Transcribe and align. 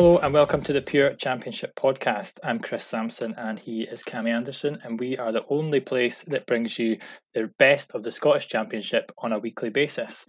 Hello 0.00 0.16
and 0.16 0.32
welcome 0.32 0.62
to 0.62 0.72
the 0.72 0.80
Pure 0.80 1.16
Championship 1.16 1.74
podcast. 1.74 2.38
I'm 2.42 2.58
Chris 2.58 2.86
Sampson 2.86 3.34
and 3.36 3.58
he 3.58 3.82
is 3.82 4.02
Cammy 4.02 4.30
Anderson, 4.30 4.78
and 4.82 4.98
we 4.98 5.18
are 5.18 5.30
the 5.30 5.44
only 5.50 5.78
place 5.80 6.22
that 6.22 6.46
brings 6.46 6.78
you 6.78 6.96
the 7.34 7.50
best 7.58 7.92
of 7.92 8.02
the 8.02 8.10
Scottish 8.10 8.48
Championship 8.48 9.12
on 9.18 9.34
a 9.34 9.38
weekly 9.38 9.68
basis. 9.68 10.24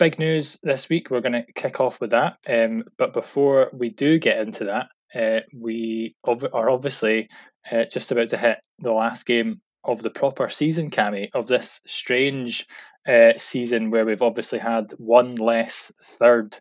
Big 0.00 0.18
news 0.18 0.58
this 0.64 0.88
week, 0.88 1.08
we're 1.08 1.20
going 1.20 1.34
to 1.34 1.52
kick 1.52 1.78
off 1.78 2.00
with 2.00 2.10
that. 2.10 2.38
Um, 2.48 2.82
but 2.98 3.12
before 3.12 3.70
we 3.72 3.90
do 3.90 4.18
get 4.18 4.40
into 4.40 4.64
that, 4.64 4.88
uh, 5.14 5.42
we 5.56 6.16
ov- 6.26 6.52
are 6.52 6.68
obviously 6.68 7.28
uh, 7.70 7.84
just 7.84 8.10
about 8.10 8.30
to 8.30 8.36
hit 8.36 8.58
the 8.80 8.90
last 8.90 9.24
game 9.24 9.60
of 9.84 10.02
the 10.02 10.10
proper 10.10 10.48
season, 10.48 10.90
Cammy, 10.90 11.28
of 11.32 11.46
this 11.46 11.80
strange 11.86 12.66
uh, 13.06 13.34
season 13.36 13.92
where 13.92 14.04
we've 14.04 14.20
obviously 14.20 14.58
had 14.58 14.90
one 14.98 15.36
less 15.36 15.92
third 16.02 16.58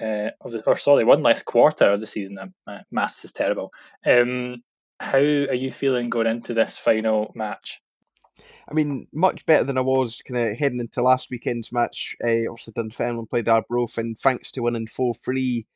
uh, 0.00 0.30
of 0.40 0.52
the, 0.52 0.62
or 0.66 0.76
sorry, 0.76 1.04
one 1.04 1.22
less 1.22 1.42
quarter 1.42 1.92
of 1.92 2.00
the 2.00 2.06
season. 2.06 2.38
Uh, 2.66 2.78
maths 2.90 3.24
is 3.24 3.32
terrible. 3.32 3.72
Um, 4.04 4.62
how 5.00 5.18
are 5.18 5.54
you 5.54 5.70
feeling 5.70 6.10
going 6.10 6.26
into 6.26 6.54
this 6.54 6.78
final 6.78 7.32
match? 7.34 7.80
I 8.70 8.74
mean, 8.74 9.06
much 9.14 9.46
better 9.46 9.64
than 9.64 9.78
I 9.78 9.82
was 9.82 10.22
kind 10.22 10.50
of 10.50 10.58
heading 10.58 10.80
into 10.80 11.02
last 11.02 11.30
weekend's 11.30 11.72
match. 11.72 12.16
Uh, 12.22 12.50
obviously, 12.50 12.74
Dunfermline 12.76 13.26
played 13.26 13.48
Arbroath, 13.48 13.98
and 13.98 14.16
thanks 14.16 14.52
to 14.52 14.62
winning 14.62 14.86
4 14.86 15.14
3, 15.14 15.66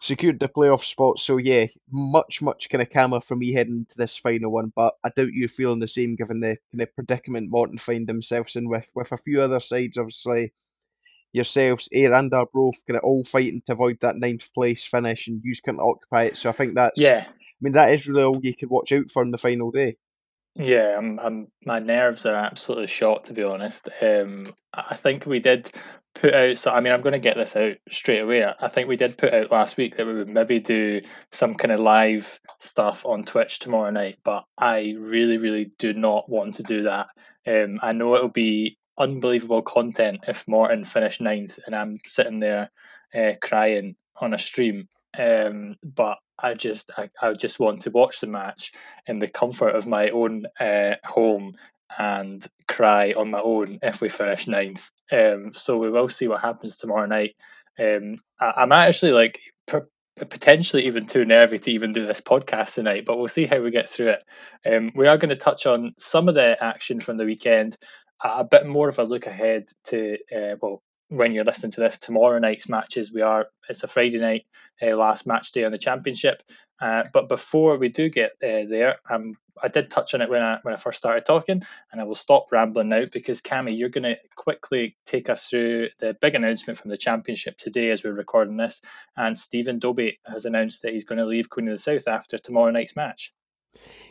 secured 0.00 0.40
the 0.40 0.48
playoff 0.48 0.82
spot. 0.82 1.18
So, 1.18 1.38
yeah, 1.38 1.66
much, 1.90 2.42
much 2.42 2.68
kind 2.68 2.82
of 2.82 2.90
calmer 2.90 3.20
for 3.20 3.36
me 3.36 3.52
heading 3.52 3.78
into 3.78 3.96
this 3.96 4.16
final 4.16 4.50
one. 4.50 4.72
But 4.74 4.94
I 5.04 5.10
doubt 5.14 5.32
you're 5.32 5.48
feeling 5.48 5.80
the 5.80 5.88
same 5.88 6.16
given 6.16 6.40
the 6.40 6.58
kind 6.72 6.82
of 6.82 6.94
predicament 6.94 7.50
Morton 7.50 7.78
find 7.78 8.06
themselves 8.06 8.56
in 8.56 8.68
with, 8.68 8.90
with 8.94 9.12
a 9.12 9.16
few 9.16 9.40
other 9.40 9.60
sides, 9.60 9.96
obviously 9.96 10.52
yourselves, 11.32 11.88
Ayr 11.92 12.14
and 12.14 12.32
Arbroath, 12.32 12.84
kind 12.86 12.96
of 12.96 13.04
all 13.04 13.24
fighting 13.24 13.60
to 13.66 13.72
avoid 13.72 13.98
that 14.00 14.16
ninth 14.16 14.52
place 14.54 14.86
finish, 14.86 15.28
and 15.28 15.40
you 15.44 15.54
can 15.64 15.78
occupy 15.80 16.24
it. 16.24 16.36
So 16.36 16.48
I 16.48 16.52
think 16.52 16.74
that's 16.74 17.00
yeah. 17.00 17.24
I 17.26 17.60
mean 17.60 17.74
that 17.74 17.90
is 17.90 18.08
really 18.08 18.24
all 18.24 18.40
you 18.42 18.54
could 18.54 18.70
watch 18.70 18.92
out 18.92 19.10
for 19.10 19.22
in 19.22 19.30
the 19.30 19.38
final 19.38 19.70
day. 19.70 19.96
Yeah, 20.54 20.96
I'm, 20.98 21.20
I'm, 21.20 21.46
my 21.64 21.78
nerves 21.78 22.26
are 22.26 22.34
absolutely 22.34 22.88
shot 22.88 23.26
to 23.26 23.32
be 23.32 23.44
honest. 23.44 23.88
Um, 24.02 24.46
I 24.74 24.96
think 24.96 25.24
we 25.24 25.38
did 25.38 25.70
put 26.14 26.34
out. 26.34 26.58
So 26.58 26.72
I 26.72 26.80
mean, 26.80 26.92
I'm 26.92 27.00
going 27.00 27.12
to 27.12 27.18
get 27.18 27.36
this 27.36 27.56
out 27.56 27.76
straight 27.90 28.20
away. 28.20 28.44
I 28.44 28.68
think 28.68 28.88
we 28.88 28.96
did 28.96 29.16
put 29.16 29.32
out 29.32 29.50
last 29.50 29.76
week 29.76 29.96
that 29.96 30.06
we 30.06 30.14
would 30.14 30.28
maybe 30.28 30.58
do 30.58 31.00
some 31.30 31.54
kind 31.54 31.72
of 31.72 31.80
live 31.80 32.40
stuff 32.58 33.06
on 33.06 33.22
Twitch 33.22 33.58
tomorrow 33.58 33.90
night, 33.90 34.18
but 34.24 34.44
I 34.56 34.96
really, 34.98 35.38
really 35.38 35.70
do 35.78 35.92
not 35.92 36.28
want 36.28 36.54
to 36.54 36.62
do 36.62 36.84
that. 36.84 37.08
Um, 37.46 37.78
I 37.82 37.92
know 37.92 38.14
it'll 38.14 38.28
be 38.28 38.77
unbelievable 38.98 39.62
content 39.62 40.20
if 40.26 40.46
Morton 40.48 40.84
finished 40.84 41.20
ninth 41.20 41.58
and 41.66 41.74
I'm 41.74 41.98
sitting 42.04 42.40
there 42.40 42.70
uh, 43.14 43.32
crying 43.40 43.96
on 44.16 44.34
a 44.34 44.38
stream. 44.38 44.88
Um, 45.18 45.76
but 45.82 46.18
I 46.38 46.54
just 46.54 46.90
I, 46.96 47.10
I 47.20 47.32
just 47.32 47.58
want 47.58 47.82
to 47.82 47.90
watch 47.90 48.20
the 48.20 48.26
match 48.26 48.72
in 49.06 49.18
the 49.18 49.28
comfort 49.28 49.74
of 49.74 49.86
my 49.86 50.10
own 50.10 50.46
uh, 50.60 50.94
home 51.04 51.54
and 51.98 52.46
cry 52.66 53.14
on 53.16 53.30
my 53.30 53.40
own 53.40 53.78
if 53.82 54.00
we 54.00 54.08
finish 54.08 54.46
ninth. 54.46 54.90
Um, 55.10 55.52
so 55.52 55.78
we 55.78 55.90
will 55.90 56.08
see 56.08 56.28
what 56.28 56.40
happens 56.40 56.76
tomorrow 56.76 57.06
night. 57.06 57.34
Um, 57.78 58.16
I, 58.40 58.62
am 58.62 58.72
actually 58.72 59.12
like 59.12 59.40
per, 59.66 59.88
potentially 60.16 60.86
even 60.86 61.06
too 61.06 61.24
nervy 61.24 61.58
to 61.58 61.70
even 61.70 61.92
do 61.92 62.06
this 62.06 62.20
podcast 62.20 62.74
tonight, 62.74 63.04
but 63.06 63.18
we'll 63.18 63.28
see 63.28 63.46
how 63.46 63.60
we 63.60 63.70
get 63.70 63.88
through 63.88 64.10
it. 64.10 64.24
Um, 64.66 64.92
we 64.94 65.06
are 65.06 65.16
going 65.16 65.30
to 65.30 65.36
touch 65.36 65.66
on 65.66 65.94
some 65.96 66.28
of 66.28 66.34
the 66.34 66.62
action 66.62 67.00
from 67.00 67.16
the 67.16 67.24
weekend 67.24 67.76
a 68.24 68.44
bit 68.44 68.66
more 68.66 68.88
of 68.88 68.98
a 68.98 69.04
look 69.04 69.26
ahead 69.26 69.68
to 69.84 70.16
uh, 70.34 70.56
well 70.60 70.82
when 71.08 71.32
you're 71.32 71.44
listening 71.44 71.72
to 71.72 71.80
this 71.80 71.98
tomorrow 71.98 72.38
night's 72.38 72.68
matches 72.68 73.12
we 73.12 73.22
are 73.22 73.46
it's 73.68 73.82
a 73.82 73.88
friday 73.88 74.18
night 74.18 74.44
uh, 74.82 74.96
last 74.96 75.26
match 75.26 75.52
day 75.52 75.64
on 75.64 75.72
the 75.72 75.78
championship. 75.78 76.42
Uh, 76.80 77.02
but 77.12 77.28
before 77.28 77.76
we 77.76 77.88
do 77.88 78.08
get 78.08 78.32
uh, 78.42 78.62
there 78.68 78.96
um, 79.10 79.34
i 79.60 79.66
did 79.66 79.90
touch 79.90 80.14
on 80.14 80.20
it 80.20 80.30
when 80.30 80.42
I, 80.42 80.60
when 80.62 80.72
I 80.72 80.76
first 80.76 80.98
started 80.98 81.24
talking 81.24 81.62
and 81.90 82.00
i 82.00 82.04
will 82.04 82.14
stop 82.14 82.52
rambling 82.52 82.88
now 82.88 83.04
because 83.10 83.42
cammy 83.42 83.76
you're 83.76 83.88
going 83.88 84.04
to 84.04 84.16
quickly 84.36 84.96
take 85.04 85.28
us 85.28 85.46
through 85.46 85.88
the 85.98 86.16
big 86.20 86.36
announcement 86.36 86.78
from 86.78 86.90
the 86.90 86.96
championship 86.96 87.56
today 87.56 87.90
as 87.90 88.04
we're 88.04 88.12
recording 88.12 88.56
this 88.56 88.80
and 89.16 89.36
stephen 89.36 89.80
dobbie 89.80 90.20
has 90.26 90.44
announced 90.44 90.82
that 90.82 90.92
he's 90.92 91.04
going 91.04 91.18
to 91.18 91.26
leave 91.26 91.50
queen 91.50 91.66
of 91.66 91.74
the 91.74 91.78
south 91.78 92.06
after 92.06 92.38
tomorrow 92.38 92.70
night's 92.70 92.94
match 92.94 93.32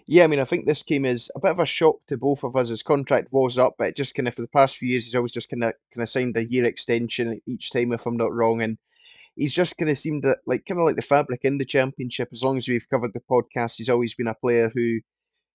yeah, 0.08 0.24
I 0.24 0.28
mean, 0.28 0.40
I 0.40 0.46
think 0.46 0.66
this 0.66 0.84
came 0.84 1.06
as 1.06 1.30
a 1.36 1.40
bit 1.40 1.52
of 1.52 1.60
a 1.60 1.66
shock 1.66 1.98
to 2.08 2.18
both 2.18 2.44
of 2.44 2.56
us. 2.56 2.70
His 2.70 2.84
contract 2.84 3.28
was 3.32 3.58
up, 3.58 3.76
but 3.78 3.96
just 3.96 4.16
kind 4.16 4.28
of 4.28 4.34
for 4.34 4.42
the 4.42 4.48
past 4.48 4.78
few 4.78 4.90
years, 4.90 5.06
he's 5.06 5.16
always 5.16 5.34
just 5.34 5.50
kind 5.50 5.64
of 5.64 5.74
kind 5.94 6.04
of 6.04 6.10
signed 6.10 6.38
a 6.38 6.46
year 6.46 6.66
extension 6.66 7.40
each 7.48 7.72
time, 7.72 7.92
if 7.92 8.06
I'm 8.06 8.16
not 8.18 8.34
wrong, 8.34 8.62
and 8.62 8.78
he's 9.36 9.54
just 9.54 9.78
kind 9.78 9.92
of 9.92 9.98
seemed 9.98 10.24
like 10.46 10.66
kind 10.66 10.80
of 10.80 10.86
like 10.86 10.96
the 10.96 11.02
fabric 11.02 11.42
in 11.44 11.58
the 11.58 11.66
championship. 11.66 12.30
As 12.32 12.44
long 12.44 12.58
as 12.58 12.68
we've 12.68 12.90
covered 12.90 13.14
the 13.14 13.22
podcast, 13.30 13.76
he's 13.78 13.90
always 13.90 14.16
been 14.16 14.28
a 14.28 14.34
player 14.34 14.72
who, 14.74 15.00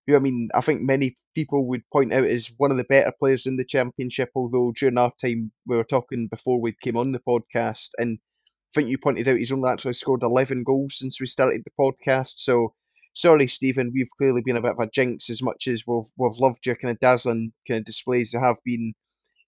who 0.07 0.17
I 0.17 0.19
mean, 0.19 0.49
I 0.55 0.61
think 0.61 0.81
many 0.83 1.17
people 1.35 1.67
would 1.69 1.89
point 1.91 2.13
out 2.13 2.25
as 2.25 2.53
one 2.59 2.71
of 2.71 2.77
the 2.77 2.85
better 2.85 3.13
players 3.19 3.47
in 3.47 3.57
the 3.57 3.65
championship. 3.65 4.31
Although 4.35 4.73
during 4.73 4.99
our 4.99 5.13
time 5.21 5.51
we 5.67 5.77
were 5.77 5.85
talking 5.85 6.29
before 6.31 6.61
we 6.61 6.75
came 6.83 6.97
on 6.97 7.13
the 7.13 7.21
podcast, 7.21 7.91
and 7.97 8.19
I 8.21 8.71
think 8.75 8.91
you 8.91 8.99
pointed 8.99 9.29
out 9.29 9.39
he's 9.39 9.53
only 9.53 9.71
actually 9.71 9.95
scored 9.95 10.23
eleven 10.23 10.63
goals 10.63 10.99
since 10.99 11.21
we 11.21 11.27
started 11.27 11.63
the 11.65 11.71
podcast, 11.79 12.35
so 12.37 12.75
sorry, 13.15 13.47
Stephen, 13.47 13.93
we've 13.95 14.09
clearly 14.19 14.43
been 14.45 14.57
a 14.57 14.63
bit 14.63 14.73
of 14.73 14.79
a 14.79 14.91
jinx 14.91 15.31
as 15.31 15.43
much 15.43 15.69
as 15.69 15.85
we've, 15.87 16.05
we've 16.17 16.39
loved 16.39 16.65
your 16.67 16.77
kind 16.77 16.93
of 16.93 17.01
dazzling 17.01 17.53
kind 17.69 17.79
of 17.79 17.85
displays 17.85 18.33
that 18.33 18.41
have 18.41 18.59
been 18.65 18.93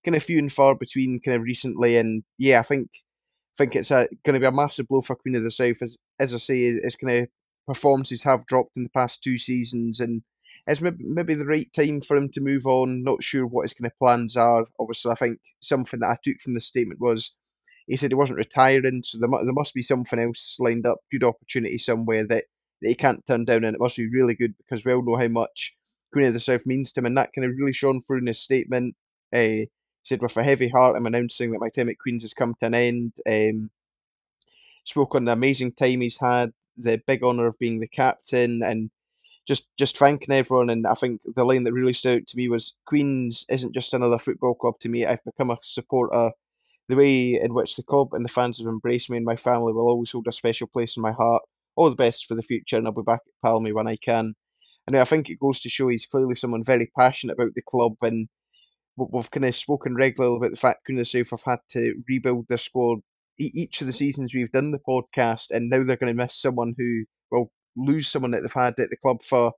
kind 0.05 0.17
of 0.17 0.23
few 0.23 0.39
and 0.39 0.53
far 0.53 0.75
between 0.75 1.21
kind 1.25 1.37
of 1.37 1.43
recently. 1.43 1.97
And 1.97 2.23
yeah, 2.39 2.59
I 2.59 2.63
think 2.63 2.89
think 3.57 3.77
it's 3.77 3.91
going 3.91 4.09
to 4.27 4.41
be 4.41 4.47
a 4.47 4.53
massive 4.53 4.89
blow 4.89 5.01
for 5.01 5.17
Queen 5.17 5.37
of 5.37 5.45
the 5.45 5.51
South. 5.51 5.81
As, 5.83 5.97
as 6.19 6.35
I 6.35 6.39
say, 6.39 6.59
it's 6.61 6.97
kind 6.97 7.23
of 7.23 7.29
performances 7.67 8.23
have 8.25 8.47
dropped 8.47 8.77
in 8.77 8.83
the 8.83 8.91
past 8.91 9.23
two 9.23 9.39
seasons 9.39 10.01
and 10.01 10.23
it's 10.67 10.81
maybe, 10.81 10.97
maybe 11.01 11.35
the 11.35 11.47
right 11.47 11.71
time 11.73 12.01
for 12.01 12.17
him 12.17 12.29
to 12.33 12.41
move 12.41 12.67
on. 12.67 13.03
Not 13.03 13.23
sure 13.23 13.47
what 13.47 13.63
his 13.63 13.75
kind 13.75 13.87
of 13.87 13.99
plans 13.99 14.37
are. 14.37 14.65
Obviously, 14.81 15.13
I 15.13 15.15
think 15.15 15.39
something 15.61 16.01
that 16.01 16.09
I 16.09 16.17
took 16.23 16.41
from 16.41 16.55
the 16.55 16.61
statement 16.61 17.01
was 17.01 17.37
he 17.87 17.97
said 17.97 18.11
he 18.11 18.15
wasn't 18.15 18.39
retiring, 18.39 19.03
so 19.03 19.19
there, 19.19 19.29
there 19.29 19.53
must 19.53 19.75
be 19.75 19.83
something 19.83 20.19
else 20.19 20.57
lined 20.59 20.87
up, 20.87 20.99
good 21.13 21.23
opportunity 21.23 21.77
somewhere 21.77 22.27
that 22.27 22.45
that 22.84 22.91
he 22.91 22.95
can't 22.95 23.25
turn 23.27 23.45
down, 23.45 23.65
and 23.65 23.75
it 23.75 23.81
must 23.81 23.97
be 23.97 24.09
really 24.11 24.34
good 24.34 24.55
because 24.59 24.84
we 24.84 24.93
all 24.93 25.03
know 25.03 25.17
how 25.17 25.28
much 25.28 25.77
Queen 26.12 26.27
of 26.27 26.34
the 26.34 26.41
South 26.41 26.67
means 26.67 26.93
to 26.93 27.00
him, 27.00 27.06
and 27.06 27.17
that 27.17 27.33
kind 27.33 27.50
of 27.50 27.56
really 27.56 27.72
shone 27.72 28.00
through 28.03 28.19
in 28.19 28.27
his 28.27 28.39
statement. 28.41 28.95
Uh, 29.33 29.39
he 29.39 29.69
said, 30.05 30.21
"With 30.21 30.37
a 30.37 30.43
heavy 30.43 30.69
heart, 30.69 30.97
I'm 30.97 31.06
announcing 31.06 31.50
that 31.50 31.61
my 31.61 31.71
time 31.71 31.89
at 31.89 31.99
Queens 31.99 32.22
has 32.22 32.34
come 32.34 32.55
to 32.61 32.67
an 32.67 32.75
end." 32.75 33.12
Um, 33.27 33.71
spoke 34.84 35.15
on 35.15 35.25
the 35.25 35.33
amazing 35.33 35.72
time 35.72 36.03
he's 36.03 36.21
had, 36.21 36.53
the 36.77 37.00
big 37.06 37.22
honour 37.25 37.47
of 37.47 37.59
being 37.59 37.81
the 37.81 37.89
captain, 37.89 38.61
and 38.62 38.91
just 39.47 39.69
just 39.78 39.99
thanking 39.99 40.34
everyone. 40.34 40.71
And 40.71 40.87
I 40.87 40.95
think 40.95 41.21
the 41.34 41.45
line 41.45 41.65
that 41.65 41.72
really 41.72 41.95
stood 41.95 42.21
out 42.21 42.27
to 42.28 42.37
me 42.37 42.49
was, 42.49 42.77
"Queens 42.87 43.47
isn't 43.51 43.75
just 43.75 43.95
another 43.95 44.19
football 44.19 44.55
club 44.55 44.78
to 44.81 44.91
me. 44.91 45.06
I've 45.06 45.25
become 45.25 45.51
a 45.51 45.59
supporter." 45.62 46.33
The 46.89 46.97
way 46.97 47.41
in 47.41 47.54
which 47.54 47.77
the 47.77 47.83
club 47.83 48.13
and 48.13 48.25
the 48.25 48.28
fans 48.28 48.59
have 48.59 48.66
embraced 48.69 49.10
me 49.10 49.16
and 49.16 49.27
my 49.27 49.36
family 49.36 49.72
will 49.72 49.89
always 49.89 50.13
hold 50.13 50.28
a 50.28 50.33
special 50.33 50.66
place 50.66 50.97
in 50.98 51.03
my 51.03 51.13
heart 51.13 51.42
all 51.76 51.91
the 51.91 51.97
best 51.97 52.26
for 52.26 52.34
the 52.34 52.42
future, 52.42 52.76
and 52.76 52.86
I'll 52.86 52.94
be 52.94 53.03
back 53.03 53.21
at 53.26 53.48
Palmy 53.48 53.72
when 53.72 53.86
I 53.86 53.97
can. 53.97 54.34
And 54.86 54.97
I 54.97 55.04
think 55.04 55.30
it 55.30 55.41
goes 55.41 55.60
to 55.60 55.68
show 55.68 55.88
he's 55.88 56.06
clearly 56.06 56.34
someone 56.34 56.62
very 56.65 56.91
passionate 56.97 57.34
about 57.34 57.54
the 57.54 57.62
club, 57.62 57.94
and 58.03 58.28
we've 58.97 59.30
kind 59.30 59.47
of 59.47 59.54
spoken 59.54 59.94
regularly 59.94 60.36
about 60.36 60.50
the 60.50 60.56
fact 60.56 60.80
the 60.86 61.04
South 61.04 61.30
have 61.30 61.42
had 61.44 61.59
to 61.71 61.94
rebuild 62.09 62.47
their 62.48 62.59
squad 62.59 63.00
each 63.38 63.80
of 63.80 63.88
the 63.88 63.92
seasons 63.92 64.32
we've 64.34 64.53
done 64.53 64.71
the 64.71 64.78
podcast, 64.78 65.50
and 65.50 65.68
now 65.68 65.82
they're 65.82 65.97
going 65.97 66.15
to 66.15 66.22
miss 66.22 66.41
someone 66.41 66.74
who 66.78 67.04
will 67.30 67.50
lose 67.76 68.09
someone 68.09 68.30
that 68.30 68.42
they've 68.42 68.53
had 68.53 68.78
at 68.78 68.91
the 68.91 68.97
club 69.03 69.22
for 69.22 69.53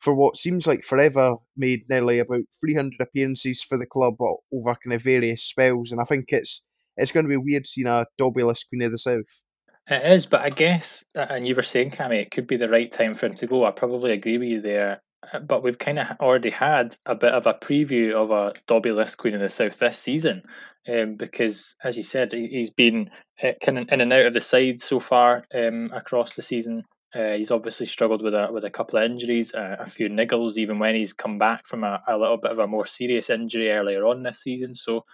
for 0.00 0.14
what 0.14 0.36
seems 0.36 0.66
like 0.66 0.82
forever, 0.82 1.36
made 1.56 1.80
nearly 1.88 2.18
about 2.18 2.42
300 2.60 3.00
appearances 3.00 3.62
for 3.62 3.78
the 3.78 3.86
club 3.86 4.14
over 4.20 4.74
kind 4.74 4.92
of 4.92 5.02
various 5.02 5.44
spells, 5.44 5.92
and 5.92 6.00
I 6.00 6.04
think 6.04 6.26
it's 6.28 6.66
it's 6.96 7.12
going 7.12 7.24
to 7.24 7.30
be 7.30 7.36
weird 7.36 7.66
seeing 7.66 7.86
a 7.86 8.06
Dobbie-less 8.18 8.64
Queen 8.64 8.82
of 8.82 8.92
the 8.92 8.98
South. 8.98 9.44
It 9.86 10.02
is, 10.02 10.24
but 10.24 10.40
I 10.40 10.48
guess, 10.48 11.04
and 11.14 11.46
you 11.46 11.54
were 11.54 11.62
saying, 11.62 11.90
Cammy, 11.90 12.20
it 12.20 12.30
could 12.30 12.46
be 12.46 12.56
the 12.56 12.70
right 12.70 12.90
time 12.90 13.14
for 13.14 13.26
him 13.26 13.34
to 13.34 13.46
go. 13.46 13.66
I 13.66 13.70
probably 13.70 14.12
agree 14.12 14.38
with 14.38 14.48
you 14.48 14.60
there. 14.62 15.02
Uh, 15.32 15.40
but 15.40 15.62
we've 15.62 15.78
kind 15.78 15.98
of 15.98 16.06
already 16.20 16.50
had 16.50 16.96
a 17.06 17.14
bit 17.14 17.32
of 17.32 17.46
a 17.46 17.54
preview 17.54 18.12
of 18.12 18.30
a 18.30 18.54
Dobbie 18.66 18.92
List 18.92 19.18
Queen 19.18 19.34
of 19.34 19.40
the 19.40 19.48
South 19.48 19.78
this 19.78 19.98
season, 19.98 20.42
um, 20.88 21.16
because 21.16 21.76
as 21.84 21.96
you 21.96 22.02
said, 22.02 22.32
he's 22.32 22.70
been 22.70 23.10
uh, 23.42 23.52
kind 23.62 23.78
of 23.78 23.88
in 23.90 24.00
and 24.00 24.12
out 24.12 24.26
of 24.26 24.32
the 24.32 24.40
side 24.40 24.80
so 24.80 25.00
far 25.00 25.42
um, 25.54 25.90
across 25.92 26.34
the 26.34 26.42
season. 26.42 26.84
Uh, 27.14 27.32
he's 27.32 27.50
obviously 27.50 27.86
struggled 27.86 28.22
with 28.22 28.34
a 28.34 28.50
with 28.52 28.64
a 28.64 28.70
couple 28.70 28.98
of 28.98 29.04
injuries, 29.04 29.54
uh, 29.54 29.76
a 29.78 29.86
few 29.86 30.08
niggles, 30.08 30.56
even 30.56 30.78
when 30.78 30.94
he's 30.94 31.12
come 31.12 31.38
back 31.38 31.66
from 31.66 31.84
a, 31.84 32.02
a 32.08 32.18
little 32.18 32.38
bit 32.38 32.52
of 32.52 32.58
a 32.58 32.66
more 32.66 32.86
serious 32.86 33.30
injury 33.30 33.70
earlier 33.70 34.04
on 34.04 34.22
this 34.22 34.40
season. 34.40 34.74
So 34.74 35.04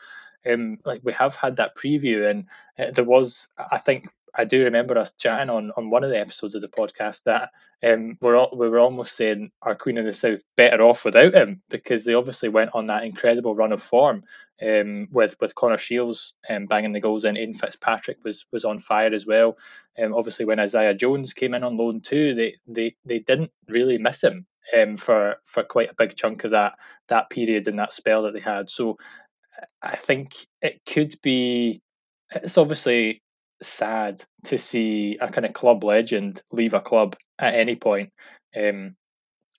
um, 0.50 0.78
like 0.84 1.02
we 1.04 1.12
have 1.12 1.34
had 1.34 1.56
that 1.56 1.76
preview, 1.76 2.28
and 2.28 2.46
uh, 2.78 2.90
there 2.92 3.04
was, 3.04 3.48
I 3.70 3.78
think, 3.78 4.06
I 4.34 4.44
do 4.44 4.64
remember 4.64 4.96
us 4.98 5.12
chatting 5.14 5.50
on, 5.50 5.72
on 5.76 5.90
one 5.90 6.04
of 6.04 6.10
the 6.10 6.18
episodes 6.18 6.54
of 6.54 6.62
the 6.62 6.68
podcast 6.68 7.24
that 7.24 7.50
um, 7.82 8.18
we're 8.20 8.36
all, 8.36 8.50
we 8.56 8.68
were 8.68 8.78
almost 8.78 9.16
saying 9.16 9.50
our 9.62 9.74
Queen 9.74 9.98
of 9.98 10.04
the 10.04 10.12
South 10.12 10.40
better 10.56 10.82
off 10.82 11.04
without 11.04 11.34
him 11.34 11.62
because 11.70 12.04
they 12.04 12.14
obviously 12.14 12.48
went 12.48 12.70
on 12.74 12.86
that 12.86 13.04
incredible 13.04 13.54
run 13.54 13.72
of 13.72 13.82
form 13.82 14.22
um, 14.62 15.08
with 15.10 15.36
with 15.40 15.54
Connor 15.54 15.78
Shields 15.78 16.34
um, 16.48 16.66
banging 16.66 16.92
the 16.92 17.00
goals 17.00 17.24
in. 17.24 17.36
Aidan 17.36 17.54
Fitzpatrick 17.54 18.18
was 18.24 18.46
was 18.52 18.64
on 18.64 18.78
fire 18.78 19.12
as 19.12 19.26
well. 19.26 19.56
Um, 20.02 20.14
obviously, 20.14 20.44
when 20.44 20.60
Isaiah 20.60 20.94
Jones 20.94 21.32
came 21.32 21.54
in 21.54 21.64
on 21.64 21.76
loan 21.76 22.00
too, 22.00 22.34
they 22.34 22.56
they, 22.66 22.96
they 23.04 23.20
didn't 23.20 23.50
really 23.68 23.98
miss 23.98 24.22
him 24.22 24.46
um, 24.76 24.96
for 24.96 25.36
for 25.44 25.62
quite 25.62 25.90
a 25.90 25.94
big 25.96 26.16
chunk 26.16 26.44
of 26.44 26.50
that 26.50 26.74
that 27.08 27.30
period 27.30 27.66
and 27.66 27.78
that 27.78 27.92
spell 27.92 28.22
that 28.22 28.34
they 28.34 28.40
had. 28.40 28.68
So 28.68 28.96
I 29.82 29.96
think 29.96 30.34
it 30.62 30.80
could 30.86 31.14
be. 31.22 31.80
It's 32.32 32.58
obviously 32.58 33.22
sad 33.62 34.22
to 34.44 34.58
see 34.58 35.18
a 35.20 35.28
kind 35.28 35.46
of 35.46 35.52
club 35.52 35.84
legend 35.84 36.42
leave 36.52 36.74
a 36.74 36.80
club 36.80 37.16
at 37.38 37.54
any 37.54 37.76
point. 37.76 38.10
Um, 38.56 38.96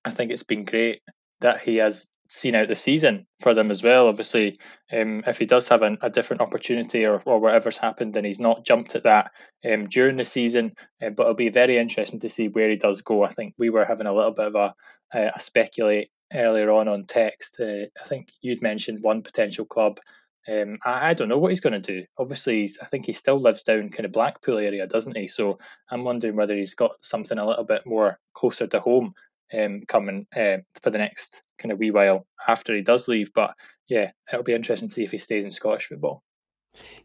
I 0.06 0.12
think 0.12 0.31
it's 0.31 0.44
been 0.44 0.65
great 0.65 1.01
that 1.42 1.62
he 1.62 1.77
has 1.77 2.09
seen 2.27 2.56
out 2.56 2.69
the 2.69 2.75
season 2.75 3.27
for 3.42 3.53
them 3.53 3.69
as 3.69 3.83
well. 3.83 4.07
Obviously, 4.07 4.57
um, 4.94 5.21
if 5.27 5.38
he 5.38 5.45
does 5.45 5.68
have 5.68 5.81
an, 5.81 5.98
a 6.01 6.09
different 6.09 6.42
opportunity 6.42 7.06
or, 7.06 7.21
or 7.25 7.39
whatever's 7.39 7.77
happened, 7.77 8.15
and 8.15 8.25
he's 8.25 8.39
not 8.39 8.65
jumped 8.65 8.95
at 8.95 9.03
that 9.03 9.31
um, 9.69 9.86
during 9.88 10.15
the 10.15 10.25
season, 10.25 10.71
uh, 11.06 11.09
but 11.09 11.24
it'll 11.24 11.33
be 11.33 11.50
very 11.50 11.77
interesting 11.77 12.21
to 12.21 12.30
see 12.30 12.48
where 12.48 12.69
he 12.69 12.77
does 12.77 13.01
go. 13.01 13.24
I 13.24 13.33
think 13.33 13.53
we 13.57 13.69
were 13.69 13.86
having 13.86 14.07
a 14.07 14.13
little 14.13 14.31
bit 14.31 14.48
of 14.48 14.56
a, 14.56 14.74
a 15.13 15.39
speculate 15.39 16.09
earlier 16.33 16.71
on 16.71 16.88
on 16.88 17.03
text. 17.03 17.57
Uh, 17.59 17.86
I 18.01 18.07
think 18.07 18.30
you'd 18.42 18.62
mentioned 18.62 19.03
one 19.03 19.21
potential 19.21 19.65
club 19.65 20.00
um, 20.49 20.79
I, 20.85 21.09
I, 21.09 21.13
don't 21.13 21.29
know 21.29 21.38
what 21.38 21.51
he's 21.51 21.61
going 21.61 21.79
to 21.79 21.99
do. 21.99 22.05
Obviously, 22.17 22.69
I 22.81 22.85
think 22.85 23.05
he 23.05 23.13
still 23.13 23.39
lives 23.39 23.63
down 23.63 23.89
kind 23.89 24.05
of 24.05 24.11
Blackpool 24.11 24.57
area, 24.57 24.88
doesn't 24.88 25.15
he? 25.15 25.27
So 25.27 25.59
I'm 25.89 26.03
wondering 26.03 26.35
whether 26.35 26.55
he's 26.55 26.73
got 26.73 26.93
something 27.01 27.38
a 27.38 27.45
little 27.45 27.63
bit 27.63 27.85
more 27.85 28.19
closer 28.33 28.65
to 28.67 28.79
home 28.79 29.13
um, 29.57 29.81
coming 29.88 30.25
uh, 30.35 30.57
for 30.81 30.89
the 30.89 30.97
next 30.97 31.43
kind 31.59 31.71
of 31.71 31.77
wee 31.77 31.91
while 31.91 32.25
after 32.47 32.75
he 32.75 32.81
does 32.81 33.07
leave. 33.07 33.31
But 33.33 33.53
yeah, 33.88 34.11
it'll 34.31 34.43
be 34.43 34.53
interesting 34.53 34.88
to 34.88 34.93
see 34.93 35.03
if 35.03 35.11
he 35.11 35.19
stays 35.19 35.45
in 35.45 35.51
Scottish 35.51 35.88
football. 35.88 36.23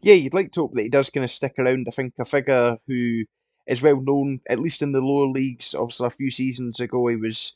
Yeah, 0.01 0.15
you'd 0.15 0.33
like 0.33 0.51
to 0.53 0.61
hope 0.61 0.73
that 0.73 0.83
he 0.83 0.89
does 0.89 1.09
kind 1.09 1.23
of 1.23 1.29
stick 1.29 1.53
around. 1.59 1.85
I 1.87 1.91
think 1.91 2.13
a 2.19 2.25
figure 2.25 2.77
who 2.87 3.23
is 3.67 3.81
well 3.81 4.01
known, 4.01 4.39
at 4.49 4.59
least 4.59 4.81
in 4.81 4.93
the 4.93 5.01
lower 5.01 5.27
leagues. 5.27 5.75
Obviously, 5.75 6.07
a 6.07 6.11
few 6.11 6.31
seasons 6.31 6.79
ago, 6.79 7.05
he 7.07 7.17
was 7.17 7.55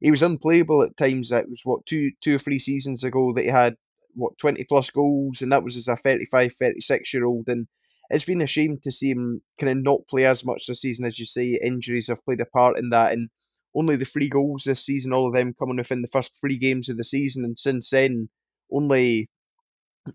he 0.00 0.10
was 0.10 0.22
unplayable 0.22 0.82
at 0.82 0.96
times. 0.96 1.28
That 1.28 1.48
was 1.48 1.60
what 1.64 1.86
two 1.86 2.10
two 2.20 2.34
or 2.34 2.38
three 2.38 2.58
seasons 2.58 3.04
ago 3.04 3.32
that 3.34 3.44
he 3.44 3.50
had 3.50 3.76
what 4.14 4.38
20 4.38 4.64
plus 4.64 4.90
goals, 4.90 5.42
and 5.42 5.52
that 5.52 5.64
was 5.64 5.76
as 5.76 5.88
a 5.88 5.96
35, 5.96 6.52
36 6.52 7.14
year 7.14 7.24
old. 7.24 7.48
And 7.48 7.66
it's 8.10 8.24
been 8.24 8.42
a 8.42 8.46
shame 8.46 8.78
to 8.82 8.90
see 8.90 9.10
him 9.10 9.40
kind 9.60 9.70
of 9.70 9.84
not 9.84 10.06
play 10.08 10.26
as 10.26 10.44
much 10.44 10.66
this 10.66 10.80
season, 10.82 11.06
as 11.06 11.18
you 11.18 11.24
say. 11.24 11.58
Injuries 11.62 12.08
have 12.08 12.24
played 12.24 12.40
a 12.40 12.46
part 12.46 12.78
in 12.78 12.90
that, 12.90 13.12
and 13.12 13.28
only 13.74 13.96
the 13.96 14.04
three 14.04 14.28
goals 14.28 14.64
this 14.64 14.84
season, 14.84 15.12
all 15.12 15.28
of 15.28 15.34
them 15.34 15.54
coming 15.58 15.76
within 15.76 16.02
the 16.02 16.08
first 16.08 16.38
three 16.40 16.56
games 16.56 16.88
of 16.88 16.96
the 16.96 17.04
season, 17.04 17.44
and 17.44 17.58
since 17.58 17.90
then, 17.90 18.28
only 18.72 19.28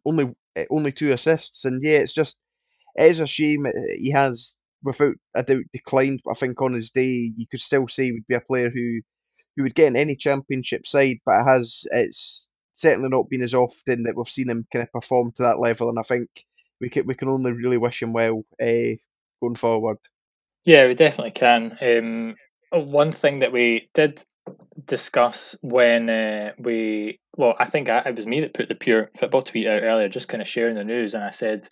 only 0.06 0.34
eh, 0.56 0.66
only 0.72 0.92
two 0.92 1.12
assists. 1.12 1.66
And 1.66 1.82
yeah, 1.84 2.00
it's 2.00 2.14
just 2.14 2.42
it 2.96 3.10
is 3.10 3.20
a 3.20 3.28
shame. 3.28 3.66
He 3.98 4.12
has, 4.12 4.58
without 4.84 5.16
a 5.36 5.44
doubt, 5.44 5.64
declined. 5.74 6.22
But 6.24 6.32
I 6.32 6.34
think 6.36 6.62
on 6.62 6.74
his 6.74 6.92
day, 6.92 7.32
you 7.36 7.46
could 7.50 7.62
still 7.62 7.88
say 7.88 8.06
he 8.06 8.12
would 8.14 8.28
be 8.28 8.36
a 8.36 8.42
player 8.42 8.70
who 8.74 9.02
who 9.56 9.64
would 9.64 9.76
get 9.76 9.88
in 9.88 9.96
any 9.96 10.16
championship 10.16 10.86
side, 10.86 11.18
but 11.26 11.42
it 11.42 11.46
has 11.46 11.86
it's 11.92 12.49
certainly 12.80 13.10
not 13.10 13.30
been 13.30 13.44
as 13.44 13.54
often 13.54 14.04
that 14.04 14.16
we've 14.16 14.28
seen 14.28 14.50
him 14.50 14.66
kind 14.72 14.84
of 14.84 14.92
perform 14.92 15.32
to 15.34 15.44
that 15.44 15.60
level, 15.60 15.90
and 15.90 16.00
I 16.00 16.04
think 16.04 16.28
we 16.80 16.90
can 16.90 17.06
we 17.06 17.16
can 17.16 17.28
only 17.28 17.52
really 17.52 17.78
wish 17.78 18.02
him 18.02 18.14
well 18.14 18.44
uh, 18.62 18.96
going 19.42 19.56
forward. 19.56 19.98
Yeah, 20.66 20.88
we 20.88 20.96
definitely 20.96 21.32
can. 21.32 21.78
Um, 21.82 22.36
one 22.72 23.12
thing 23.12 23.40
that 23.40 23.52
we 23.52 23.90
did 23.94 24.24
discuss 24.86 25.56
when 25.62 26.10
uh, 26.10 26.54
we 26.58 27.20
well, 27.38 27.56
I 27.60 27.66
think 27.66 27.90
I, 27.90 28.00
it 28.00 28.16
was 28.16 28.28
me 28.28 28.42
that 28.42 28.54
put 28.54 28.68
the 28.68 28.76
pure 28.76 29.10
football 29.18 29.42
tweet 29.42 29.68
out 29.68 29.84
earlier, 29.84 30.10
just 30.10 30.28
kind 30.28 30.42
of 30.42 30.48
sharing 30.48 30.76
the 30.76 30.84
news, 30.84 31.14
and 31.14 31.24
I 31.24 31.32
said, 31.32 31.68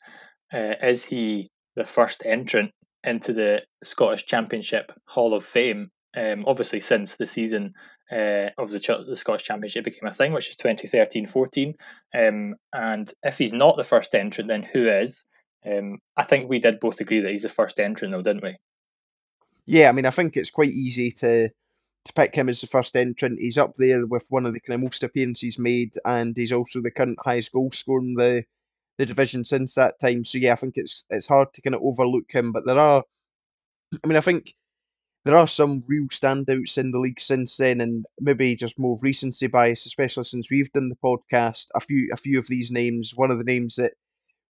uh, 0.53 0.75
"Is 0.81 1.03
he 1.03 1.49
the 1.75 1.83
first 1.83 2.23
entrant 2.25 2.71
into 3.03 3.33
the 3.33 3.63
Scottish 3.83 4.25
Championship 4.25 4.91
Hall 5.07 5.33
of 5.33 5.45
Fame?" 5.45 5.89
Um, 6.15 6.45
obviously, 6.47 6.79
since 6.79 7.15
the 7.15 7.27
season 7.27 7.73
uh, 8.11 8.49
of 8.57 8.69
the, 8.69 9.05
the 9.07 9.15
Scottish 9.15 9.45
Championship 9.45 9.83
became 9.85 10.07
a 10.07 10.13
thing, 10.13 10.33
which 10.33 10.49
is 10.49 10.55
2013-14. 10.55 11.75
Um, 12.13 12.55
and 12.73 13.11
if 13.23 13.37
he's 13.37 13.53
not 13.53 13.77
the 13.77 13.83
first 13.83 14.13
entrant, 14.15 14.47
then 14.47 14.63
who 14.63 14.87
is? 14.87 15.25
Um, 15.65 15.99
I 16.15 16.23
think 16.23 16.49
we 16.49 16.59
did 16.59 16.79
both 16.79 17.01
agree 17.01 17.21
that 17.21 17.31
he's 17.31 17.43
the 17.43 17.49
first 17.49 17.79
entrant, 17.79 18.13
though, 18.13 18.21
didn't 18.21 18.43
we? 18.43 18.55
Yeah, 19.65 19.89
I 19.89 19.91
mean, 19.91 20.05
I 20.05 20.11
think 20.11 20.37
it's 20.37 20.51
quite 20.51 20.69
easy 20.69 21.11
to 21.11 21.49
to 22.05 22.13
pick 22.13 22.33
him 22.33 22.47
as 22.47 22.61
the 22.61 22.67
first 22.67 22.95
entrant. 22.95 23.37
He's 23.37 23.57
up 23.57 23.75
there 23.75 24.05
with 24.05 24.25
one 24.29 24.45
of 24.45 24.53
the 24.53 24.61
kind 24.61 24.79
of 24.79 24.83
most 24.83 25.03
appearances 25.03 25.59
made, 25.59 25.93
and 26.05 26.35
he's 26.37 26.53
also 26.53 26.81
the 26.81 26.91
current 26.91 27.19
highest 27.25 27.51
goal 27.51 27.69
scorer 27.71 27.99
in 27.99 28.13
the 28.13 28.43
the 28.97 29.05
division 29.05 29.43
since 29.43 29.75
that 29.75 29.99
time. 29.99 30.23
So 30.23 30.37
yeah, 30.37 30.53
I 30.53 30.55
think 30.55 30.73
it's 30.77 31.05
it's 31.09 31.27
hard 31.27 31.53
to 31.53 31.61
kind 31.61 31.75
of 31.75 31.81
overlook 31.83 32.31
him. 32.31 32.51
But 32.53 32.65
there 32.65 32.79
are, 32.79 33.03
I 34.03 34.07
mean, 34.07 34.17
I 34.17 34.21
think 34.21 34.49
there 35.27 35.37
are 35.37 35.47
some 35.47 35.83
real 35.87 36.07
standouts 36.07 36.77
in 36.77 36.91
the 36.91 36.99
league 36.99 37.19
since 37.19 37.57
then, 37.57 37.81
and 37.81 38.05
maybe 38.21 38.55
just 38.55 38.79
more 38.79 38.97
recency 39.01 39.47
bias, 39.47 39.85
especially 39.85 40.23
since 40.23 40.49
we've 40.49 40.71
done 40.71 40.89
the 40.89 40.95
podcast. 41.03 41.67
A 41.75 41.81
few, 41.81 42.09
a 42.13 42.17
few 42.17 42.39
of 42.39 42.47
these 42.47 42.71
names. 42.71 43.11
One 43.15 43.29
of 43.31 43.37
the 43.37 43.43
names 43.43 43.75
that 43.75 43.93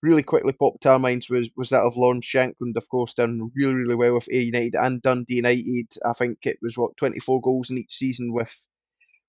really 0.03 0.23
quickly 0.23 0.53
popped 0.53 0.85
our 0.85 0.99
minds 0.99 1.29
was 1.29 1.49
was 1.57 1.69
that 1.71 1.83
of 1.83 1.97
Lawrence 1.97 2.25
Shankland, 2.27 2.75
of 2.77 2.87
course, 2.89 3.15
done 3.15 3.51
really, 3.55 3.73
really 3.73 3.95
well 3.95 4.13
with 4.13 4.29
Ayr 4.31 4.41
United 4.41 4.75
and 4.75 5.01
Dundee 5.01 5.37
United. 5.37 5.87
I 6.05 6.13
think 6.13 6.45
it 6.45 6.59
was 6.61 6.77
what 6.77 6.95
twenty 6.97 7.19
four 7.19 7.41
goals 7.41 7.71
in 7.71 7.77
each 7.79 7.93
season 7.93 8.31
with 8.33 8.67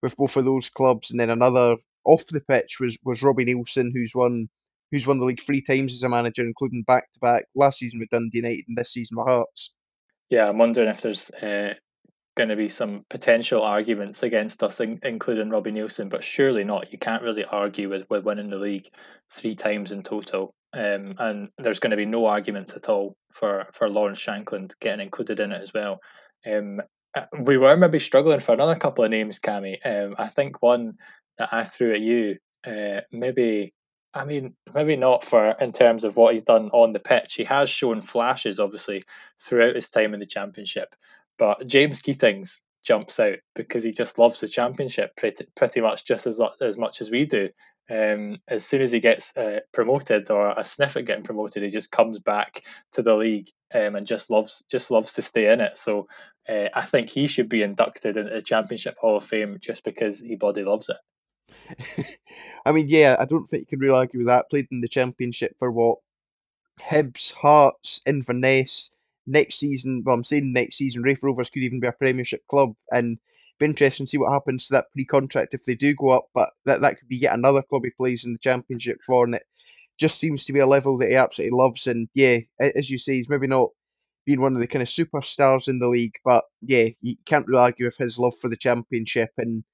with 0.02 0.16
both 0.16 0.36
of 0.36 0.44
those 0.44 0.68
clubs, 0.68 1.10
and 1.10 1.18
then 1.18 1.30
another 1.30 1.76
off 2.04 2.26
the 2.26 2.40
pitch 2.42 2.78
was 2.80 2.98
was 3.04 3.22
Robbie 3.22 3.46
Neilson, 3.46 3.90
who's 3.94 4.12
won 4.14 4.48
who's 4.90 5.06
won 5.06 5.18
the 5.18 5.24
league 5.24 5.42
three 5.42 5.62
times 5.62 5.94
as 5.94 6.02
a 6.02 6.10
manager, 6.10 6.44
including 6.44 6.82
back 6.82 7.10
to 7.12 7.20
back 7.20 7.46
last 7.54 7.78
season 7.78 8.00
with 8.00 8.10
Dundee 8.10 8.38
United 8.38 8.64
and 8.68 8.76
this 8.76 8.92
season 8.92 9.16
with 9.18 9.28
Hearts. 9.28 9.77
Yeah, 10.30 10.48
I'm 10.48 10.58
wondering 10.58 10.88
if 10.88 11.00
there's 11.00 11.30
uh, 11.30 11.74
going 12.36 12.50
to 12.50 12.56
be 12.56 12.68
some 12.68 13.04
potential 13.10 13.62
arguments 13.62 14.22
against 14.22 14.62
us, 14.62 14.80
in, 14.80 15.00
including 15.02 15.50
Robbie 15.50 15.72
Neilson, 15.72 16.08
but 16.08 16.22
surely 16.22 16.64
not. 16.64 16.92
You 16.92 16.98
can't 16.98 17.22
really 17.22 17.44
argue 17.44 17.88
with, 17.88 18.08
with 18.10 18.24
winning 18.24 18.50
the 18.50 18.56
league 18.56 18.88
three 19.30 19.54
times 19.54 19.92
in 19.92 20.02
total. 20.02 20.54
Um, 20.72 21.14
and 21.18 21.48
there's 21.56 21.80
going 21.80 21.92
to 21.92 21.96
be 21.96 22.04
no 22.04 22.26
arguments 22.26 22.74
at 22.76 22.88
all 22.88 23.16
for, 23.32 23.66
for 23.72 23.88
Lawrence 23.88 24.24
Shankland 24.24 24.72
getting 24.80 25.04
included 25.04 25.40
in 25.40 25.50
it 25.50 25.62
as 25.62 25.72
well. 25.72 25.98
Um, 26.46 26.80
uh, 27.16 27.24
we 27.40 27.56
were 27.56 27.76
maybe 27.76 27.98
struggling 27.98 28.40
for 28.40 28.52
another 28.52 28.76
couple 28.76 29.04
of 29.04 29.10
names, 29.10 29.38
Cammy. 29.38 29.78
Um, 29.84 30.14
I 30.18 30.28
think 30.28 30.62
one 30.62 30.94
that 31.38 31.48
I 31.52 31.64
threw 31.64 31.94
at 31.94 32.02
you, 32.02 32.36
uh, 32.66 33.00
maybe 33.10 33.72
I 34.14 34.24
mean, 34.24 34.54
maybe 34.74 34.96
not 34.96 35.24
for 35.24 35.50
in 35.60 35.72
terms 35.72 36.04
of 36.04 36.16
what 36.16 36.32
he's 36.32 36.42
done 36.42 36.70
on 36.72 36.92
the 36.92 36.98
pitch. 36.98 37.34
He 37.34 37.44
has 37.44 37.68
shown 37.68 38.00
flashes, 38.00 38.58
obviously, 38.58 39.02
throughout 39.40 39.76
his 39.76 39.90
time 39.90 40.14
in 40.14 40.20
the 40.20 40.26
championship. 40.26 40.94
But 41.38 41.66
James 41.66 42.02
Keatings 42.02 42.62
jumps 42.82 43.20
out 43.20 43.38
because 43.54 43.84
he 43.84 43.92
just 43.92 44.18
loves 44.18 44.40
the 44.40 44.48
championship 44.48 45.14
pretty, 45.16 45.44
pretty 45.56 45.80
much 45.80 46.04
just 46.06 46.26
as 46.26 46.40
as 46.60 46.78
much 46.78 47.00
as 47.00 47.10
we 47.10 47.26
do. 47.26 47.50
Um, 47.90 48.38
as 48.48 48.66
soon 48.66 48.82
as 48.82 48.92
he 48.92 49.00
gets 49.00 49.34
uh, 49.36 49.60
promoted 49.72 50.30
or 50.30 50.50
a 50.50 50.64
sniff 50.64 50.96
at 50.96 51.06
getting 51.06 51.24
promoted, 51.24 51.62
he 51.62 51.70
just 51.70 51.90
comes 51.90 52.18
back 52.18 52.64
to 52.92 53.02
the 53.02 53.14
league 53.16 53.48
um, 53.74 53.94
and 53.94 54.06
just 54.06 54.30
loves 54.30 54.62
just 54.70 54.90
loves 54.90 55.12
to 55.14 55.22
stay 55.22 55.52
in 55.52 55.60
it. 55.60 55.76
So 55.76 56.06
uh, 56.48 56.68
I 56.74 56.82
think 56.82 57.08
he 57.08 57.26
should 57.26 57.48
be 57.48 57.62
inducted 57.62 58.16
into 58.16 58.34
the 58.34 58.42
Championship 58.42 58.96
Hall 58.98 59.16
of 59.16 59.24
Fame 59.24 59.58
just 59.60 59.84
because 59.84 60.20
he 60.20 60.36
bloody 60.36 60.64
loves 60.64 60.88
it. 60.88 60.96
I 62.66 62.72
mean, 62.72 62.86
yeah, 62.88 63.16
I 63.18 63.24
don't 63.24 63.46
think 63.46 63.62
you 63.62 63.66
can 63.66 63.80
really 63.80 63.98
argue 63.98 64.20
with 64.20 64.28
that. 64.28 64.50
Played 64.50 64.68
in 64.70 64.80
the 64.80 64.88
championship 64.88 65.54
for 65.58 65.70
what? 65.70 65.98
Hibs, 66.80 67.32
Hearts, 67.32 68.00
Inverness. 68.06 68.94
Next 69.26 69.56
season, 69.56 70.02
well, 70.04 70.16
I'm 70.16 70.24
saying 70.24 70.52
next 70.52 70.76
season, 70.76 71.02
Raith 71.02 71.22
Rovers 71.22 71.50
could 71.50 71.62
even 71.62 71.80
be 71.80 71.86
a 71.86 71.92
Premiership 71.92 72.46
club, 72.48 72.70
and 72.90 73.18
be 73.58 73.66
interesting 73.66 74.06
to 74.06 74.10
see 74.10 74.18
what 74.18 74.32
happens 74.32 74.66
to 74.68 74.74
that 74.74 74.90
pre-contract 74.92 75.52
if 75.54 75.64
they 75.64 75.74
do 75.74 75.94
go 75.94 76.10
up. 76.10 76.28
But 76.34 76.50
that 76.64 76.80
that 76.80 76.98
could 76.98 77.08
be 77.08 77.18
yet 77.18 77.34
another 77.36 77.62
club 77.62 77.82
he 77.84 77.90
plays 77.90 78.24
in 78.24 78.32
the 78.32 78.38
Championship 78.38 78.98
for, 79.06 79.24
and 79.24 79.34
it 79.34 79.44
just 79.98 80.18
seems 80.18 80.44
to 80.46 80.52
be 80.52 80.60
a 80.60 80.66
level 80.66 80.96
that 80.98 81.10
he 81.10 81.16
absolutely 81.16 81.58
loves. 81.58 81.86
And 81.86 82.08
yeah, 82.14 82.38
as 82.60 82.90
you 82.90 82.98
say, 82.98 83.14
he's 83.14 83.28
maybe 83.30 83.46
not 83.48 83.70
being 84.26 84.40
one 84.40 84.54
of 84.54 84.60
the 84.60 84.66
kind 84.66 84.82
of 84.82 84.88
superstars 84.88 85.68
in 85.68 85.78
the 85.78 85.88
league, 85.88 86.14
but 86.24 86.44
yeah, 86.62 86.88
you 87.02 87.16
can't 87.26 87.46
really 87.48 87.60
argue 87.62 87.86
with 87.86 87.96
his 87.98 88.18
love 88.18 88.34
for 88.40 88.48
the 88.48 88.56
Championship 88.56 89.30
and 89.38 89.64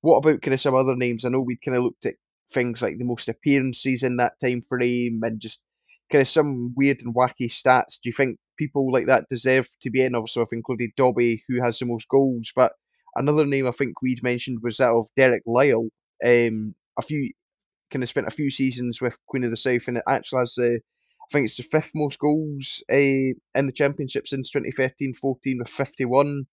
what 0.00 0.18
about 0.18 0.42
kind 0.42 0.54
of 0.54 0.60
some 0.60 0.74
other 0.74 0.96
names? 0.96 1.24
I 1.24 1.28
know 1.28 1.42
we'd 1.42 1.62
kind 1.64 1.76
of 1.76 1.84
looked 1.84 2.06
at 2.06 2.14
things 2.50 2.82
like 2.82 2.98
the 2.98 3.04
most 3.04 3.28
appearances 3.28 4.02
in 4.02 4.16
that 4.18 4.34
time 4.42 4.60
frame 4.68 5.20
and 5.22 5.40
just 5.40 5.64
kind 6.10 6.22
of 6.22 6.28
some 6.28 6.72
weird 6.76 6.98
and 7.04 7.14
wacky 7.14 7.48
stats. 7.48 8.00
Do 8.02 8.08
you 8.08 8.12
think 8.12 8.38
people 8.58 8.90
like 8.92 9.06
that 9.06 9.26
deserve 9.28 9.66
to 9.82 9.90
be 9.90 10.02
in? 10.02 10.14
Obviously, 10.14 10.42
I've 10.42 10.48
included 10.52 10.90
Dobbie, 10.96 11.42
who 11.48 11.62
has 11.62 11.78
the 11.78 11.86
most 11.86 12.08
goals, 12.08 12.52
but 12.54 12.72
another 13.16 13.46
name 13.46 13.66
I 13.66 13.72
think 13.72 14.00
we'd 14.02 14.22
mentioned 14.22 14.58
was 14.62 14.76
that 14.76 14.90
of 14.90 15.06
Derek 15.16 15.42
Lyle. 15.46 15.88
Um, 16.24 16.74
a 16.98 17.02
few 17.02 17.32
kind 17.90 18.02
of 18.02 18.08
spent 18.08 18.26
a 18.26 18.30
few 18.30 18.50
seasons 18.50 19.00
with 19.00 19.18
Queen 19.26 19.44
of 19.44 19.50
the 19.50 19.56
South, 19.56 19.88
and 19.88 19.98
it 19.98 20.04
actually 20.08 20.40
has 20.40 20.54
the 20.54 20.80
I 21.22 21.32
think 21.32 21.46
it's 21.46 21.56
the 21.56 21.64
fifth 21.64 21.90
most 21.94 22.20
goals 22.20 22.84
uh, 22.90 22.94
in 22.94 23.34
the 23.54 23.72
championship 23.74 24.28
since 24.28 24.52
2013-14 24.52 25.58
with 25.58 25.68
51. 25.68 26.46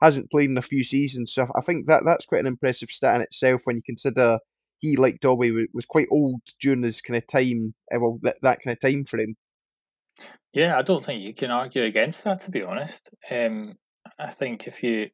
Hasn't 0.00 0.30
played 0.30 0.50
in 0.50 0.58
a 0.58 0.62
few 0.62 0.84
seasons, 0.84 1.32
so 1.32 1.46
I 1.56 1.60
think 1.60 1.86
that 1.86 2.02
that's 2.04 2.26
quite 2.26 2.40
an 2.40 2.46
impressive 2.46 2.88
stat 2.88 3.16
in 3.16 3.22
itself 3.22 3.62
when 3.64 3.76
you 3.76 3.82
consider 3.84 4.38
he, 4.80 4.96
like 4.96 5.20
Dobbie, 5.20 5.66
was 5.74 5.86
quite 5.86 6.06
old 6.10 6.40
during 6.60 6.82
his 6.82 7.00
kind 7.00 7.16
of 7.16 7.26
time. 7.26 7.74
Uh, 7.92 7.98
well, 8.00 8.18
that 8.22 8.36
that 8.42 8.60
kind 8.62 8.76
of 8.76 8.80
time 8.80 9.04
frame. 9.04 9.34
Yeah, 10.52 10.78
I 10.78 10.82
don't 10.82 11.04
think 11.04 11.22
you 11.22 11.34
can 11.34 11.50
argue 11.50 11.82
against 11.82 12.24
that. 12.24 12.42
To 12.42 12.50
be 12.50 12.62
honest, 12.62 13.10
um, 13.30 13.76
I 14.18 14.30
think 14.30 14.66
if 14.66 14.82
you 14.82 15.10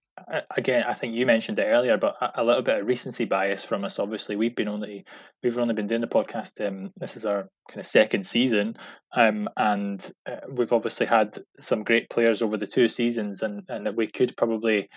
again, 0.57 0.85
I 0.87 0.95
think 0.95 1.15
you 1.15 1.27
mentioned 1.27 1.59
it 1.59 1.65
earlier, 1.65 1.97
but 1.97 2.17
a, 2.35 2.45
little 2.45 2.63
bit 2.63 2.81
of 2.81 2.89
recency 2.89 3.25
bias 3.25 3.65
from 3.65 3.85
us. 3.85 3.99
Obviously, 3.99 4.37
we've 4.37 4.55
been 4.55 4.69
only 4.69 5.05
we've 5.43 5.59
only 5.59 5.75
been 5.75 5.87
doing 5.87 6.01
the 6.01 6.07
podcast. 6.07 6.67
Um, 6.67 6.93
this 6.97 7.17
is 7.17 7.27
our 7.27 7.49
kind 7.69 7.81
of 7.81 7.87
second 7.87 8.25
season, 8.25 8.77
um, 9.15 9.49
and 9.57 10.11
uh, 10.27 10.41
we've 10.51 10.73
obviously 10.73 11.07
had 11.07 11.37
some 11.59 11.85
great 11.85 12.11
players 12.11 12.43
over 12.43 12.57
the 12.57 12.67
two 12.67 12.89
seasons, 12.89 13.43
and 13.43 13.63
and 13.69 13.97
we 13.97 14.07
could 14.07 14.37
probably 14.37 14.89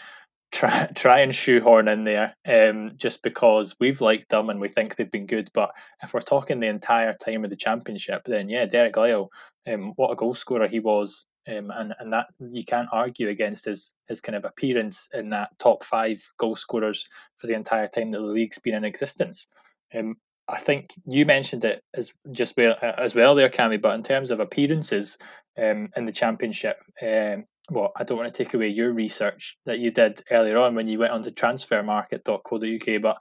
try 0.51 0.88
try 0.96 1.20
and 1.20 1.36
shoehorn 1.36 1.88
in 1.88 2.04
there 2.04 2.36
um, 2.48 2.92
just 2.96 3.22
because 3.24 3.75
we've 3.80 4.01
liked 4.01 4.30
them 4.30 4.50
and 4.50 4.60
we 4.60 4.70
think 4.70 4.96
they've 4.96 5.12
been 5.12 5.27
good. 5.27 5.50
But 5.54 5.72
if 6.01 6.13
we're 6.13 6.22
talking 6.22 6.60
the 6.60 6.68
entire 6.68 7.13
time 7.13 7.44
of 7.44 7.50
the 7.50 7.56
championship, 7.56 8.24
then 8.25 8.50
yeah, 8.50 8.66
Derek 8.66 8.98
Lyle, 8.98 9.30
um, 9.72 9.94
what 9.96 10.12
a 10.12 10.16
goal 10.16 10.34
scorer 10.34 10.68
he 10.68 10.80
was. 10.80 11.26
Um, 11.48 11.72
and 11.72 11.94
and 12.00 12.12
that 12.12 12.27
you 12.39 12.66
can't 12.66 12.89
argue 12.92 13.30
against 13.30 13.66
his 13.66 13.94
his 14.08 14.20
kind 14.20 14.36
of 14.36 14.46
appearance 14.46 15.10
in 15.13 15.30
that 15.30 15.58
top 15.60 15.84
five 15.84 16.22
goal 16.38 16.56
scorers 16.56 17.08
for 17.38 17.48
the 17.48 17.54
entire 17.54 17.88
time 17.88 18.12
that 18.12 18.20
the 18.20 18.25
league's 18.25 18.60
been 18.60 18.75
in 18.75 18.84
existence. 18.84 19.48
Um, 19.96 20.16
I 20.50 20.60
think 20.60 20.94
you 21.06 21.25
mentioned 21.25 21.66
it 21.66 21.84
as 21.94 22.13
just 22.32 22.56
well 22.58 22.75
as 22.82 23.16
well 23.16 23.36
there, 23.36 23.50
Cammy. 23.50 23.82
But 23.82 23.96
in 23.96 24.04
terms 24.04 24.32
of 24.32 24.39
appearances 24.39 25.18
um, 25.58 25.89
in 25.96 26.06
the 26.06 26.12
championship, 26.12 26.77
um, 27.01 27.46
well, 27.70 27.92
I 27.98 28.04
don't 28.04 28.18
want 28.18 28.34
to 28.34 28.44
take 28.44 28.54
away 28.54 28.70
your 28.70 28.94
research 28.94 29.58
that 29.66 29.80
you 29.80 29.92
did 29.92 30.22
earlier 30.32 30.58
on 30.58 30.75
when 30.75 30.88
you 30.88 31.00
went 31.00 31.12
onto 31.12 31.32
transfermarkt.co.uk, 31.32 33.01
but 33.01 33.18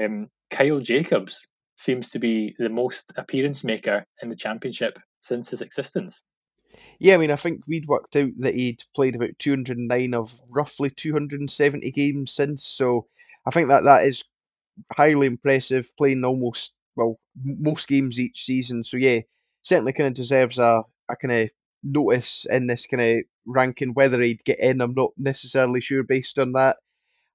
um, 0.00 0.28
Kyle 0.50 0.80
Jacobs 0.80 1.46
seems 1.76 2.10
to 2.10 2.18
be 2.18 2.54
the 2.58 2.68
most 2.68 3.12
appearance 3.16 3.64
maker 3.64 4.04
in 4.22 4.28
the 4.28 4.36
championship 4.36 4.98
since 5.20 5.50
his 5.50 5.62
existence. 5.62 6.24
Yeah, 7.00 7.14
I 7.14 7.18
mean, 7.18 7.30
I 7.30 7.36
think 7.36 7.66
we'd 7.66 7.86
worked 7.86 8.16
out 8.16 8.30
that 8.36 8.54
he'd 8.54 8.82
played 8.94 9.16
about 9.16 9.38
209 9.38 10.14
of 10.14 10.32
roughly 10.50 10.90
270 10.90 11.90
games 11.90 12.32
since, 12.32 12.64
so 12.64 13.06
I 13.46 13.50
think 13.50 13.68
that 13.68 13.84
that 13.84 14.04
is 14.04 14.24
highly 14.96 15.26
impressive, 15.28 15.86
playing 15.98 16.24
almost, 16.24 16.76
well, 16.96 17.20
most 17.36 17.88
games 17.88 18.20
each 18.20 18.44
season. 18.44 18.84
So, 18.84 18.96
yeah, 18.98 19.20
certainly 19.62 19.92
kind 19.94 20.08
of 20.08 20.14
deserves 20.14 20.58
a, 20.58 20.84
a 21.08 21.16
kind 21.16 21.32
of 21.44 21.50
notice 21.84 22.46
in 22.46 22.66
this 22.68 22.86
kind 22.86 23.02
of 23.02 23.24
ranking. 23.46 23.94
Whether 23.94 24.20
he'd 24.22 24.44
get 24.44 24.60
in, 24.60 24.80
I'm 24.82 24.94
not 24.94 25.12
necessarily 25.18 25.80
sure 25.80 26.02
based 26.04 26.38
on 26.38 26.52
that. 26.52 26.76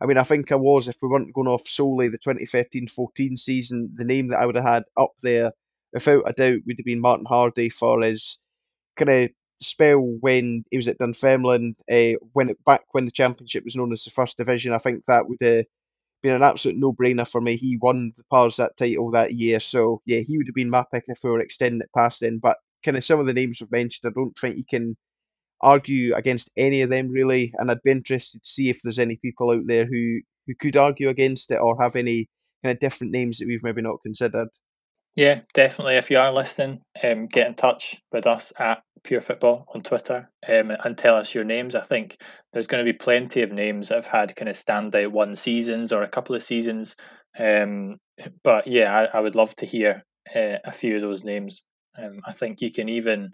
I 0.02 0.06
mean, 0.06 0.18
I 0.18 0.24
think 0.24 0.52
I 0.52 0.56
was, 0.56 0.88
if 0.88 0.98
we 1.02 1.08
weren't 1.10 1.34
going 1.34 1.48
off 1.48 1.68
solely 1.68 2.10
the 2.10 2.18
2013 2.20 2.88
14 2.88 3.38
season, 3.38 3.92
the 3.96 4.06
name 4.06 4.28
that 4.28 4.40
I 4.40 4.46
would 4.46 4.56
have 4.56 4.66
had 4.66 4.84
up 4.98 5.14
there, 5.24 5.52
without 5.94 6.24
a 6.28 6.34
doubt, 6.34 6.60
would 6.68 6.78
have 6.78 6.86
been 6.86 7.02
Martin 7.02 7.26
Hardie 7.26 7.74
for 7.74 8.02
his 8.02 8.44
kind 8.98 9.10
of 9.10 9.30
spell 9.60 10.00
when 10.22 10.64
he 10.72 10.78
was 10.78 10.88
at 10.88 10.98
Dunfermline, 10.98 11.76
uh, 11.92 12.14
when 12.34 12.50
it, 12.50 12.58
back 12.66 12.82
when 12.92 13.06
the 13.06 13.12
championship 13.12 13.64
was 13.64 13.76
known 13.76 13.92
as 13.94 14.04
the 14.04 14.12
first 14.12 14.38
division. 14.38 14.74
I 14.74 14.78
think 14.78 15.04
that 15.08 15.28
would 15.28 15.40
have 15.42 15.66
been 16.24 16.34
an 16.34 16.44
absolute 16.44 16.78
no 16.80 16.94
brainer 16.94 17.28
for 17.30 17.42
me. 17.42 17.56
He 17.58 17.78
won 17.82 18.12
the 18.18 18.24
Pars 18.32 18.58
that 18.58 18.78
title 18.78 19.12
that 19.12 19.34
year, 19.34 19.60
so 19.60 20.02
yeah, 20.06 20.22
he 20.28 20.38
would 20.38 20.48
have 20.48 20.56
been 20.56 20.70
my 20.70 20.86
pick 20.94 21.06
if 21.08 21.20
we 21.24 21.30
were 21.32 21.42
extending 21.42 21.82
it 21.82 21.90
past 21.96 22.22
then. 22.22 22.40
But 22.42 22.58
kind 22.86 22.98
of 22.98 23.04
some 23.04 23.20
of 23.20 23.28
the 23.28 23.34
names 23.34 23.60
we've 23.62 23.72
mentioned, 23.72 24.12
I 24.12 24.20
don't 24.20 24.34
think 24.40 24.58
you 24.58 24.66
can 24.70 24.96
argue 25.62 26.14
against 26.16 26.52
any 26.58 26.82
of 26.82 26.90
them 26.90 27.10
really. 27.10 27.54
And 27.58 27.72
I'd 27.72 27.82
be 27.84 27.92
interested 27.92 28.44
to 28.44 28.50
see 28.50 28.70
if 28.70 28.82
there's 28.84 29.00
any 29.00 29.18
people 29.18 29.52
out 29.52 29.64
there 29.66 29.86
who 29.86 30.22
who 30.48 30.56
could 30.56 30.78
argue 30.78 31.10
against 31.10 31.52
it 31.52 31.60
or 31.62 31.82
have 31.82 31.96
any 31.96 32.28
kind 32.64 32.76
of 32.76 32.80
different 32.80 33.14
names 33.14 33.38
that 33.40 33.48
we've 33.48 33.64
maybe 33.64 33.82
not 33.82 34.02
considered. 34.04 34.50
Yeah, 35.16 35.42
definitely. 35.54 35.96
If 35.96 36.10
you 36.10 36.18
are 36.18 36.32
listening, 36.32 36.82
um, 37.04 37.28
get 37.28 37.48
in 37.48 37.54
touch 37.56 38.02
with 38.12 38.26
us 38.26 38.52
at 38.58 38.82
Pure 39.04 39.22
Football 39.22 39.66
on 39.74 39.82
Twitter 39.82 40.30
um, 40.48 40.72
and 40.72 40.98
tell 40.98 41.16
us 41.16 41.36
your 41.36 41.44
names. 41.44 41.76
I 41.76 41.82
think 41.82 42.18
there's 42.52 42.68
going 42.68 42.84
to 42.84 42.92
be 42.92 42.98
plenty 42.98 43.42
of 43.44 43.52
names 43.52 43.90
that 43.90 43.96
have 43.96 44.06
had 44.08 44.36
kind 44.36 44.50
of 44.50 44.56
standout 44.56 45.12
one 45.12 45.36
seasons 45.36 45.92
or 45.94 46.02
a 46.04 46.08
couple 46.08 46.36
of 46.36 46.42
seasons. 46.42 46.96
Um, 47.38 47.98
but 48.44 48.66
yeah, 48.66 49.08
I, 49.14 49.18
I 49.18 49.20
would 49.20 49.36
love 49.36 49.56
to 49.58 49.66
hear 49.66 50.04
uh, 50.36 50.58
a 50.64 50.72
few 50.72 50.96
of 50.96 51.02
those 51.02 51.24
names. 51.24 51.64
Um, 52.02 52.20
I 52.26 52.32
think 52.34 52.62
you 52.62 52.72
can 52.72 52.90
even 52.90 53.32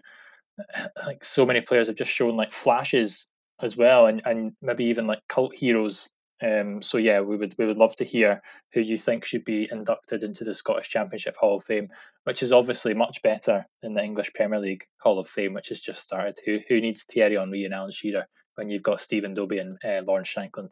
like 1.06 1.24
so 1.24 1.46
many 1.46 1.60
players 1.60 1.88
have 1.88 1.96
just 1.96 2.12
shown 2.12 2.36
like 2.36 2.52
flashes 2.52 3.26
as 3.62 3.76
well, 3.76 4.06
and, 4.06 4.22
and 4.24 4.52
maybe 4.62 4.84
even 4.86 5.06
like 5.06 5.20
cult 5.28 5.54
heroes. 5.54 6.08
Um, 6.42 6.80
so 6.80 6.98
yeah, 6.98 7.20
we 7.20 7.36
would 7.36 7.54
we 7.58 7.66
would 7.66 7.76
love 7.76 7.94
to 7.96 8.04
hear 8.04 8.42
who 8.72 8.80
you 8.80 8.96
think 8.96 9.24
should 9.24 9.44
be 9.44 9.68
inducted 9.70 10.22
into 10.22 10.44
the 10.44 10.54
Scottish 10.54 10.88
Championship 10.88 11.36
Hall 11.36 11.56
of 11.56 11.64
Fame, 11.64 11.88
which 12.24 12.42
is 12.42 12.52
obviously 12.52 12.94
much 12.94 13.20
better 13.22 13.66
than 13.82 13.94
the 13.94 14.02
English 14.02 14.32
Premier 14.34 14.58
League 14.58 14.84
Hall 15.00 15.18
of 15.18 15.28
Fame, 15.28 15.52
which 15.54 15.68
has 15.68 15.80
just 15.80 16.02
started. 16.02 16.38
Who 16.46 16.58
who 16.68 16.80
needs 16.80 17.04
Thierry 17.04 17.36
Henry 17.36 17.64
and 17.64 17.74
Alan 17.74 17.92
Shearer 17.92 18.26
when 18.54 18.70
you've 18.70 18.82
got 18.82 19.00
Stephen 19.00 19.34
Dobbie 19.34 19.58
and 19.58 19.78
uh, 19.84 20.02
Lawrence 20.06 20.32
Shankland? 20.34 20.70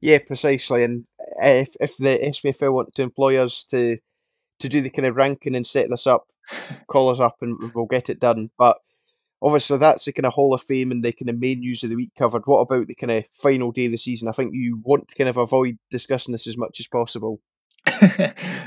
Yeah, 0.00 0.18
precisely. 0.26 0.84
And 0.84 1.04
if 1.42 1.76
if 1.80 1.96
the 1.98 2.18
SPFL 2.22 2.72
want 2.72 2.94
to 2.94 3.02
employ 3.02 3.42
us 3.42 3.64
to 3.64 3.98
to 4.60 4.68
do 4.68 4.80
the 4.80 4.90
kind 4.90 5.06
of 5.06 5.16
ranking 5.16 5.54
and 5.54 5.66
set 5.66 5.90
this 5.90 6.06
up, 6.06 6.26
call 6.86 7.10
us 7.10 7.20
up 7.20 7.36
and 7.42 7.72
we'll 7.74 7.86
get 7.86 8.08
it 8.08 8.20
done. 8.20 8.48
But 8.56 8.78
obviously, 9.42 9.78
that's 9.78 10.04
the 10.04 10.12
kind 10.12 10.26
of 10.26 10.32
Hall 10.32 10.54
of 10.54 10.62
Fame 10.62 10.90
and 10.90 11.02
the 11.02 11.12
kind 11.12 11.28
of 11.28 11.40
main 11.40 11.60
news 11.60 11.82
of 11.82 11.90
the 11.90 11.96
week 11.96 12.12
covered. 12.18 12.42
What 12.44 12.60
about 12.60 12.86
the 12.86 12.94
kind 12.94 13.10
of 13.10 13.26
final 13.32 13.72
day 13.72 13.86
of 13.86 13.90
the 13.90 13.96
season? 13.96 14.28
I 14.28 14.32
think 14.32 14.50
you 14.52 14.80
want 14.82 15.08
to 15.08 15.14
kind 15.14 15.28
of 15.28 15.36
avoid 15.36 15.76
discussing 15.90 16.32
this 16.32 16.46
as 16.46 16.56
much 16.56 16.80
as 16.80 16.86
possible. 16.86 17.40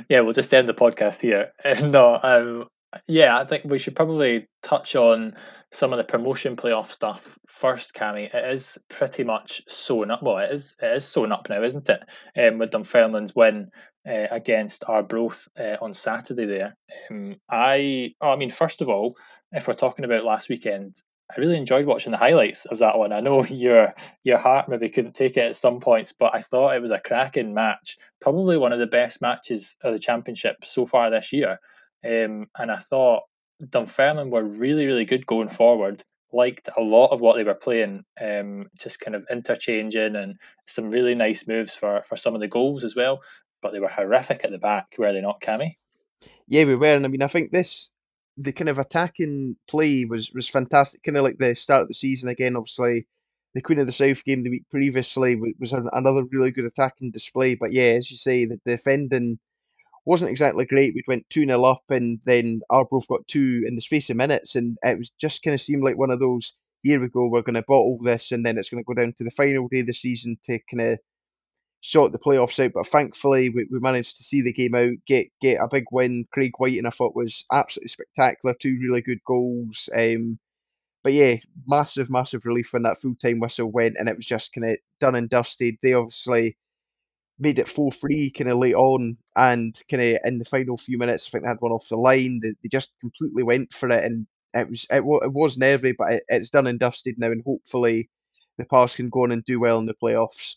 yeah, 0.10 0.20
we'll 0.20 0.34
just 0.34 0.53
end 0.53 0.67
the 0.67 0.74
podcast 0.74 1.22
here. 1.22 1.51
no, 1.82 2.20
um, 2.22 2.67
yeah, 3.08 3.38
I 3.38 3.46
think 3.46 3.63
we 3.65 3.77
should 3.77 3.96
probably 3.96 4.48
touch 4.63 4.96
on 4.96 5.36
some 5.72 5.91
of 5.91 5.98
the 5.98 6.03
promotion 6.03 6.55
playoff 6.55 6.91
stuff 6.91 7.38
first, 7.48 7.94
Cammy. 7.94 8.34
It 8.34 8.53
is 8.53 8.77
pretty 8.89 9.24
much 9.24 9.62
sewn 9.67 10.12
up. 10.12 10.24
Well, 10.24 10.38
it 10.38 10.51
is 10.51 10.75
it 10.82 10.98
is 10.98 11.05
sewn 11.05 11.32
up 11.32 11.50
now, 11.50 11.63
isn't 11.63 11.89
it? 11.89 12.03
Um, 12.38 12.58
with 12.58 12.72
Dunfermline's 12.72 13.36
win 13.36 13.70
uh, 14.08 14.27
against 14.32 14.84
Arbroath 14.88 15.48
uh, 15.60 15.77
on 15.82 15.94
Saturday. 15.94 16.46
There, 16.46 16.77
um, 17.12 17.36
I. 17.50 18.13
I 18.22 18.36
mean, 18.36 18.50
first 18.50 18.82
of 18.82 18.89
all, 18.89 19.15
if 19.55 19.67
we're 19.67 19.74
talking 19.74 20.05
about 20.05 20.25
last 20.25 20.50
weekend, 20.50 21.01
I 21.31 21.39
really 21.39 21.57
enjoyed 21.57 21.85
watching 21.85 22.12
the 22.12 22.17
highlights 22.17 22.65
of 22.65 22.79
that 22.79 22.97
one. 22.97 23.12
I 23.12 23.19
know 23.19 23.43
your 23.45 23.93
your 24.24 24.38
heart 24.38 24.69
maybe 24.69 24.89
couldn't 24.89 25.15
take 25.15 25.38
it 25.38 25.45
at 25.47 25.55
some 25.55 25.79
points, 25.79 26.12
but 26.12 26.35
I 26.35 26.41
thought 26.41 26.75
it 26.75 26.81
was 26.81 26.91
a 26.91 27.00
cracking 27.00 27.53
match. 27.53 27.97
Probably 28.21 28.57
one 28.57 28.74
of 28.74 28.79
the 28.79 28.88
best 28.88 29.21
matches 29.21 29.77
of 29.81 29.93
the 29.93 30.00
championship 30.00 30.57
so 30.63 30.85
far 30.85 31.09
this 31.09 31.33
year. 31.33 31.59
Um, 32.03 32.47
and 32.57 32.71
I 32.71 32.77
thought 32.77 33.24
Dunfermline 33.67 34.29
were 34.29 34.43
really, 34.43 34.85
really 34.85 35.05
good 35.05 35.25
going 35.25 35.50
forward. 35.50 36.03
Liked 36.31 36.69
a 36.75 36.81
lot 36.81 37.07
of 37.07 37.21
what 37.21 37.38
they 37.38 37.43
were 37.43 37.55
playing, 37.55 38.03
um, 38.21 38.67
just 38.77 39.00
kind 39.00 39.15
of 39.15 39.25
interchanging 39.31 40.15
and 40.15 40.35
some 40.67 40.91
really 40.91 41.15
nice 41.15 41.47
moves 41.47 41.74
for, 41.74 42.03
for 42.03 42.17
some 42.17 42.35
of 42.35 42.41
the 42.41 42.47
goals 42.47 42.83
as 42.83 42.95
well. 42.95 43.21
But 43.62 43.71
they 43.71 43.79
were 43.79 43.88
horrific 43.88 44.43
at 44.43 44.51
the 44.51 44.59
back, 44.59 44.95
were 44.97 45.13
they 45.13 45.21
not, 45.21 45.39
Cammy? 45.39 45.77
Yeah, 46.47 46.65
we 46.65 46.75
were. 46.75 46.95
And 46.95 47.05
I 47.05 47.07
mean, 47.07 47.24
I 47.24 47.27
think 47.27 47.51
this 47.51 47.94
the 48.37 48.51
kind 48.51 48.69
of 48.69 48.79
attacking 48.79 49.55
play 49.69 50.05
was 50.05 50.31
was 50.33 50.49
fantastic. 50.49 51.03
Kind 51.03 51.17
of 51.17 51.23
like 51.23 51.37
the 51.37 51.55
start 51.55 51.83
of 51.83 51.87
the 51.87 51.93
season 51.93 52.29
again. 52.29 52.55
Obviously, 52.55 53.07
the 53.53 53.61
Queen 53.61 53.79
of 53.79 53.85
the 53.85 53.91
South 53.91 54.23
game 54.25 54.43
the 54.43 54.49
week 54.49 54.69
previously 54.69 55.39
was 55.59 55.73
another 55.73 56.23
really 56.31 56.51
good 56.51 56.65
attacking 56.65 57.11
display. 57.11 57.55
But 57.55 57.71
yeah, 57.71 57.93
as 57.93 58.11
you 58.11 58.17
say, 58.17 58.45
the 58.45 58.59
defending 58.65 59.39
wasn't 60.05 60.31
exactly 60.31 60.65
great. 60.65 60.93
We 60.93 61.03
went 61.07 61.29
2 61.29 61.45
0 61.45 61.63
up, 61.63 61.83
and 61.89 62.19
then 62.25 62.61
Arbroath 62.69 63.07
got 63.07 63.27
two 63.27 63.63
in 63.67 63.75
the 63.75 63.81
space 63.81 64.09
of 64.09 64.17
minutes, 64.17 64.55
and 64.55 64.77
it 64.83 64.97
was 64.97 65.09
just 65.11 65.43
kind 65.43 65.55
of 65.55 65.61
seemed 65.61 65.83
like 65.83 65.97
one 65.97 66.11
of 66.11 66.19
those. 66.19 66.53
Here 66.83 66.99
we 66.99 67.09
go, 67.09 67.27
we're 67.27 67.41
going 67.41 67.55
to 67.55 67.63
bottle 67.67 67.97
this, 68.03 68.31
and 68.31 68.45
then 68.45 68.57
it's 68.57 68.69
going 68.69 68.83
to 68.83 68.85
go 68.85 68.93
down 68.93 69.11
to 69.17 69.23
the 69.23 69.31
final 69.31 69.67
day 69.69 69.79
of 69.79 69.87
the 69.87 69.93
season 69.93 70.35
to 70.43 70.59
kind 70.69 70.91
of 70.93 70.99
sort 71.85 72.11
the 72.11 72.19
playoffs 72.19 72.63
out. 72.63 72.73
But 72.73 72.87
thankfully, 72.87 73.49
we, 73.49 73.67
we 73.71 73.79
managed 73.79 74.17
to 74.17 74.23
see 74.23 74.41
the 74.41 74.53
game 74.53 74.75
out, 74.75 74.93
get 75.07 75.27
get 75.41 75.61
a 75.61 75.67
big 75.69 75.85
win. 75.91 76.25
Craig 76.31 76.53
Wighton, 76.59 76.85
I 76.85 76.89
thought, 76.89 77.15
was 77.15 77.45
absolutely 77.53 77.89
spectacular. 77.89 78.55
Two 78.59 78.77
really 78.81 79.01
good 79.01 79.19
goals. 79.25 79.89
Um, 79.95 80.39
but 81.03 81.13
yeah, 81.13 81.35
massive, 81.67 82.09
massive 82.11 82.45
relief 82.45 82.73
when 82.73 82.83
that 82.83 82.97
full 82.97 83.15
time 83.15 83.39
whistle 83.39 83.71
went, 83.71 83.97
and 83.99 84.09
it 84.09 84.15
was 84.17 84.25
just 84.25 84.53
kind 84.53 84.71
of 84.71 84.77
done 84.99 85.15
and 85.15 85.29
dusted. 85.29 85.75
They 85.83 85.93
obviously 85.93 86.57
made 87.39 87.59
it 87.59 87.67
4 87.67 87.91
3 87.91 88.31
kind 88.31 88.49
of 88.49 88.57
late 88.59 88.75
on 88.75 89.17
and 89.35 89.75
kind 89.91 90.01
of 90.03 90.19
in 90.25 90.39
the 90.39 90.45
final 90.45 90.77
few 90.77 90.97
minutes, 90.97 91.27
I 91.27 91.31
think 91.31 91.43
they 91.43 91.49
had 91.49 91.61
one 91.61 91.71
off 91.71 91.89
the 91.89 91.97
line. 91.97 92.39
They, 92.41 92.53
they 92.63 92.69
just 92.71 92.95
completely 93.01 93.43
went 93.43 93.73
for 93.73 93.89
it 93.89 94.03
and 94.03 94.27
it 94.53 94.69
was 94.69 94.85
it, 94.91 95.05
was, 95.05 95.21
it 95.25 95.33
was 95.33 95.57
nervy, 95.57 95.93
but 95.97 96.13
it, 96.13 96.23
it's 96.29 96.49
done 96.49 96.67
and 96.67 96.79
dusted 96.79 97.15
now, 97.17 97.27
and 97.31 97.43
hopefully 97.45 98.09
the 98.57 98.65
Pars 98.65 98.95
can 98.95 99.09
go 99.09 99.23
on 99.23 99.31
and 99.31 99.43
do 99.45 99.59
well 99.59 99.79
in 99.79 99.85
the 99.85 99.95
playoffs. 99.95 100.55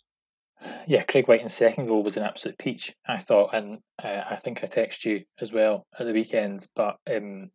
Yeah, 0.86 1.04
Craig 1.04 1.28
Wighton's 1.28 1.54
second 1.54 1.86
goal 1.86 2.02
was 2.02 2.16
an 2.16 2.22
absolute 2.22 2.58
peach, 2.58 2.94
I 3.06 3.18
thought, 3.18 3.54
and 3.54 3.78
uh, 4.02 4.22
I 4.28 4.36
think 4.36 4.62
I 4.62 4.66
texted 4.66 5.04
you 5.04 5.24
as 5.40 5.52
well 5.52 5.86
at 5.98 6.06
the 6.06 6.12
weekend. 6.12 6.66
But 6.74 6.96
um, 7.10 7.50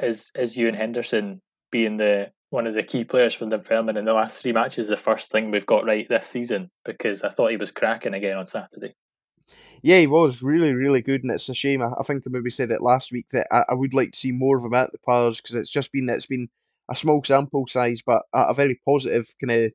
is 0.00 0.30
is 0.34 0.56
Ewan 0.56 0.74
Henderson 0.74 1.40
being 1.70 1.96
the 1.96 2.30
one 2.50 2.66
of 2.66 2.74
the 2.74 2.82
key 2.82 3.04
players 3.04 3.34
from 3.34 3.48
Dunfermline 3.48 3.96
in 3.96 4.04
the 4.04 4.12
last 4.12 4.42
three 4.42 4.52
matches 4.52 4.88
the 4.88 4.96
first 4.96 5.30
thing 5.32 5.50
we've 5.50 5.64
got 5.64 5.86
right 5.86 6.06
this 6.08 6.26
season 6.26 6.70
because 6.84 7.22
I 7.22 7.30
thought 7.30 7.50
he 7.50 7.56
was 7.56 7.70
cracking 7.70 8.12
again 8.12 8.36
on 8.36 8.46
Saturday. 8.46 8.94
Yeah, 9.82 9.98
he 9.98 10.06
was 10.06 10.42
really, 10.42 10.74
really 10.74 11.02
good, 11.02 11.24
and 11.24 11.32
it's 11.32 11.48
a 11.48 11.54
shame. 11.54 11.82
I, 11.82 11.90
I 11.98 12.02
think 12.02 12.22
I 12.26 12.30
maybe 12.30 12.50
said 12.50 12.70
it 12.70 12.82
last 12.82 13.10
week 13.10 13.28
that 13.32 13.46
I, 13.50 13.64
I 13.70 13.74
would 13.74 13.94
like 13.94 14.12
to 14.12 14.18
see 14.18 14.32
more 14.32 14.56
of 14.56 14.64
him 14.64 14.74
at 14.74 14.92
the 14.92 14.98
Pars 14.98 15.40
because 15.40 15.54
it's 15.54 15.70
just 15.70 15.92
been 15.92 16.08
it's 16.08 16.26
been 16.26 16.48
a 16.90 16.96
small 16.96 17.22
sample 17.24 17.66
size, 17.66 18.02
but 18.02 18.22
a, 18.34 18.48
a 18.48 18.54
very 18.54 18.80
positive 18.84 19.26
kind 19.40 19.66
of 19.66 19.72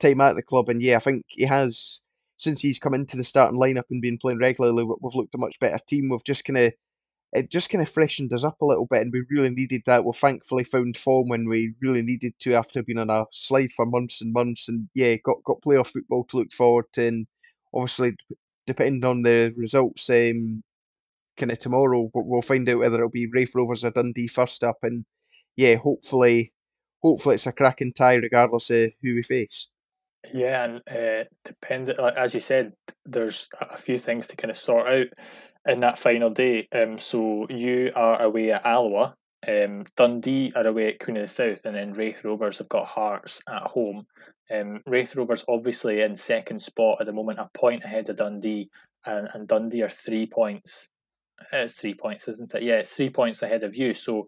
time 0.00 0.20
at 0.20 0.34
the 0.34 0.42
club. 0.42 0.68
And 0.68 0.82
yeah, 0.82 0.96
I 0.96 1.00
think 1.00 1.22
he 1.28 1.44
has 1.44 2.04
since 2.38 2.60
he's 2.60 2.78
come 2.78 2.94
into 2.94 3.16
the 3.16 3.24
starting 3.24 3.60
lineup 3.60 3.84
and 3.90 4.02
been 4.02 4.18
playing 4.18 4.38
regularly. 4.38 4.84
We've 4.84 5.14
looked 5.14 5.34
a 5.34 5.38
much 5.38 5.58
better 5.60 5.78
team. 5.86 6.08
We've 6.10 6.24
just 6.24 6.44
kind 6.44 6.58
of 6.58 6.72
it 7.34 7.50
just 7.50 7.68
kind 7.70 7.82
of 7.82 7.88
freshened 7.88 8.32
us 8.32 8.44
up 8.44 8.60
a 8.60 8.64
little 8.64 8.86
bit, 8.86 9.02
and 9.02 9.12
we 9.12 9.24
really 9.30 9.50
needed 9.50 9.82
that. 9.86 10.04
We've 10.04 10.14
thankfully 10.14 10.64
found 10.64 10.96
form 10.96 11.28
when 11.28 11.48
we 11.48 11.74
really 11.80 12.02
needed 12.02 12.34
to 12.40 12.54
after 12.54 12.82
being 12.82 12.98
on 12.98 13.10
a 13.10 13.26
slide 13.32 13.72
for 13.72 13.84
months 13.86 14.22
and 14.22 14.32
months, 14.32 14.68
and 14.68 14.88
yeah, 14.94 15.16
got 15.24 15.42
got 15.44 15.60
playoff 15.62 15.88
football 15.88 16.24
to 16.26 16.36
look 16.38 16.52
forward 16.52 16.86
to, 16.94 17.08
and 17.08 17.26
obviously 17.74 18.14
depending 18.66 19.04
on 19.04 19.22
the 19.22 19.52
results, 19.58 20.08
um, 20.10 20.62
kind 21.36 21.52
of 21.52 21.58
tomorrow, 21.58 22.10
but 22.14 22.26
we'll 22.26 22.42
find 22.42 22.68
out 22.68 22.78
whether 22.78 22.96
it'll 22.96 23.10
be 23.10 23.28
Raith 23.32 23.54
Rovers 23.54 23.84
or 23.84 23.90
Dundee 23.92 24.28
first 24.28 24.64
up, 24.64 24.78
and 24.82 25.04
yeah, 25.56 25.76
hopefully, 25.76 26.52
hopefully 27.02 27.36
it's 27.36 27.46
a 27.48 27.52
cracking 27.52 27.92
tie 27.92 28.16
regardless 28.16 28.70
of 28.70 28.92
who 29.02 29.16
we 29.16 29.22
face. 29.24 29.73
Yeah, 30.32 30.64
and 30.64 30.82
uh, 30.88 31.24
depend 31.44 31.90
as 31.90 32.34
you 32.34 32.40
said, 32.40 32.72
there's 33.04 33.48
a 33.60 33.76
few 33.76 33.98
things 33.98 34.28
to 34.28 34.36
kind 34.36 34.50
of 34.50 34.56
sort 34.56 34.88
out 34.88 35.06
in 35.66 35.80
that 35.80 35.98
final 35.98 36.30
day. 36.30 36.68
Um, 36.72 36.98
so 36.98 37.46
you 37.48 37.92
are 37.94 38.22
away 38.22 38.52
at 38.52 38.64
Alloa, 38.64 39.14
um, 39.46 39.84
Dundee 39.96 40.52
are 40.54 40.66
away 40.66 40.88
at 40.88 41.00
Queen 41.00 41.16
of 41.16 41.22
the 41.22 41.28
South, 41.28 41.60
and 41.64 41.74
then 41.76 41.92
Raith 41.92 42.24
Rovers 42.24 42.58
have 42.58 42.68
got 42.68 42.86
Hearts 42.86 43.42
at 43.48 43.62
home. 43.62 44.06
Um, 44.50 44.80
Raith 44.86 45.16
Rovers 45.16 45.44
obviously 45.48 46.00
in 46.00 46.16
second 46.16 46.60
spot 46.60 46.98
at 47.00 47.06
the 47.06 47.12
moment, 47.12 47.38
a 47.38 47.50
point 47.52 47.84
ahead 47.84 48.08
of 48.08 48.16
Dundee, 48.16 48.70
and, 49.04 49.28
and 49.34 49.48
Dundee 49.48 49.82
are 49.82 49.88
three 49.88 50.26
points. 50.26 50.88
It's 51.52 51.74
three 51.74 51.94
points, 51.94 52.28
isn't 52.28 52.54
it? 52.54 52.62
Yeah, 52.62 52.76
it's 52.76 52.94
three 52.94 53.10
points 53.10 53.42
ahead 53.42 53.64
of 53.64 53.76
you. 53.76 53.92
So 53.92 54.26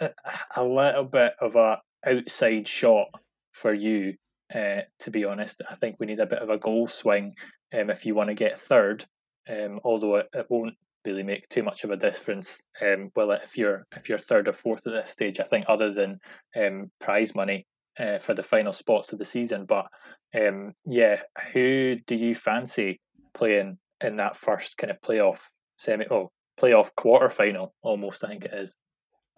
a, 0.00 0.10
a 0.56 0.64
little 0.64 1.04
bit 1.04 1.34
of 1.40 1.56
a 1.56 1.80
outside 2.04 2.68
shot 2.68 3.08
for 3.52 3.72
you, 3.72 4.16
uh, 4.54 4.82
to 5.00 5.10
be 5.10 5.24
honest. 5.24 5.62
I 5.70 5.74
think 5.74 5.96
we 5.98 6.06
need 6.06 6.20
a 6.20 6.26
bit 6.26 6.40
of 6.40 6.50
a 6.50 6.58
goal 6.58 6.88
swing 6.88 7.34
um, 7.72 7.90
if 7.90 8.06
you 8.06 8.14
want 8.14 8.28
to 8.28 8.34
get 8.34 8.60
third. 8.60 9.04
Um, 9.48 9.80
although 9.84 10.16
it, 10.16 10.28
it 10.34 10.46
won't 10.50 10.74
really 11.06 11.22
make 11.22 11.48
too 11.48 11.62
much 11.62 11.84
of 11.84 11.90
a 11.90 11.96
difference. 11.96 12.62
Um, 12.82 13.10
well, 13.16 13.32
if 13.32 13.56
you're 13.56 13.86
if 13.96 14.08
you're 14.08 14.18
third 14.18 14.48
or 14.48 14.52
fourth 14.52 14.86
at 14.86 14.92
this 14.92 15.10
stage, 15.10 15.40
I 15.40 15.44
think 15.44 15.66
other 15.68 15.92
than 15.92 16.18
um, 16.56 16.90
prize 17.00 17.34
money 17.34 17.66
uh, 17.98 18.18
for 18.18 18.34
the 18.34 18.42
final 18.42 18.72
spots 18.72 19.12
of 19.12 19.18
the 19.18 19.24
season. 19.24 19.64
But 19.64 19.86
um, 20.34 20.74
yeah, 20.84 21.20
who 21.52 21.96
do 22.06 22.16
you 22.16 22.34
fancy 22.34 23.00
playing 23.34 23.78
in 24.02 24.16
that 24.16 24.36
first 24.36 24.76
kind 24.76 24.90
of 24.90 25.00
playoff 25.00 25.40
semi? 25.78 26.06
Oh, 26.10 26.30
playoff 26.60 26.94
quarter 26.94 27.30
final 27.30 27.74
almost. 27.82 28.24
I 28.24 28.28
think 28.28 28.44
it 28.44 28.54
is. 28.54 28.76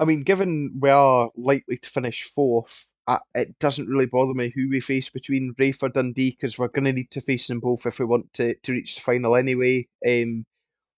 I 0.01 0.07
mean, 0.07 0.23
given 0.23 0.79
we 0.81 0.89
are 0.89 1.31
likely 1.37 1.77
to 1.77 1.91
finish 1.91 2.25
fourth, 2.25 2.91
it 3.35 3.59
doesn't 3.59 3.89
really 3.89 4.07
bother 4.07 4.33
me 4.35 4.51
who 4.55 4.71
we 4.71 4.81
face 4.81 5.11
between 5.11 5.55
Raith 5.59 5.83
or 5.83 5.91
Dundee 5.91 6.31
because 6.31 6.59
we're 6.59 6.69
going 6.69 6.87
to 6.87 6.93
need 6.93 7.11
to 7.11 7.21
face 7.21 7.49
them 7.49 7.61
both 7.61 7.85
if 7.85 7.99
we 7.99 8.07
want 8.07 8.33
to, 8.35 8.55
to 8.55 8.73
reach 8.73 8.95
the 8.95 9.03
final 9.03 9.37
anyway. 9.37 9.87
Um, 10.09 10.45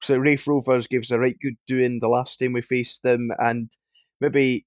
so 0.01 0.19
Raith 0.19 0.47
Rovers 0.47 0.87
gives 0.87 1.11
a 1.11 1.19
right 1.19 1.37
good 1.43 1.57
doing 1.67 1.99
the 1.99 2.09
last 2.09 2.39
time 2.39 2.53
we 2.53 2.61
faced 2.61 3.03
them, 3.03 3.29
and 3.39 3.71
maybe 4.21 4.67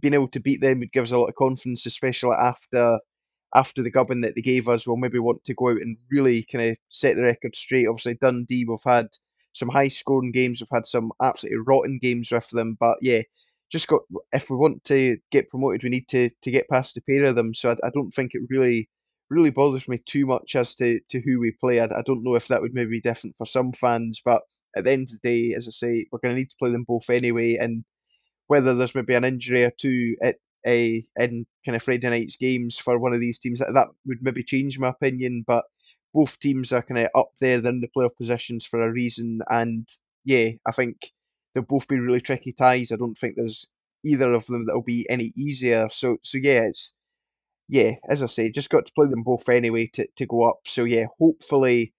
being 0.00 0.14
able 0.14 0.28
to 0.28 0.40
beat 0.40 0.60
them 0.60 0.80
would 0.80 0.90
give 0.92 1.04
us 1.04 1.12
a 1.12 1.18
lot 1.18 1.28
of 1.28 1.36
confidence, 1.36 1.86
especially 1.86 2.34
after 2.36 2.98
after 3.54 3.82
the 3.82 3.90
gubbing 3.90 4.22
that 4.22 4.34
they 4.34 4.42
gave 4.42 4.68
us. 4.68 4.84
We'll 4.84 4.96
maybe 4.96 5.20
want 5.20 5.44
to 5.44 5.54
go 5.54 5.70
out 5.70 5.76
and 5.80 5.96
really 6.10 6.44
kind 6.50 6.70
of 6.70 6.76
set 6.88 7.16
the 7.16 7.22
record 7.22 7.54
straight. 7.54 7.86
Obviously, 7.86 8.16
Dundee, 8.20 8.64
we've 8.68 8.78
had 8.84 9.06
some 9.52 9.68
high 9.68 9.88
scoring 9.88 10.32
games, 10.32 10.60
we've 10.60 10.76
had 10.76 10.86
some 10.86 11.12
absolutely 11.22 11.60
rotten 11.64 11.98
games 12.02 12.32
with 12.32 12.50
them, 12.50 12.76
but 12.80 12.96
yeah, 13.00 13.22
just 13.70 13.88
got 13.88 14.02
if 14.32 14.48
we 14.50 14.56
want 14.56 14.84
to 14.84 15.16
get 15.30 15.48
promoted, 15.48 15.82
we 15.82 15.90
need 15.90 16.08
to 16.08 16.28
to 16.42 16.50
get 16.50 16.68
past 16.68 16.94
the 16.94 17.02
pair 17.02 17.24
of 17.24 17.36
them. 17.36 17.54
So 17.54 17.70
I, 17.70 17.86
I 17.86 17.90
don't 17.90 18.10
think 18.10 18.32
it 18.34 18.42
really 18.48 18.88
really 19.30 19.50
bothers 19.50 19.88
me 19.88 19.98
too 19.98 20.26
much 20.26 20.54
as 20.54 20.74
to, 20.76 21.00
to 21.10 21.20
who 21.20 21.40
we 21.40 21.52
play. 21.60 21.80
I, 21.80 21.84
I 21.84 22.02
don't 22.04 22.22
know 22.22 22.34
if 22.36 22.48
that 22.48 22.62
would 22.62 22.74
maybe 22.74 22.90
be 22.90 23.00
different 23.00 23.34
for 23.36 23.46
some 23.46 23.72
fans, 23.72 24.20
but 24.24 24.42
at 24.76 24.84
the 24.84 24.92
end 24.92 25.08
of 25.10 25.20
the 25.20 25.28
day, 25.28 25.54
as 25.54 25.66
I 25.66 25.72
say, 25.72 26.06
we're 26.10 26.20
going 26.20 26.34
to 26.34 26.38
need 26.38 26.50
to 26.50 26.56
play 26.60 26.70
them 26.70 26.84
both 26.86 27.10
anyway. 27.10 27.56
And 27.60 27.84
whether 28.46 28.74
there's 28.74 28.94
maybe 28.94 29.14
an 29.14 29.24
injury 29.24 29.64
or 29.64 29.72
two 29.78 30.14
at 30.22 30.36
a 30.66 31.02
in 31.18 31.44
kind 31.64 31.76
of 31.76 31.82
Friday 31.82 32.08
night's 32.08 32.36
games 32.36 32.78
for 32.78 32.98
one 32.98 33.12
of 33.12 33.20
these 33.20 33.38
teams, 33.38 33.60
that, 33.60 33.72
that 33.74 33.88
would 34.06 34.18
maybe 34.20 34.42
change 34.42 34.78
my 34.78 34.88
opinion. 34.88 35.44
But 35.46 35.64
both 36.14 36.38
teams 36.38 36.72
are 36.72 36.82
kind 36.82 37.00
of 37.00 37.08
up 37.14 37.30
there, 37.40 37.60
they're 37.60 37.72
in 37.72 37.80
the 37.80 37.88
playoff 37.96 38.16
positions 38.16 38.64
for 38.66 38.80
a 38.80 38.92
reason. 38.92 39.40
And 39.48 39.88
yeah, 40.24 40.50
I 40.66 40.72
think 40.72 40.96
they'll 41.56 41.64
both 41.64 41.88
be 41.88 41.98
really 41.98 42.22
tricky 42.22 42.52
ties. 42.52 42.92
I 42.92 42.98
don't 42.98 43.18
think 43.18 43.36
there's 43.36 43.72
either 44.04 44.34
of 44.34 44.46
them 44.46 44.66
that'll 44.66 44.82
be 44.84 45.06
any 45.10 45.32
easier. 45.36 45.88
So 45.90 46.18
so 46.22 46.38
yeah, 46.38 46.66
it's 46.68 46.96
yeah, 47.68 47.92
as 48.08 48.22
I 48.22 48.26
say, 48.26 48.50
just 48.50 48.70
got 48.70 48.86
to 48.86 48.92
play 48.94 49.08
them 49.08 49.22
both 49.24 49.48
anyway 49.48 49.86
to, 49.94 50.06
to 50.16 50.26
go 50.26 50.48
up. 50.50 50.60
So 50.66 50.84
yeah, 50.84 51.06
hopefully 51.20 51.94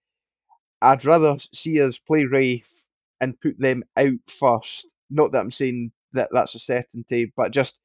I'd 0.82 1.04
rather 1.04 1.36
see 1.52 1.80
us 1.80 1.98
play 1.98 2.24
Raith 2.24 2.86
and 3.20 3.40
put 3.40 3.58
them 3.60 3.84
out 3.96 4.18
first. 4.28 4.88
Not 5.10 5.32
that 5.32 5.40
I'm 5.40 5.52
saying 5.52 5.92
that 6.14 6.30
that's 6.32 6.54
a 6.56 6.58
certainty, 6.58 7.32
but 7.36 7.52
just 7.52 7.80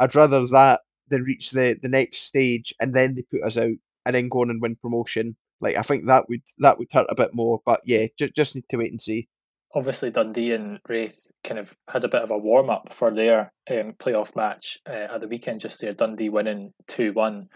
I'd 0.00 0.14
rather 0.14 0.46
that 0.48 0.82
than 1.08 1.24
reach 1.24 1.50
the, 1.52 1.78
the 1.82 1.88
next 1.90 2.18
stage 2.20 2.74
and 2.80 2.94
then 2.94 3.14
they 3.16 3.22
put 3.22 3.42
us 3.44 3.58
out 3.58 3.74
and 4.06 4.14
then 4.14 4.28
go 4.28 4.40
on 4.40 4.50
and 4.50 4.62
win 4.62 4.76
promotion. 4.76 5.36
Like 5.60 5.76
I 5.76 5.82
think 5.82 6.06
that 6.06 6.28
would 6.28 6.42
that 6.58 6.78
would 6.78 6.92
hurt 6.92 7.06
a 7.10 7.14
bit 7.16 7.30
more. 7.34 7.60
But 7.66 7.80
yeah, 7.86 8.06
just 8.18 8.34
just 8.36 8.54
need 8.56 8.68
to 8.70 8.78
wait 8.78 8.92
and 8.92 9.02
see. 9.02 9.28
Obviously, 9.76 10.10
Dundee 10.10 10.52
and 10.52 10.78
Raith 10.88 11.30
kind 11.42 11.58
of 11.58 11.76
had 11.88 12.04
a 12.04 12.08
bit 12.08 12.22
of 12.22 12.30
a 12.30 12.38
warm 12.38 12.70
up 12.70 12.94
for 12.94 13.10
their 13.10 13.52
um, 13.68 13.92
playoff 13.94 14.36
match 14.36 14.78
uh, 14.88 15.14
at 15.14 15.20
the 15.20 15.28
weekend. 15.28 15.60
Just 15.60 15.80
there, 15.80 15.92
Dundee 15.92 16.28
winning 16.28 16.72
two 16.86 17.12
one, 17.12 17.48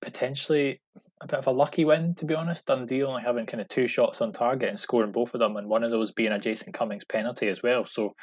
potentially 0.00 0.80
a 1.20 1.26
bit 1.26 1.38
of 1.38 1.46
a 1.46 1.52
lucky 1.52 1.84
win, 1.84 2.14
to 2.16 2.24
be 2.24 2.34
honest. 2.34 2.66
Dundee 2.66 3.02
only 3.02 3.22
having 3.22 3.44
kind 3.46 3.60
of 3.60 3.68
two 3.68 3.86
shots 3.86 4.22
on 4.22 4.32
target 4.32 4.70
and 4.70 4.80
scoring 4.80 5.12
both 5.12 5.34
of 5.34 5.40
them, 5.40 5.56
and 5.56 5.68
one 5.68 5.84
of 5.84 5.90
those 5.90 6.10
being 6.10 6.32
a 6.32 6.38
Jason 6.38 6.72
Cummings 6.72 7.04
penalty 7.04 7.48
as 7.48 7.62
well. 7.62 7.84
So, 7.84 8.14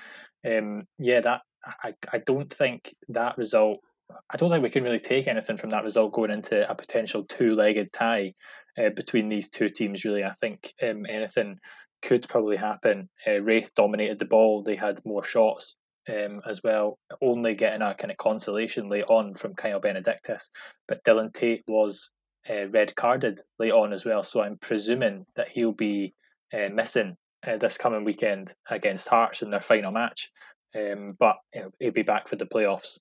um, 0.45 0.87
yeah, 0.97 1.21
that 1.21 1.41
I, 1.83 1.93
I 2.11 2.17
don't 2.17 2.51
think 2.51 2.91
that 3.09 3.37
result. 3.37 3.79
I 4.27 4.37
don't 4.37 4.49
think 4.49 4.63
we 4.63 4.71
can 4.71 4.83
really 4.83 4.99
take 4.99 5.27
anything 5.27 5.57
from 5.57 5.69
that 5.69 5.83
result 5.83 6.13
going 6.13 6.31
into 6.31 6.67
a 6.67 6.73
potential 6.73 7.25
two-legged 7.25 7.93
tie 7.93 8.33
uh, 8.75 8.89
between 8.89 9.29
these 9.29 9.51
two 9.51 9.69
teams. 9.69 10.03
Really, 10.03 10.23
I 10.23 10.31
think 10.31 10.73
um, 10.81 11.05
anything 11.07 11.59
could 12.01 12.27
probably 12.27 12.57
happen. 12.57 13.09
Uh, 13.27 13.41
Raith 13.41 13.71
dominated 13.75 14.19
the 14.19 14.25
ball; 14.25 14.63
they 14.63 14.75
had 14.75 14.99
more 15.05 15.23
shots 15.23 15.75
um, 16.09 16.41
as 16.45 16.61
well, 16.63 16.97
only 17.21 17.55
getting 17.55 17.81
a 17.81 17.93
kind 17.93 18.11
of 18.11 18.17
consolation 18.17 18.89
late 18.89 19.05
on 19.07 19.33
from 19.33 19.55
Kyle 19.55 19.79
Benedictus. 19.79 20.49
But 20.87 21.03
Dylan 21.03 21.33
Tait 21.33 21.63
was 21.67 22.11
uh, 22.49 22.67
red 22.67 22.95
carded 22.95 23.41
late 23.57 23.73
on 23.73 23.93
as 23.93 24.05
well. 24.05 24.23
So 24.23 24.41
I'm 24.41 24.57
presuming 24.57 25.25
that 25.35 25.49
he'll 25.49 25.71
be 25.71 26.13
uh, 26.53 26.69
missing 26.73 27.15
uh, 27.45 27.57
this 27.57 27.77
coming 27.77 28.03
weekend 28.03 28.53
against 28.69 29.07
Hearts 29.07 29.41
in 29.41 29.51
their 29.51 29.61
final 29.61 29.91
match. 29.91 30.31
Um, 30.75 31.15
but 31.19 31.37
you 31.53 31.61
know, 31.61 31.71
he'll 31.79 31.91
be 31.91 32.03
back 32.03 32.27
for 32.27 32.35
the 32.35 32.45
playoffs. 32.45 32.99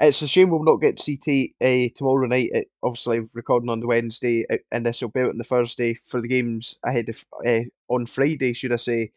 It's 0.00 0.22
a 0.22 0.28
shame 0.28 0.50
we'll 0.50 0.64
not 0.64 0.80
get 0.80 0.96
to 0.96 1.02
see 1.02 1.16
Tait 1.16 1.54
uh, 1.62 1.92
tomorrow 1.94 2.26
night. 2.26 2.50
It, 2.52 2.66
obviously, 2.82 3.20
recording 3.34 3.70
on 3.70 3.80
the 3.80 3.86
Wednesday, 3.86 4.44
uh, 4.50 4.56
and 4.72 4.84
this 4.84 5.00
will 5.00 5.10
be 5.10 5.20
out 5.20 5.30
on 5.30 5.38
the 5.38 5.44
Thursday 5.44 5.94
for 5.94 6.20
the 6.20 6.28
games 6.28 6.78
ahead 6.84 7.08
of 7.08 7.24
uh, 7.46 7.60
on 7.88 8.06
Friday, 8.06 8.52
should 8.54 8.72
I 8.72 8.76
say? 8.76 9.12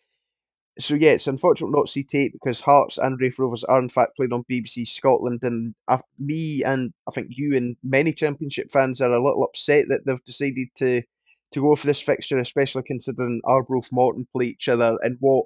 so 0.80 0.96
yeah, 0.96 1.12
it's 1.12 1.28
unfortunate 1.28 1.72
not 1.72 1.90
see 1.90 2.04
Tait 2.04 2.34
because 2.34 2.60
Hearts 2.62 2.98
and 2.98 3.20
Raith 3.20 3.40
Rovers 3.40 3.64
are 3.64 3.80
in 3.80 3.90
fact 3.90 4.16
played 4.16 4.34
on 4.34 4.44
BBC 4.52 4.88
Scotland, 4.88 5.40
and 5.44 5.74
uh, 5.88 5.98
me 6.20 6.64
and 6.66 6.92
I 7.08 7.12
think 7.12 7.28
you 7.32 7.56
and 7.56 7.76
many 7.84 8.14
Championship 8.14 8.70
fans 8.72 9.02
are 9.02 9.12
a 9.14 9.24
little 9.24 9.44
upset 9.44 9.86
that 9.90 10.02
they've 10.06 10.24
decided 10.24 10.68
to 10.78 11.02
to 11.52 11.62
go 11.62 11.76
for 11.76 11.88
this 11.88 12.02
fixture, 12.02 12.38
especially 12.40 12.84
considering 12.84 13.42
Arbroath 13.46 13.90
Morton 13.92 14.26
play 14.36 14.48
each 14.48 14.68
other 14.68 14.98
and 15.02 15.18
what 15.20 15.46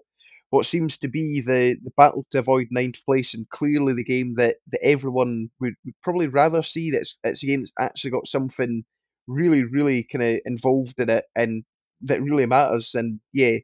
what 0.50 0.66
seems 0.66 0.98
to 0.98 1.08
be 1.08 1.42
the, 1.46 1.78
the 1.82 1.92
battle 1.96 2.26
to 2.32 2.40
avoid 2.40 2.68
ninth 2.72 3.06
place, 3.06 3.34
and 3.34 3.48
clearly 3.50 3.94
the 3.94 4.04
game 4.04 4.34
that, 4.36 4.56
that 4.72 4.82
everyone 4.84 5.50
would, 5.62 5.76
would 5.86 5.96
probably 6.04 6.28
rather 6.28 6.62
see 6.62 6.92
that's 6.92 7.18
it's 7.24 7.44
again 7.44 7.60
it's 7.62 7.74
actually 7.80 8.12
got 8.12 8.28
something 8.28 8.84
really 9.28 9.64
really 9.64 10.04
kind 10.12 10.24
of 10.26 10.42
involved 10.46 11.00
in 11.00 11.10
it. 11.10 11.26
And 11.38 11.64
that 12.04 12.22
really 12.22 12.46
matters. 12.46 12.96
And 12.96 13.20
yeah, 13.34 13.58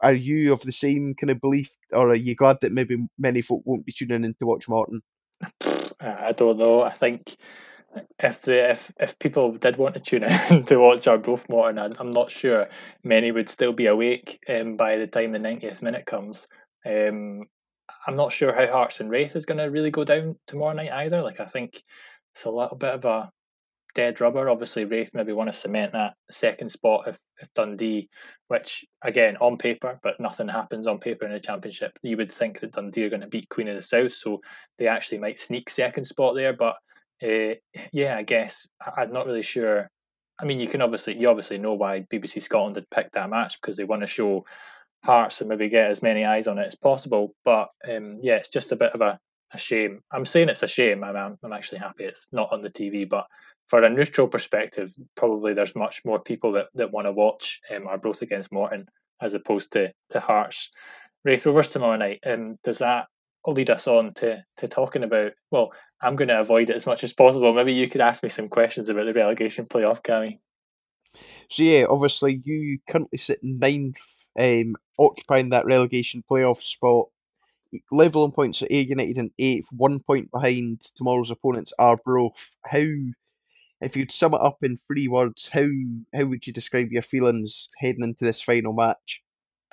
are 0.00 0.12
you 0.12 0.52
of 0.52 0.62
the 0.62 0.72
same 0.72 1.14
kind 1.14 1.30
of 1.30 1.40
belief, 1.40 1.70
or 1.92 2.10
are 2.10 2.16
you 2.16 2.34
glad 2.34 2.58
that 2.60 2.72
maybe 2.72 2.96
many 3.18 3.42
folk 3.42 3.62
won't 3.64 3.86
be 3.86 3.92
tuning 3.92 4.24
in 4.24 4.34
to 4.38 4.46
watch 4.46 4.68
Morton? 4.68 5.00
I 6.00 6.32
don't 6.32 6.58
know. 6.58 6.82
I 6.82 6.90
think 6.90 7.36
if 8.18 8.42
the 8.42 8.70
if 8.70 8.92
if 8.98 9.18
people 9.18 9.52
did 9.52 9.76
want 9.76 9.94
to 9.94 10.00
tune 10.00 10.24
in 10.50 10.64
to 10.64 10.78
watch 10.78 11.06
Arbroath 11.06 11.48
Morton, 11.48 11.94
I'm 11.98 12.10
not 12.10 12.30
sure 12.30 12.68
many 13.04 13.30
would 13.30 13.48
still 13.48 13.72
be 13.72 13.86
awake 13.86 14.40
um, 14.48 14.76
by 14.76 14.96
the 14.96 15.06
time 15.06 15.32
the 15.32 15.38
90th 15.38 15.82
minute 15.82 16.06
comes. 16.06 16.46
Um, 16.84 17.44
I'm 18.06 18.16
not 18.16 18.32
sure 18.32 18.52
how 18.52 18.66
Hearts 18.66 19.00
and 19.00 19.10
Raith 19.10 19.36
is 19.36 19.46
going 19.46 19.58
to 19.58 19.70
really 19.70 19.90
go 19.90 20.04
down 20.04 20.36
tomorrow 20.46 20.74
night 20.74 20.92
either. 20.92 21.22
Like 21.22 21.40
I 21.40 21.46
think 21.46 21.82
it's 22.34 22.44
a 22.44 22.50
little 22.50 22.76
bit 22.76 22.94
of 22.94 23.04
a 23.04 23.30
dead 23.96 24.20
rubber. 24.20 24.48
Obviously, 24.48 24.84
Raith 24.84 25.10
maybe 25.14 25.32
want 25.32 25.48
to 25.48 25.58
cement 25.58 25.92
that 25.94 26.14
second 26.30 26.70
spot 26.70 27.08
if, 27.08 27.18
if 27.40 27.52
Dundee, 27.54 28.08
which 28.48 28.84
again 29.02 29.38
on 29.40 29.56
paper, 29.56 29.98
but 30.02 30.20
nothing 30.20 30.48
happens 30.48 30.86
on 30.86 30.98
paper 30.98 31.24
in 31.24 31.32
a 31.32 31.40
championship. 31.40 31.98
You 32.02 32.18
would 32.18 32.30
think 32.30 32.60
that 32.60 32.72
Dundee 32.72 33.04
are 33.04 33.10
going 33.10 33.22
to 33.22 33.26
beat 33.26 33.48
Queen 33.48 33.68
of 33.68 33.74
the 33.74 33.82
South, 33.82 34.12
so 34.12 34.40
they 34.78 34.86
actually 34.86 35.18
might 35.18 35.38
sneak 35.38 35.70
second 35.70 36.04
spot 36.04 36.34
there. 36.34 36.52
But 36.52 36.76
uh, 37.22 37.54
yeah, 37.90 38.16
I 38.16 38.22
guess 38.22 38.68
I'm 38.96 39.12
not 39.12 39.26
really 39.26 39.42
sure. 39.42 39.90
I 40.38 40.44
mean, 40.44 40.60
you 40.60 40.68
can 40.68 40.82
obviously 40.82 41.18
you 41.18 41.30
obviously 41.30 41.56
know 41.56 41.74
why 41.74 42.06
BBC 42.12 42.42
Scotland 42.42 42.76
had 42.76 42.90
picked 42.90 43.14
that 43.14 43.30
match 43.30 43.58
because 43.60 43.78
they 43.78 43.84
want 43.84 44.02
to 44.02 44.06
show 44.06 44.44
Hearts 45.04 45.40
and 45.40 45.48
maybe 45.48 45.70
get 45.70 45.90
as 45.90 46.02
many 46.02 46.24
eyes 46.24 46.46
on 46.46 46.58
it 46.58 46.66
as 46.66 46.74
possible. 46.74 47.34
But 47.46 47.70
um, 47.88 48.18
yeah, 48.22 48.34
it's 48.34 48.50
just 48.50 48.72
a 48.72 48.76
bit 48.76 48.92
of 48.92 49.00
a, 49.00 49.18
a 49.52 49.58
shame. 49.58 50.00
I'm 50.12 50.26
saying 50.26 50.50
it's 50.50 50.62
a 50.62 50.68
shame. 50.68 51.02
I'm, 51.02 51.38
I'm 51.42 51.52
actually 51.52 51.78
happy 51.78 52.04
it's 52.04 52.28
not 52.32 52.52
on 52.52 52.60
the 52.60 52.70
TV, 52.70 53.08
but 53.08 53.26
for 53.66 53.82
a 53.82 53.90
neutral 53.90 54.28
perspective, 54.28 54.92
probably 55.16 55.54
there's 55.54 55.74
much 55.74 56.04
more 56.04 56.20
people 56.20 56.52
that, 56.52 56.68
that 56.74 56.92
want 56.92 57.06
to 57.06 57.12
watch 57.12 57.60
um, 57.74 57.86
Arbroath 57.86 58.22
against 58.22 58.52
Morton 58.52 58.86
as 59.20 59.34
opposed 59.34 59.72
to, 59.72 59.92
to 60.10 60.20
Hearts. 60.20 60.70
Raith 61.24 61.46
Rovers 61.46 61.68
tomorrow 61.68 61.96
night. 61.96 62.20
Um, 62.24 62.58
does 62.62 62.78
that 62.78 63.08
lead 63.46 63.70
us 63.70 63.86
on 63.86 64.14
to, 64.14 64.44
to 64.58 64.68
talking 64.68 65.02
about? 65.02 65.32
Well, 65.50 65.72
I'm 66.00 66.16
going 66.16 66.28
to 66.28 66.40
avoid 66.40 66.70
it 66.70 66.76
as 66.76 66.86
much 66.86 67.02
as 67.02 67.12
possible. 67.12 67.52
Maybe 67.52 67.72
you 67.72 67.88
could 67.88 68.00
ask 68.00 68.22
me 68.22 68.28
some 68.28 68.48
questions 68.48 68.88
about 68.88 69.06
the 69.06 69.14
relegation 69.14 69.66
playoff, 69.66 70.02
Cammy. 70.02 70.38
So 71.48 71.62
yeah, 71.62 71.86
obviously 71.88 72.40
you 72.44 72.78
currently 72.88 73.18
sit 73.18 73.38
ninth, 73.42 74.28
um, 74.38 74.74
occupying 74.98 75.50
that 75.50 75.66
relegation 75.66 76.22
playoff 76.30 76.58
spot. 76.58 77.08
Level 77.90 78.24
on 78.24 78.30
points 78.30 78.62
at 78.62 78.70
Ayr 78.70 78.84
United 78.84 79.18
in 79.18 79.30
eighth, 79.38 79.68
one 79.72 79.98
point 80.06 80.30
behind 80.30 80.80
tomorrow's 80.96 81.30
opponents 81.30 81.72
Arbroath. 81.78 82.56
How 82.64 82.86
if 83.86 83.96
you'd 83.96 84.10
sum 84.10 84.34
it 84.34 84.40
up 84.40 84.58
in 84.62 84.76
three 84.76 85.06
words, 85.06 85.48
how 85.48 85.66
how 86.12 86.24
would 86.26 86.44
you 86.44 86.52
describe 86.52 86.90
your 86.90 87.02
feelings 87.02 87.68
heading 87.78 88.02
into 88.02 88.24
this 88.24 88.42
final 88.42 88.74
match? 88.74 89.22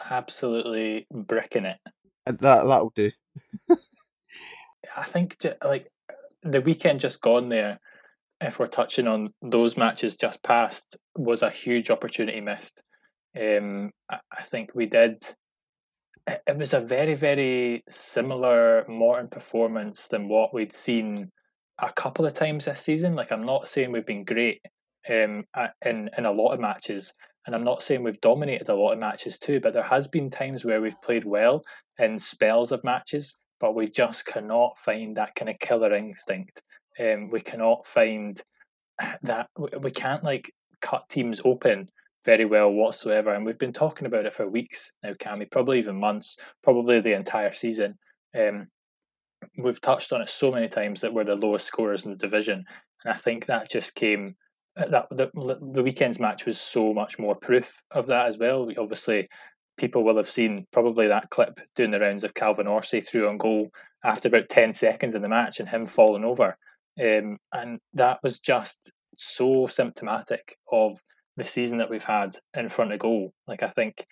Absolutely 0.09 1.07
bricking 1.11 1.65
it. 1.65 1.77
Uh, 2.27 2.33
that 2.33 2.63
that'll 2.65 2.93
do. 2.95 3.09
I 4.95 5.03
think 5.05 5.37
like 5.63 5.91
the 6.43 6.61
weekend 6.61 6.99
just 6.99 7.21
gone 7.21 7.49
there. 7.49 7.79
If 8.39 8.59
we're 8.59 8.67
touching 8.67 9.07
on 9.07 9.33
those 9.41 9.77
matches 9.77 10.15
just 10.15 10.43
past, 10.43 10.95
was 11.15 11.41
a 11.41 11.49
huge 11.49 11.89
opportunity 11.89 12.39
missed. 12.39 12.83
Um, 13.39 13.91
I 14.09 14.43
think 14.43 14.75
we 14.75 14.85
did. 14.85 15.25
It 16.27 16.57
was 16.57 16.73
a 16.73 16.81
very, 16.81 17.15
very 17.15 17.83
similar 17.89 18.85
Morton 18.87 19.27
performance 19.27 20.07
than 20.07 20.27
what 20.27 20.53
we'd 20.53 20.73
seen 20.73 21.31
a 21.79 21.91
couple 21.91 22.25
of 22.25 22.33
times 22.33 22.65
this 22.65 22.81
season. 22.81 23.15
Like 23.15 23.31
I'm 23.31 23.45
not 23.45 23.67
saying 23.67 23.91
we've 23.91 24.05
been 24.05 24.25
great 24.25 24.61
um, 25.09 25.45
in 25.85 26.09
in 26.17 26.25
a 26.25 26.31
lot 26.31 26.53
of 26.53 26.59
matches, 26.59 27.13
and 27.45 27.55
I'm 27.55 27.63
not 27.63 27.83
saying 27.83 28.03
we've 28.03 28.21
dominated 28.21 28.69
a 28.69 28.75
lot 28.75 28.93
of 28.93 28.99
matches 28.99 29.39
too. 29.39 29.59
But 29.59 29.73
there 29.73 29.83
has 29.83 30.07
been 30.07 30.29
times 30.29 30.65
where 30.65 30.81
we've 30.81 31.01
played 31.01 31.25
well 31.25 31.63
in 31.99 32.19
spells 32.19 32.71
of 32.71 32.83
matches, 32.83 33.35
but 33.59 33.75
we 33.75 33.87
just 33.87 34.25
cannot 34.25 34.77
find 34.79 35.17
that 35.17 35.35
kind 35.35 35.49
of 35.49 35.59
killer 35.59 35.93
instinct. 35.93 36.61
Um, 36.99 37.29
we 37.29 37.41
cannot 37.41 37.87
find 37.87 38.41
that 39.23 39.49
we 39.79 39.91
can't 39.91 40.23
like 40.23 40.51
cut 40.81 41.07
teams 41.09 41.41
open 41.45 41.89
very 42.25 42.45
well 42.45 42.71
whatsoever. 42.71 43.31
And 43.33 43.45
we've 43.45 43.57
been 43.57 43.73
talking 43.73 44.07
about 44.07 44.25
it 44.25 44.33
for 44.33 44.47
weeks 44.47 44.93
now, 45.03 45.13
Cammy, 45.13 45.49
probably 45.49 45.79
even 45.79 45.99
months, 45.99 46.37
probably 46.63 46.99
the 46.99 47.15
entire 47.15 47.53
season. 47.53 47.97
Um, 48.37 48.67
we've 49.57 49.81
touched 49.81 50.13
on 50.13 50.21
it 50.21 50.29
so 50.29 50.51
many 50.51 50.67
times 50.67 51.01
that 51.01 51.13
we're 51.13 51.23
the 51.23 51.35
lowest 51.35 51.67
scorers 51.67 52.05
in 52.05 52.11
the 52.11 52.17
division, 52.17 52.65
and 53.03 53.13
I 53.13 53.17
think 53.17 53.45
that 53.45 53.69
just 53.69 53.95
came 53.95 54.35
uh, 54.75 54.87
that 54.87 55.09
the, 55.09 55.29
the 55.73 55.83
weekend's 55.83 56.19
match 56.19 56.45
was 56.45 56.59
so 56.59 56.93
much 56.93 57.19
more 57.19 57.35
proof 57.35 57.81
of 57.91 58.07
that 58.07 58.27
as 58.27 58.37
well. 58.37 58.69
Obviously, 58.77 59.27
people 59.77 60.03
will 60.03 60.17
have 60.17 60.29
seen 60.29 60.65
probably 60.71 61.07
that 61.07 61.29
clip 61.29 61.59
doing 61.75 61.91
the 61.91 61.99
rounds 61.99 62.23
of 62.23 62.33
Calvin 62.33 62.67
Orsi 62.67 63.01
through 63.01 63.27
on 63.27 63.37
goal 63.37 63.69
after 64.03 64.27
about 64.27 64.49
ten 64.49 64.73
seconds 64.73 65.15
in 65.15 65.21
the 65.21 65.29
match 65.29 65.59
and 65.59 65.69
him 65.69 65.85
falling 65.85 66.23
over, 66.23 66.57
um, 67.01 67.37
and 67.51 67.79
that 67.93 68.19
was 68.23 68.39
just 68.39 68.91
so 69.17 69.67
symptomatic 69.67 70.57
of 70.71 70.99
the 71.37 71.43
season 71.43 71.77
that 71.79 71.89
we've 71.89 72.03
had 72.03 72.35
in 72.55 72.69
front 72.69 72.91
of 72.91 72.99
goal. 72.99 73.33
Like 73.47 73.63
I 73.63 73.69
think 73.69 74.05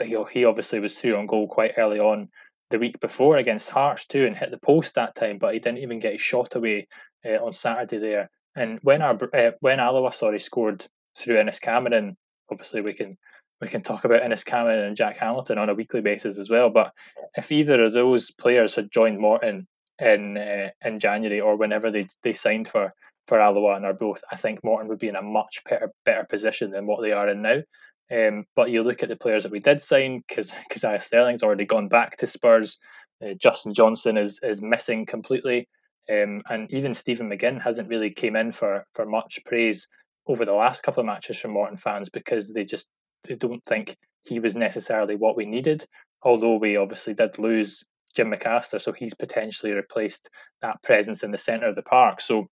you 0.00 0.10
know, 0.10 0.24
he 0.24 0.44
obviously 0.44 0.80
was 0.80 0.98
through 0.98 1.16
on 1.16 1.26
goal 1.26 1.48
quite 1.48 1.74
early 1.76 2.00
on 2.00 2.28
the 2.70 2.78
week 2.78 3.00
before 3.00 3.36
against 3.36 3.70
Hearts 3.70 4.06
too 4.06 4.26
and 4.26 4.36
hit 4.36 4.50
the 4.50 4.58
post 4.58 4.94
that 4.94 5.14
time, 5.14 5.38
but 5.38 5.54
he 5.54 5.60
didn't 5.60 5.78
even 5.78 6.00
get 6.00 6.12
his 6.12 6.20
shot 6.20 6.54
away 6.54 6.86
uh, 7.24 7.44
on 7.44 7.52
Saturday 7.52 7.98
there. 7.98 8.30
And 8.56 8.78
when 8.82 9.02
our 9.02 9.16
uh, 9.34 9.52
when 9.60 9.80
Alloa 9.80 10.12
sorry 10.12 10.40
scored 10.40 10.86
through 11.16 11.38
Innes 11.38 11.60
Cameron, 11.60 12.16
obviously 12.50 12.80
we 12.80 12.94
can 12.94 13.16
we 13.60 13.68
can 13.68 13.82
talk 13.82 14.04
about 14.04 14.22
Innes 14.22 14.44
Cameron 14.44 14.84
and 14.84 14.96
Jack 14.96 15.18
Hamilton 15.18 15.58
on 15.58 15.68
a 15.68 15.74
weekly 15.74 16.00
basis 16.00 16.38
as 16.38 16.50
well. 16.50 16.70
But 16.70 16.92
if 17.36 17.50
either 17.50 17.82
of 17.84 17.92
those 17.92 18.30
players 18.30 18.74
had 18.74 18.90
joined 18.90 19.18
Morton 19.18 19.66
in 19.98 20.36
uh, 20.36 20.70
in 20.84 21.00
January 21.00 21.40
or 21.40 21.56
whenever 21.56 21.90
they 21.90 22.06
they 22.22 22.32
signed 22.32 22.68
for 22.68 22.92
for 23.26 23.40
Alloa 23.40 23.76
and 23.76 23.84
are 23.84 23.94
both, 23.94 24.22
I 24.32 24.36
think 24.36 24.64
Morton 24.64 24.88
would 24.88 24.98
be 24.98 25.08
in 25.08 25.16
a 25.16 25.22
much 25.22 25.62
better 25.68 25.92
better 26.04 26.24
position 26.24 26.70
than 26.70 26.86
what 26.86 27.02
they 27.02 27.12
are 27.12 27.28
in 27.28 27.42
now. 27.42 27.60
Um, 28.10 28.44
but 28.56 28.70
you 28.70 28.82
look 28.82 29.02
at 29.02 29.08
the 29.08 29.16
players 29.16 29.42
that 29.42 29.52
we 29.52 29.60
did 29.60 29.82
sign, 29.82 30.22
because 30.26 30.52
Kazaiah 30.72 31.02
Sterling's 31.02 31.42
already 31.42 31.66
gone 31.66 31.88
back 31.88 32.16
to 32.18 32.26
Spurs. 32.26 32.78
Uh, 33.22 33.34
Justin 33.34 33.74
Johnson 33.74 34.16
is 34.16 34.40
is 34.42 34.62
missing 34.62 35.04
completely, 35.04 35.68
um, 36.10 36.42
and 36.48 36.72
even 36.72 36.94
Stephen 36.94 37.28
McGinn 37.28 37.60
hasn't 37.60 37.88
really 37.88 38.10
came 38.10 38.36
in 38.36 38.52
for 38.52 38.84
for 38.94 39.04
much 39.04 39.40
praise 39.44 39.86
over 40.26 40.44
the 40.44 40.52
last 40.52 40.82
couple 40.82 41.00
of 41.00 41.06
matches 41.06 41.38
from 41.38 41.52
Morton 41.52 41.76
fans 41.76 42.08
because 42.08 42.52
they 42.52 42.64
just 42.64 42.86
they 43.24 43.34
don't 43.34 43.64
think 43.64 43.96
he 44.24 44.40
was 44.40 44.54
necessarily 44.54 45.16
what 45.16 45.36
we 45.36 45.44
needed. 45.44 45.84
Although 46.22 46.56
we 46.56 46.76
obviously 46.76 47.14
did 47.14 47.38
lose 47.38 47.84
Jim 48.14 48.30
McAllister, 48.30 48.80
so 48.80 48.92
he's 48.92 49.14
potentially 49.14 49.72
replaced 49.72 50.30
that 50.62 50.82
presence 50.82 51.22
in 51.22 51.30
the 51.30 51.38
centre 51.38 51.68
of 51.68 51.74
the 51.74 51.82
park. 51.82 52.20
So 52.20 52.46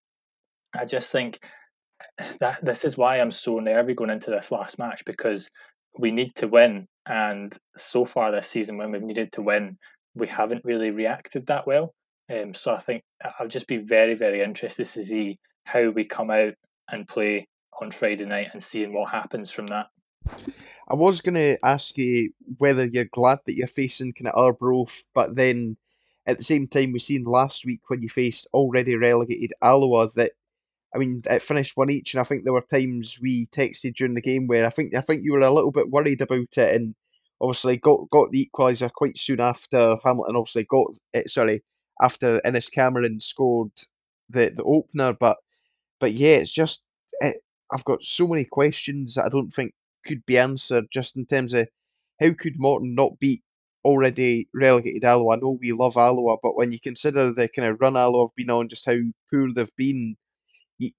I 0.74 0.84
just 0.84 1.10
think 1.10 1.40
that 2.40 2.64
this 2.64 2.84
is 2.84 2.96
why 2.96 3.20
I'm 3.20 3.30
so 3.30 3.58
nervy 3.58 3.94
going 3.94 4.10
into 4.10 4.30
this 4.30 4.52
last 4.52 4.78
match 4.78 5.04
because 5.04 5.50
we 5.98 6.10
need 6.10 6.34
to 6.36 6.48
win. 6.48 6.86
And 7.06 7.56
so 7.76 8.04
far 8.04 8.32
this 8.32 8.48
season, 8.48 8.76
when 8.76 8.90
we've 8.90 9.02
needed 9.02 9.32
to 9.32 9.42
win, 9.42 9.78
we 10.14 10.26
haven't 10.26 10.64
really 10.64 10.90
reacted 10.90 11.46
that 11.46 11.66
well. 11.66 11.94
Um, 12.28 12.54
so 12.54 12.74
I 12.74 12.80
think 12.80 13.02
I'll 13.38 13.48
just 13.48 13.68
be 13.68 13.76
very, 13.78 14.14
very 14.14 14.42
interested 14.42 14.86
to 14.86 15.04
see 15.04 15.38
how 15.64 15.90
we 15.90 16.04
come 16.04 16.30
out 16.30 16.54
and 16.90 17.06
play 17.06 17.46
on 17.80 17.90
Friday 17.90 18.24
night 18.24 18.50
and 18.52 18.62
seeing 18.62 18.92
what 18.92 19.10
happens 19.10 19.50
from 19.50 19.68
that. 19.68 19.86
I 20.88 20.94
was 20.94 21.20
going 21.20 21.34
to 21.34 21.58
ask 21.64 21.96
you 21.98 22.32
whether 22.58 22.84
you're 22.84 23.04
glad 23.04 23.38
that 23.46 23.54
you're 23.54 23.66
facing 23.66 24.12
kind 24.12 24.28
of 24.28 24.34
Arbroath, 24.36 25.04
but 25.14 25.36
then 25.36 25.76
at 26.26 26.38
the 26.38 26.44
same 26.44 26.66
time, 26.66 26.92
we've 26.92 27.02
seen 27.02 27.24
last 27.24 27.64
week 27.64 27.80
when 27.88 28.02
you 28.02 28.08
faced 28.08 28.48
already 28.52 28.96
relegated 28.96 29.52
Alloa 29.62 30.08
that 30.16 30.32
I 30.96 30.98
mean, 30.98 31.20
it 31.28 31.42
finished 31.42 31.76
one 31.76 31.90
each, 31.90 32.14
and 32.14 32.20
I 32.20 32.24
think 32.24 32.44
there 32.44 32.54
were 32.54 32.62
times 32.62 33.18
we 33.20 33.46
texted 33.54 33.94
during 33.96 34.14
the 34.14 34.22
game 34.22 34.46
where 34.46 34.66
I 34.66 34.70
think 34.70 34.94
I 34.96 35.02
think 35.02 35.20
you 35.22 35.32
were 35.34 35.40
a 35.40 35.50
little 35.52 35.70
bit 35.72 35.90
worried 35.90 36.22
about 36.22 36.56
it, 36.56 36.74
and 36.74 36.94
obviously 37.40 37.76
got 37.76 38.08
got 38.10 38.30
the 38.30 38.48
equaliser 38.48 38.90
quite 38.90 39.18
soon 39.18 39.40
after 39.40 39.96
Hamilton. 40.02 40.36
Obviously 40.36 40.64
got 40.64 40.86
it. 41.12 41.30
Sorry, 41.30 41.60
after 42.00 42.40
Innes 42.46 42.70
Cameron 42.70 43.20
scored 43.20 43.72
the 44.30 44.50
the 44.56 44.64
opener, 44.64 45.14
but 45.20 45.36
but 46.00 46.12
yeah, 46.12 46.36
it's 46.36 46.54
just 46.54 46.86
it, 47.20 47.42
I've 47.70 47.84
got 47.84 48.02
so 48.02 48.26
many 48.26 48.46
questions 48.46 49.14
that 49.16 49.26
I 49.26 49.28
don't 49.28 49.52
think 49.52 49.72
could 50.06 50.24
be 50.24 50.38
answered. 50.38 50.86
Just 50.90 51.16
in 51.18 51.26
terms 51.26 51.52
of 51.52 51.68
how 52.20 52.32
could 52.32 52.54
Morton 52.56 52.94
not 52.94 53.18
beat 53.20 53.42
already 53.84 54.48
relegated 54.54 55.04
Alloa? 55.04 55.36
I 55.36 55.40
know 55.40 55.58
we 55.60 55.72
love 55.72 55.98
Alloa, 55.98 56.38
but 56.42 56.56
when 56.56 56.72
you 56.72 56.80
consider 56.80 57.32
the 57.32 57.48
kind 57.54 57.68
of 57.68 57.80
run 57.80 57.96
Alloa 57.96 58.26
have 58.28 58.34
been 58.34 58.50
on, 58.50 58.68
just 58.68 58.86
how 58.86 58.96
poor 59.30 59.48
they've 59.54 59.76
been 59.76 60.16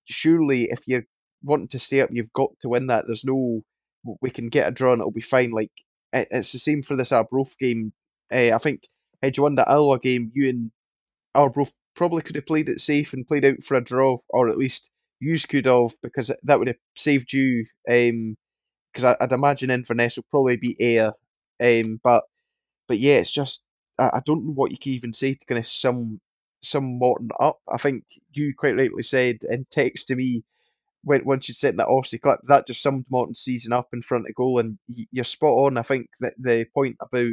surely 0.05 0.63
if 0.63 0.87
you're 0.87 1.05
wanting 1.43 1.67
to 1.69 1.79
stay 1.79 2.01
up, 2.01 2.09
you've 2.11 2.33
got 2.33 2.49
to 2.61 2.69
win 2.69 2.87
that. 2.87 3.05
There's 3.05 3.25
no 3.25 3.61
we 4.21 4.29
can 4.29 4.47
get 4.47 4.67
a 4.67 4.71
draw 4.71 4.91
and 4.91 4.99
it'll 4.99 5.11
be 5.11 5.21
fine. 5.21 5.51
Like 5.51 5.71
it's 6.13 6.51
the 6.51 6.59
same 6.59 6.81
for 6.81 6.95
this 6.95 7.11
Arbroath 7.11 7.57
game. 7.59 7.91
Uh, 8.31 8.51
I 8.53 8.57
think 8.57 8.81
had 9.21 9.37
you 9.37 9.43
won 9.43 9.55
the 9.55 9.69
Alloa 9.69 9.99
game, 9.99 10.31
you 10.33 10.49
and 10.49 10.71
Arbroath 11.35 11.73
probably 11.95 12.21
could 12.21 12.35
have 12.35 12.45
played 12.45 12.69
it 12.69 12.79
safe 12.79 13.13
and 13.13 13.27
played 13.27 13.45
out 13.45 13.63
for 13.63 13.75
a 13.75 13.83
draw, 13.83 14.17
or 14.29 14.49
at 14.49 14.57
least 14.57 14.91
you 15.19 15.35
could 15.49 15.65
have 15.65 15.91
because 16.01 16.35
that 16.43 16.59
would 16.59 16.67
have 16.67 16.77
saved 16.95 17.33
you. 17.33 17.65
Um, 17.89 18.35
because 18.93 19.15
I'd 19.19 19.31
imagine 19.31 19.69
Inverness 19.69 20.17
will 20.17 20.25
probably 20.31 20.57
be 20.57 20.75
Ayr. 20.79 21.11
Um, 21.61 21.99
but 22.03 22.23
but 22.87 22.97
yeah, 22.97 23.17
it's 23.17 23.33
just 23.33 23.65
I, 23.99 24.05
I 24.05 24.21
don't 24.25 24.45
know 24.45 24.53
what 24.53 24.71
you 24.71 24.77
can 24.77 24.93
even 24.93 25.13
say 25.13 25.33
to 25.33 25.45
kind 25.47 25.59
of 25.59 25.67
sum 25.67 26.19
some 26.67 26.97
Morton 26.99 27.29
up. 27.39 27.59
I 27.71 27.77
think 27.77 28.03
you 28.33 28.53
quite 28.55 28.75
rightly 28.75 29.03
said 29.03 29.37
in 29.49 29.65
text 29.71 30.07
to 30.07 30.15
me 30.15 30.43
when 31.03 31.23
once 31.25 31.47
you 31.47 31.53
sent 31.53 31.77
that 31.77 31.87
Orsi 31.87 32.17
clip, 32.17 32.39
that 32.43 32.67
just 32.67 32.81
summed 32.81 33.05
Morton's 33.09 33.39
season 33.39 33.73
up 33.73 33.87
in 33.93 34.01
front 34.01 34.27
of 34.27 34.35
goal, 34.35 34.59
and 34.59 34.77
you're 35.11 35.23
spot 35.23 35.51
on. 35.51 35.77
I 35.77 35.81
think 35.81 36.07
that 36.19 36.33
the 36.37 36.65
point 36.73 36.97
about 36.99 37.31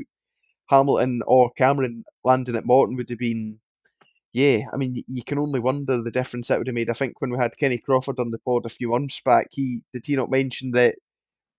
Hamilton 0.70 1.20
or 1.26 1.50
Cameron 1.56 2.04
landing 2.24 2.56
at 2.56 2.66
Morton 2.66 2.96
would 2.96 3.10
have 3.10 3.18
been, 3.18 3.58
yeah, 4.32 4.60
I 4.72 4.76
mean, 4.78 5.02
you 5.06 5.22
can 5.24 5.38
only 5.38 5.60
wonder 5.60 6.00
the 6.00 6.10
difference 6.10 6.48
that 6.48 6.58
would 6.58 6.68
have 6.68 6.74
made. 6.74 6.90
I 6.90 6.94
think 6.94 7.20
when 7.20 7.30
we 7.30 7.38
had 7.38 7.56
Kenny 7.58 7.78
Crawford 7.78 8.18
on 8.20 8.30
the 8.30 8.38
pod 8.38 8.64
a 8.64 8.68
few 8.68 8.90
months 8.90 9.20
back, 9.20 9.48
he 9.52 9.80
did 9.92 10.04
he 10.06 10.16
not 10.16 10.30
mention 10.30 10.70
that 10.72 10.94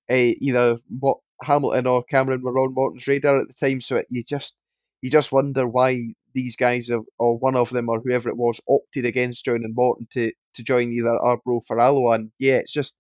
uh, 0.10 0.34
either 0.42 0.78
what 1.00 1.18
Hamilton 1.44 1.88
or 1.88 2.04
Cameron 2.04 2.42
were 2.44 2.58
on 2.60 2.74
Morton's 2.74 3.08
radar 3.08 3.40
at 3.40 3.48
the 3.48 3.54
time. 3.54 3.82
So 3.82 3.98
it, 3.98 4.08
you 4.10 4.24
just 4.24 4.58
you 5.06 5.12
just 5.12 5.32
wonder 5.32 5.68
why 5.68 6.02
these 6.34 6.56
guys 6.56 6.90
have, 6.90 7.04
or 7.20 7.38
one 7.38 7.56
of 7.56 7.70
them 7.70 7.90
or 7.90 8.02
whoever 8.02 8.28
it 8.28 8.38
was 8.38 8.60
opted 8.68 9.06
against 9.06 9.46
joining 9.46 9.76
Morton 9.76 10.08
to 10.14 10.32
to 10.56 10.64
join 10.64 10.86
either 10.92 11.20
Arbroath 11.20 11.68
or 11.70 11.80
Alloa. 11.80 12.16
And 12.16 12.32
yeah, 12.40 12.56
it's 12.56 12.74
just 12.74 13.00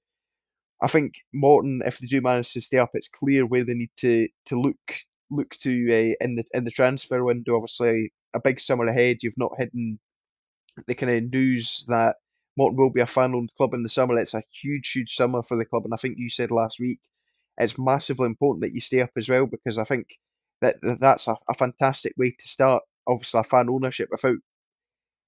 I 0.83 0.87
think 0.87 1.15
Morton, 1.33 1.81
if 1.83 1.97
they 1.97 2.05
do 2.05 2.21
manage 2.21 2.53
to 2.53 2.61
stay 2.61 2.77
up, 2.77 2.91
it's 2.93 3.07
clear 3.07 3.47
where 3.47 3.63
they 3.63 3.73
need 3.73 3.89
to 4.01 4.27
to 4.45 4.61
look 4.61 4.77
look 5.31 5.49
to 5.61 5.71
uh, 5.89 6.13
in 6.23 6.35
the 6.35 6.43
in 6.53 6.65
the 6.65 6.69
transfer 6.69 7.23
window. 7.23 7.55
Obviously, 7.55 8.13
a 8.35 8.39
big 8.39 8.59
summer 8.59 8.85
ahead. 8.85 9.23
You've 9.23 9.33
not 9.39 9.57
hidden 9.57 9.97
the 10.85 10.93
kind 10.93 11.11
of 11.11 11.33
news 11.33 11.85
that 11.87 12.17
Morton 12.55 12.77
will 12.77 12.91
be 12.91 13.01
a 13.01 13.07
fan-owned 13.07 13.49
club 13.57 13.73
in 13.73 13.81
the 13.81 13.89
summer. 13.89 14.15
It's 14.15 14.35
a 14.35 14.43
huge, 14.61 14.91
huge 14.91 15.15
summer 15.15 15.41
for 15.41 15.57
the 15.57 15.65
club, 15.65 15.85
and 15.85 15.93
I 15.95 15.97
think 15.97 16.19
you 16.19 16.29
said 16.29 16.51
last 16.51 16.79
week 16.79 16.99
it's 17.57 17.79
massively 17.79 18.27
important 18.27 18.61
that 18.61 18.75
you 18.75 18.81
stay 18.81 19.01
up 19.01 19.09
as 19.17 19.27
well 19.27 19.47
because 19.47 19.79
I 19.79 19.85
think 19.85 20.05
that 20.61 20.75
that's 20.99 21.27
a, 21.27 21.35
a 21.49 21.53
fantastic 21.53 22.13
way 22.17 22.31
to 22.31 22.47
start. 22.47 22.83
Obviously, 23.07 23.39
a 23.39 23.43
fan 23.43 23.69
ownership 23.69 24.09
without 24.11 24.37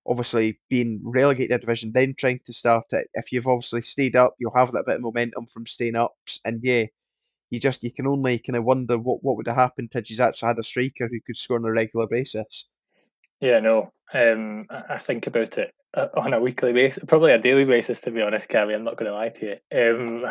obviously 0.07 0.59
being 0.69 1.01
relegated 1.03 1.51
a 1.51 1.59
division, 1.59 1.91
then 1.93 2.13
trying 2.17 2.39
to 2.45 2.53
start 2.53 2.85
it. 2.91 3.07
If 3.13 3.31
you've 3.31 3.47
obviously 3.47 3.81
stayed 3.81 4.15
up, 4.15 4.35
you'll 4.39 4.55
have 4.55 4.71
that 4.71 4.85
bit 4.87 4.95
of 4.95 5.01
momentum 5.01 5.45
from 5.47 5.65
staying 5.65 5.95
up, 5.95 6.15
and 6.45 6.59
yeah, 6.63 6.85
you 7.49 7.59
just 7.59 7.83
you 7.83 7.91
can 7.91 8.07
only 8.07 8.39
kind 8.39 8.57
of 8.57 8.63
wonder 8.63 8.97
what 8.97 9.23
what 9.23 9.37
would 9.37 9.47
have 9.47 9.55
happened 9.55 9.89
had 9.93 10.09
you 10.09 10.23
actually 10.23 10.47
had 10.47 10.59
a 10.59 10.63
striker 10.63 11.07
who 11.07 11.19
could 11.25 11.37
score 11.37 11.57
on 11.57 11.65
a 11.65 11.71
regular 11.71 12.07
basis. 12.07 12.69
Yeah, 13.39 13.59
no, 13.59 13.91
um, 14.13 14.65
I 14.69 14.97
think 14.97 15.27
about 15.27 15.57
it 15.57 15.73
uh, 15.93 16.07
on 16.15 16.33
a 16.33 16.39
weekly 16.39 16.73
basis, 16.73 17.03
probably 17.07 17.33
a 17.33 17.37
daily 17.37 17.65
basis, 17.65 18.01
to 18.01 18.11
be 18.11 18.21
honest, 18.21 18.49
Cammy. 18.49 18.73
I'm 18.73 18.83
not 18.83 18.97
going 18.97 19.11
to 19.11 19.15
lie 19.15 19.29
to 19.29 19.45
you. 19.45 19.79
Um, 19.79 20.25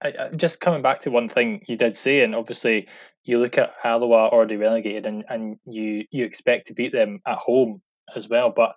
I, 0.00 0.14
I, 0.18 0.28
just 0.28 0.60
coming 0.60 0.82
back 0.82 1.00
to 1.00 1.10
one 1.10 1.28
thing 1.28 1.64
you 1.66 1.76
did 1.76 1.96
say, 1.96 2.22
and 2.22 2.34
obviously 2.34 2.88
you 3.24 3.38
look 3.38 3.58
at 3.58 3.74
Alloa 3.84 4.28
already 4.28 4.56
relegated, 4.56 5.06
and, 5.06 5.24
and 5.28 5.58
you 5.64 6.04
you 6.10 6.24
expect 6.24 6.66
to 6.68 6.74
beat 6.74 6.92
them 6.92 7.20
at 7.26 7.38
home 7.38 7.80
as 8.14 8.28
well. 8.28 8.50
But 8.50 8.74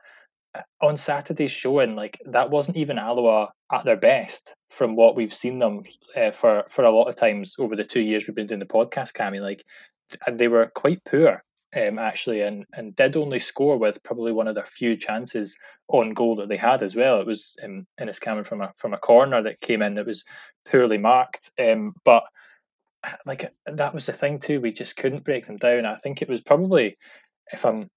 uh, 0.54 0.62
on 0.82 0.98
Saturday's 0.98 1.52
showing, 1.52 1.96
like 1.96 2.20
that 2.26 2.50
wasn't 2.50 2.78
even 2.78 3.00
Alloa 3.00 3.52
at 3.72 3.86
their 3.86 3.98
best 3.98 4.56
from 4.70 4.96
what 4.96 5.16
we've 5.16 5.34
seen 5.34 5.60
them 5.60 5.84
uh, 6.16 6.32
for 6.32 6.66
for 6.70 6.84
a 6.84 6.92
lot 6.92 7.08
of 7.08 7.16
times 7.16 7.56
over 7.60 7.76
the 7.76 7.84
two 7.84 8.02
years 8.02 8.28
we've 8.28 8.36
been 8.36 8.48
doing 8.48 8.60
the 8.60 8.66
podcast. 8.66 9.14
Cammy, 9.14 9.42
like 9.42 9.64
they 10.32 10.48
were 10.48 10.68
quite 10.76 11.04
poor 11.06 11.42
um, 11.76 12.00
actually, 12.00 12.42
and 12.42 12.66
and 12.74 12.96
did 12.96 13.18
only 13.18 13.40
score 13.40 13.78
with 13.78 14.02
probably 14.04 14.32
one 14.32 14.48
of 14.48 14.56
their 14.56 14.66
few 14.66 14.96
chances 14.96 15.58
on 15.88 16.14
goal 16.14 16.36
that 16.38 16.50
they 16.50 16.58
had 16.58 16.82
as 16.82 16.96
well. 16.96 17.20
It 17.20 17.28
was 17.28 17.56
um, 17.64 17.86
it's 17.98 18.20
coming 18.20 18.44
from 18.44 18.62
a 18.62 18.74
from 18.78 18.94
a 18.94 19.00
corner 19.00 19.42
that 19.44 19.62
came 19.62 19.82
in 19.82 19.96
that 19.96 20.06
was 20.06 20.24
poorly 20.66 20.98
marked, 20.98 21.52
um, 21.60 21.94
but 22.04 22.24
like 23.26 23.52
that 23.66 23.94
was 23.94 24.06
the 24.06 24.14
thing 24.14 24.40
too. 24.40 24.62
We 24.62 24.72
just 24.72 24.96
couldn't 24.96 25.24
break 25.24 25.46
them 25.46 25.58
down. 25.58 25.86
I 25.86 25.96
think 25.96 26.22
it 26.22 26.30
was 26.30 26.42
probably, 26.42 26.98
if 27.52 27.66
I'm, 27.66 27.90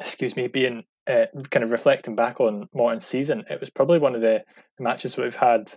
excuse 0.00 0.36
me, 0.36 0.48
being 0.48 0.84
uh, 1.06 1.26
kind 1.50 1.64
of 1.64 1.72
reflecting 1.72 2.16
back 2.16 2.40
on 2.40 2.68
Morton's 2.72 3.06
season, 3.06 3.44
it 3.50 3.60
was 3.60 3.70
probably 3.70 3.98
one 3.98 4.14
of 4.14 4.20
the 4.20 4.44
matches 4.78 5.14
that 5.14 5.22
we've 5.22 5.34
had 5.34 5.72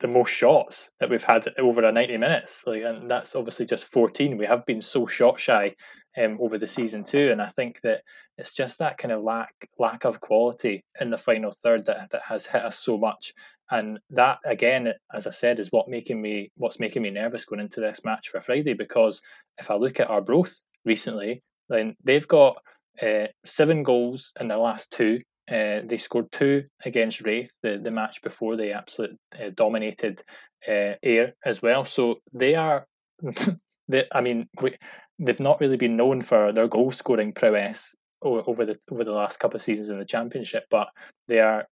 the 0.00 0.08
most 0.08 0.30
shots 0.30 0.90
that 1.00 1.08
we've 1.08 1.22
had 1.22 1.46
over 1.58 1.82
a 1.82 1.92
90 1.92 2.18
minutes 2.18 2.64
like 2.66 2.82
and 2.82 3.10
that's 3.10 3.34
obviously 3.34 3.64
just 3.64 3.84
14 3.84 4.36
we 4.36 4.46
have 4.46 4.66
been 4.66 4.82
so 4.82 5.06
shot 5.06 5.40
shy 5.40 5.74
um, 6.22 6.38
over 6.40 6.58
the 6.58 6.66
season 6.66 7.04
too 7.04 7.30
and 7.32 7.40
i 7.40 7.48
think 7.50 7.80
that 7.82 8.02
it's 8.36 8.52
just 8.52 8.78
that 8.78 8.98
kind 8.98 9.12
of 9.12 9.22
lack 9.22 9.54
lack 9.78 10.04
of 10.04 10.20
quality 10.20 10.84
in 11.00 11.10
the 11.10 11.16
final 11.16 11.52
third 11.62 11.86
that, 11.86 12.10
that 12.10 12.22
has 12.22 12.46
hit 12.46 12.62
us 12.62 12.78
so 12.78 12.98
much 12.98 13.32
and 13.70 13.98
that 14.10 14.38
again 14.44 14.92
as 15.12 15.26
i 15.26 15.30
said 15.30 15.58
is 15.58 15.68
what 15.70 15.88
making 15.88 16.20
me 16.20 16.50
what's 16.56 16.80
making 16.80 17.02
me 17.02 17.10
nervous 17.10 17.44
going 17.44 17.60
into 17.60 17.80
this 17.80 18.04
match 18.04 18.28
for 18.28 18.40
friday 18.40 18.74
because 18.74 19.22
if 19.58 19.70
i 19.70 19.74
look 19.74 19.98
at 20.00 20.10
Arbroath 20.10 20.62
recently 20.84 21.42
then 21.68 21.96
they've 22.04 22.28
got 22.28 22.58
uh, 23.02 23.26
seven 23.44 23.82
goals 23.82 24.32
in 24.40 24.48
their 24.48 24.58
last 24.58 24.90
two 24.90 25.20
uh, 25.50 25.80
they 25.84 25.96
scored 25.96 26.30
two 26.32 26.64
against 26.84 27.20
Raith 27.20 27.52
the, 27.62 27.78
the 27.78 27.90
match 27.90 28.20
before 28.22 28.56
they 28.56 28.72
absolutely 28.72 29.18
uh, 29.40 29.50
dominated 29.54 30.22
uh, 30.66 30.94
Ayr 31.02 31.34
as 31.44 31.62
well. 31.62 31.84
So 31.84 32.16
they 32.32 32.54
are, 32.54 32.86
they, 33.88 34.06
I 34.12 34.20
mean, 34.20 34.48
we, 34.60 34.76
they've 35.18 35.40
not 35.40 35.60
really 35.60 35.76
been 35.76 35.96
known 35.96 36.22
for 36.22 36.52
their 36.52 36.68
goal 36.68 36.90
scoring 36.90 37.32
prowess 37.32 37.94
over 38.22 38.64
the 38.64 38.74
over 38.90 39.04
the 39.04 39.12
last 39.12 39.38
couple 39.38 39.56
of 39.56 39.62
seasons 39.62 39.90
in 39.90 39.98
the 39.98 40.04
championship, 40.04 40.64
but 40.70 40.88
they 41.28 41.38
are 41.38 41.66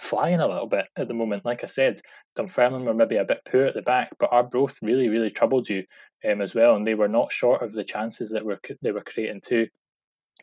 flying 0.00 0.40
a 0.40 0.48
little 0.48 0.66
bit 0.66 0.86
at 0.96 1.08
the 1.08 1.14
moment. 1.14 1.44
Like 1.44 1.64
I 1.64 1.66
said, 1.66 2.00
Dunfermline 2.36 2.84
were 2.84 2.94
maybe 2.94 3.16
a 3.16 3.24
bit 3.24 3.42
poor 3.44 3.66
at 3.66 3.74
the 3.74 3.82
back, 3.82 4.10
but 4.18 4.32
Arbroath 4.32 4.78
really 4.82 5.08
really 5.08 5.30
troubled 5.30 5.68
you 5.68 5.84
um, 6.28 6.40
as 6.40 6.54
well, 6.54 6.76
and 6.76 6.86
they 6.86 6.94
were 6.94 7.08
not 7.08 7.32
short 7.32 7.62
of 7.62 7.72
the 7.72 7.84
chances 7.84 8.30
that 8.30 8.44
were 8.44 8.60
they 8.80 8.92
were 8.92 9.02
creating 9.02 9.40
too. 9.44 9.68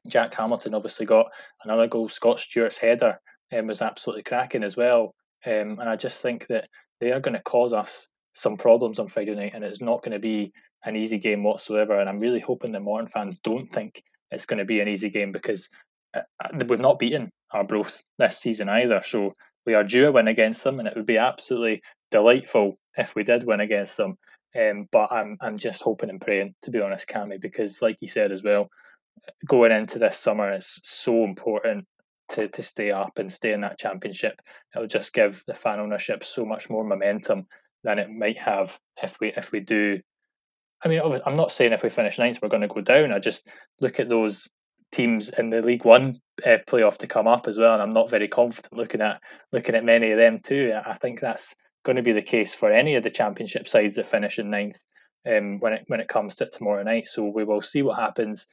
Jack 0.08 0.34
Hamilton 0.34 0.76
obviously 0.76 1.06
got 1.06 1.32
another 1.64 1.88
goal. 1.88 2.10
Scott 2.10 2.40
Stewart's 2.40 2.78
header 2.78 3.20
um, 3.58 3.68
was 3.68 3.82
absolutely 3.82 4.24
cracking 4.24 4.64
as 4.64 4.78
well. 4.78 5.14
Um, 5.46 5.80
and 5.80 5.90
I 5.90 5.96
just 5.96 6.22
think 6.22 6.48
that 6.48 6.70
they 7.00 7.12
are 7.12 7.20
going 7.20 7.36
to 7.36 7.42
cause 7.42 7.74
us 7.74 8.08
some 8.34 8.58
problems 8.58 9.00
on 9.00 9.08
Friday 9.08 9.36
night, 9.36 9.54
and 9.56 9.64
it's 9.64 9.82
not 9.82 10.02
going 10.02 10.14
to 10.14 10.20
be 10.20 10.54
an 10.86 10.96
easy 10.96 11.18
game 11.18 11.44
whatsoever. 11.44 12.00
And 12.00 12.10
I'm 12.10 12.20
really 12.20 12.40
hoping 12.40 12.72
the 12.72 12.80
Morton 12.80 13.08
fans 13.08 13.40
don't 13.44 13.68
think 13.68 14.02
it's 14.32 14.46
going 14.46 14.60
to 14.60 14.66
be 14.66 14.80
an 14.80 14.88
easy 14.88 15.10
game 15.10 15.32
because 15.32 15.70
uh, 16.14 16.22
uh, 16.44 16.66
we've 16.68 16.80
not 16.80 17.00
beaten 17.00 17.32
Arbroath 17.52 18.04
this 18.18 18.38
season 18.38 18.70
either. 18.70 19.02
So 19.04 19.36
we 19.66 19.74
are 19.74 19.84
due 19.84 20.08
a 20.08 20.12
win 20.12 20.28
against 20.28 20.64
them, 20.64 20.80
and 20.80 20.88
it 20.88 20.96
would 20.96 21.06
be 21.06 21.18
absolutely 21.18 21.82
delightful 22.12 22.76
if 22.98 23.16
we 23.16 23.24
did 23.24 23.46
win 23.46 23.60
against 23.60 23.98
them. 23.98 24.18
Um, 24.60 24.88
but 24.92 25.12
I'm 25.12 25.38
I'm 25.42 25.58
just 25.58 25.82
hoping 25.82 26.10
and 26.10 26.22
praying, 26.22 26.56
to 26.64 26.72
be 26.72 26.82
honest, 26.82 27.08
Cammy, 27.08 27.40
because 27.40 27.82
like 27.82 27.98
you 28.02 28.08
said 28.08 28.32
as 28.32 28.44
well, 28.44 28.70
going 29.48 29.72
into 29.72 30.00
this 30.00 30.18
summer 30.18 30.54
is 30.54 30.80
so 30.84 31.24
important 31.24 31.86
to, 32.30 32.48
to 32.48 32.62
stay 32.64 32.92
up 32.92 33.20
and 33.20 33.32
stay 33.32 33.54
in 33.54 33.62
that 33.62 33.80
championship. 33.80 34.42
It'll 34.76 34.88
just 34.88 35.14
give 35.14 35.44
the 35.48 35.54
fan 35.54 35.80
ownership 35.80 36.24
so 36.24 36.46
much 36.46 36.70
more 36.70 36.84
momentum 36.84 37.48
than 37.84 38.00
it 38.00 38.10
might 38.10 38.38
have 38.38 38.78
if 39.02 39.20
we 39.20 39.30
if 39.30 39.52
we 39.52 39.60
do. 39.60 40.00
I 40.84 40.88
mean, 40.88 41.02
I'm 41.26 41.36
not 41.36 41.52
saying 41.52 41.74
if 41.74 41.84
we 41.84 41.90
finish 41.90 42.18
ninth 42.18 42.40
we're 42.42 42.50
going 42.50 42.62
to 42.62 42.68
go 42.68 42.82
down. 42.82 43.12
I 43.12 43.20
just 43.20 43.48
look 43.82 44.00
at 44.00 44.10
those 44.10 44.48
teams 44.92 45.30
in 45.30 45.50
the 45.50 45.62
League 45.62 45.86
One 45.86 46.20
uh, 46.46 46.58
playoff 46.68 46.98
to 47.00 47.08
come 47.08 47.28
up 47.28 47.48
as 47.48 47.58
well, 47.58 47.74
and 47.74 47.82
I'm 47.82 47.94
not 47.94 48.10
very 48.10 48.28
confident 48.28 48.74
looking 48.74 49.02
at 49.02 49.22
looking 49.52 49.76
at 49.76 49.86
many 49.86 50.12
of 50.12 50.18
them 50.18 50.40
too. 50.40 50.74
I 50.86 50.94
think 50.94 51.20
that's 51.20 51.56
going 51.84 51.96
to 51.96 52.04
be 52.04 52.12
the 52.12 52.22
case 52.22 52.54
for 52.54 52.72
any 52.72 52.96
of 52.96 53.04
the 53.04 53.10
Championship 53.10 53.68
sides 53.68 53.96
that 53.96 54.06
finish 54.08 54.40
in 54.40 54.50
ninth 54.50 54.80
um, 55.28 55.60
when 55.60 55.74
it 55.74 55.84
when 55.88 56.00
it 56.00 56.08
comes 56.08 56.36
to 56.36 56.46
tomorrow 56.48 56.84
night. 56.84 57.08
So 57.08 57.26
we 57.26 57.44
will 57.44 57.62
see 57.62 57.82
what 57.82 58.00
happens 58.00 58.48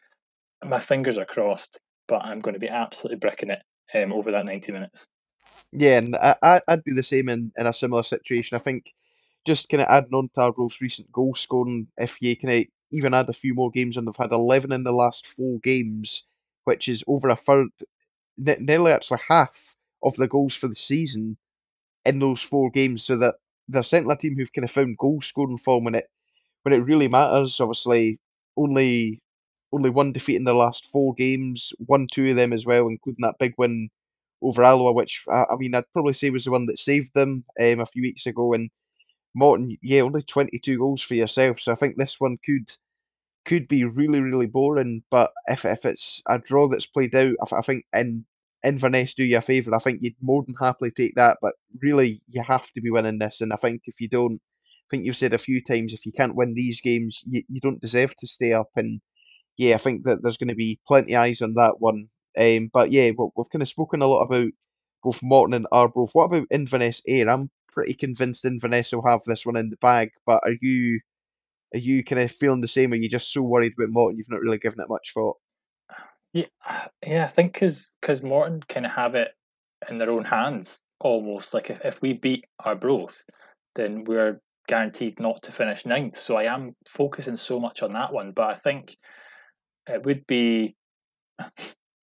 my 0.64 0.80
fingers 0.80 1.18
are 1.18 1.24
crossed, 1.24 1.80
but 2.08 2.24
I'm 2.24 2.38
going 2.38 2.54
to 2.54 2.60
be 2.60 2.68
absolutely 2.68 3.18
bricking 3.18 3.50
it 3.50 3.62
um, 3.94 4.12
over 4.12 4.30
that 4.32 4.46
90 4.46 4.72
minutes. 4.72 5.06
Yeah, 5.72 5.98
and 5.98 6.16
I, 6.16 6.60
I'd 6.68 6.84
be 6.84 6.92
the 6.92 7.02
same 7.02 7.28
in, 7.28 7.52
in 7.56 7.66
a 7.66 7.72
similar 7.72 8.02
situation. 8.02 8.56
I 8.56 8.58
think 8.58 8.84
just 9.46 9.68
kind 9.68 9.82
of 9.82 9.88
adding 9.88 10.14
on 10.14 10.28
to 10.34 10.40
Arbroath's 10.40 10.80
recent 10.80 11.10
goal 11.12 11.34
scoring, 11.34 11.86
if 11.98 12.20
you 12.20 12.36
kind 12.36 12.60
of 12.60 12.66
even 12.92 13.14
add 13.14 13.28
a 13.28 13.32
few 13.34 13.54
more 13.54 13.70
games, 13.70 13.96
and 13.96 14.06
they've 14.06 14.16
had 14.16 14.32
11 14.32 14.72
in 14.72 14.84
the 14.84 14.92
last 14.92 15.26
four 15.26 15.58
games, 15.60 16.28
which 16.64 16.88
is 16.88 17.04
over 17.08 17.28
a 17.28 17.36
third, 17.36 17.68
nearly 18.38 18.92
actually 18.92 19.20
half 19.28 19.76
of 20.02 20.14
the 20.16 20.28
goals 20.28 20.56
for 20.56 20.68
the 20.68 20.74
season 20.74 21.36
in 22.04 22.18
those 22.18 22.42
four 22.42 22.70
games. 22.70 23.04
So 23.04 23.16
that 23.18 23.36
they're 23.68 23.82
certainly 23.82 24.14
a 24.14 24.18
team 24.18 24.36
who've 24.36 24.52
kind 24.52 24.64
of 24.64 24.70
found 24.70 24.98
goal 24.98 25.20
scoring 25.20 25.58
form 25.58 25.84
when 25.84 25.94
it 25.94 26.06
when 26.62 26.74
it 26.74 26.86
really 26.86 27.08
matters. 27.08 27.60
Obviously, 27.60 28.18
only 28.56 29.20
only 29.72 29.90
one 29.90 30.12
defeat 30.12 30.36
in 30.36 30.44
their 30.44 30.54
last 30.54 30.86
four 30.86 31.14
games, 31.14 31.72
one 31.86 32.06
two 32.12 32.30
of 32.30 32.36
them 32.36 32.52
as 32.52 32.66
well, 32.66 32.88
including 32.88 33.22
that 33.22 33.38
big 33.38 33.54
win 33.58 33.88
over 34.42 34.62
Alloa, 34.64 34.92
which 34.92 35.24
I, 35.28 35.44
I 35.50 35.56
mean 35.58 35.74
I'd 35.74 35.90
probably 35.92 36.12
say 36.14 36.30
was 36.30 36.44
the 36.44 36.52
one 36.52 36.66
that 36.66 36.78
saved 36.78 37.12
them 37.14 37.44
um, 37.60 37.80
a 37.80 37.86
few 37.86 38.02
weeks 38.02 38.26
ago. 38.26 38.52
And 38.54 38.70
Morton, 39.36 39.76
yeah, 39.82 40.02
only 40.02 40.22
twenty 40.22 40.58
two 40.58 40.78
goals 40.78 41.02
for 41.02 41.14
yourself, 41.14 41.60
so 41.60 41.72
I 41.72 41.76
think 41.76 41.96
this 41.96 42.16
one 42.20 42.38
could 42.44 42.68
could 43.44 43.68
be 43.68 43.84
really 43.84 44.20
really 44.20 44.46
boring. 44.46 45.02
But 45.10 45.30
if 45.46 45.64
if 45.64 45.84
it's 45.84 46.22
a 46.28 46.38
draw 46.38 46.68
that's 46.68 46.86
played 46.86 47.14
out, 47.14 47.34
I, 47.52 47.56
I 47.58 47.60
think 47.62 47.84
in 47.94 48.26
Inverness 48.64 49.14
do 49.14 49.24
you 49.24 49.38
a 49.38 49.40
favour. 49.40 49.74
I 49.74 49.78
think 49.78 50.00
you'd 50.02 50.16
more 50.20 50.44
than 50.46 50.56
happily 50.60 50.90
take 50.90 51.14
that, 51.16 51.38
but 51.40 51.54
really 51.82 52.18
you 52.28 52.42
have 52.42 52.70
to 52.72 52.80
be 52.80 52.90
winning 52.90 53.18
this. 53.18 53.40
And 53.40 53.52
I 53.52 53.56
think 53.56 53.82
if 53.86 54.00
you 54.00 54.08
don't, 54.08 54.34
I 54.34 54.86
think 54.90 55.04
you've 55.04 55.16
said 55.16 55.34
a 55.34 55.38
few 55.38 55.60
times, 55.62 55.92
if 55.92 56.04
you 56.06 56.12
can't 56.16 56.36
win 56.36 56.54
these 56.54 56.80
games, 56.80 57.22
you, 57.26 57.42
you 57.48 57.60
don't 57.60 57.80
deserve 57.80 58.16
to 58.16 58.26
stay 58.26 58.52
up. 58.54 58.70
And 58.76 59.00
yeah, 59.58 59.74
I 59.74 59.78
think 59.78 60.04
that 60.04 60.20
there's 60.22 60.38
going 60.38 60.48
to 60.48 60.56
be 60.56 60.80
plenty 60.86 61.14
of 61.14 61.22
eyes 61.22 61.42
on 61.42 61.54
that 61.54 61.76
one. 61.80 62.08
Um, 62.38 62.70
but 62.72 62.90
yeah, 62.90 63.10
we 63.16 63.28
we've 63.36 63.50
kind 63.52 63.62
of 63.62 63.68
spoken 63.68 64.02
a 64.02 64.06
lot 64.06 64.22
about 64.24 64.48
both 65.04 65.20
Morton 65.22 65.54
and 65.54 65.66
Arbroath. 65.72 66.10
What 66.14 66.26
about 66.26 66.48
Inverness 66.50 67.02
Ayr? 67.08 67.28
I'm 67.30 67.50
pretty 67.72 67.94
convinced 67.94 68.44
Inverness 68.44 68.92
will 68.92 69.06
have 69.06 69.20
this 69.26 69.46
one 69.46 69.56
in 69.56 69.70
the 69.70 69.76
bag, 69.76 70.10
but 70.26 70.40
are 70.44 70.56
you 70.60 71.00
Are 71.74 71.78
you 71.78 72.04
kind 72.04 72.22
of 72.22 72.30
feeling 72.30 72.60
the 72.60 72.68
same? 72.68 72.92
Are 72.92 72.96
you 72.96 73.08
just 73.08 73.32
so 73.32 73.42
worried 73.42 73.72
about 73.76 73.88
Morton 73.90 74.16
you've 74.18 74.30
not 74.30 74.40
really 74.40 74.58
given 74.58 74.80
it 74.80 74.88
much 74.88 75.12
thought? 75.12 75.36
Yeah, 76.32 76.46
yeah, 77.06 77.24
I 77.24 77.28
think 77.28 77.54
because 77.54 77.92
because 78.00 78.22
Morton 78.22 78.60
can 78.68 78.84
have 78.84 79.14
it 79.14 79.32
in 79.88 79.98
their 79.98 80.10
own 80.10 80.24
hands 80.24 80.80
almost. 81.00 81.54
Like 81.54 81.70
if, 81.70 81.84
if 81.84 82.02
we 82.02 82.12
beat 82.12 82.46
our 82.60 82.72
Arbroath, 82.72 83.24
then 83.74 84.04
we're 84.04 84.40
guaranteed 84.68 85.20
not 85.20 85.42
to 85.42 85.52
finish 85.52 85.86
ninth. 85.86 86.16
So 86.16 86.36
I 86.36 86.44
am 86.52 86.74
focusing 86.88 87.36
so 87.36 87.60
much 87.60 87.82
on 87.82 87.92
that 87.92 88.12
one. 88.12 88.32
But 88.32 88.50
I 88.50 88.54
think 88.54 88.96
it 89.88 90.04
would 90.04 90.26
be 90.26 90.76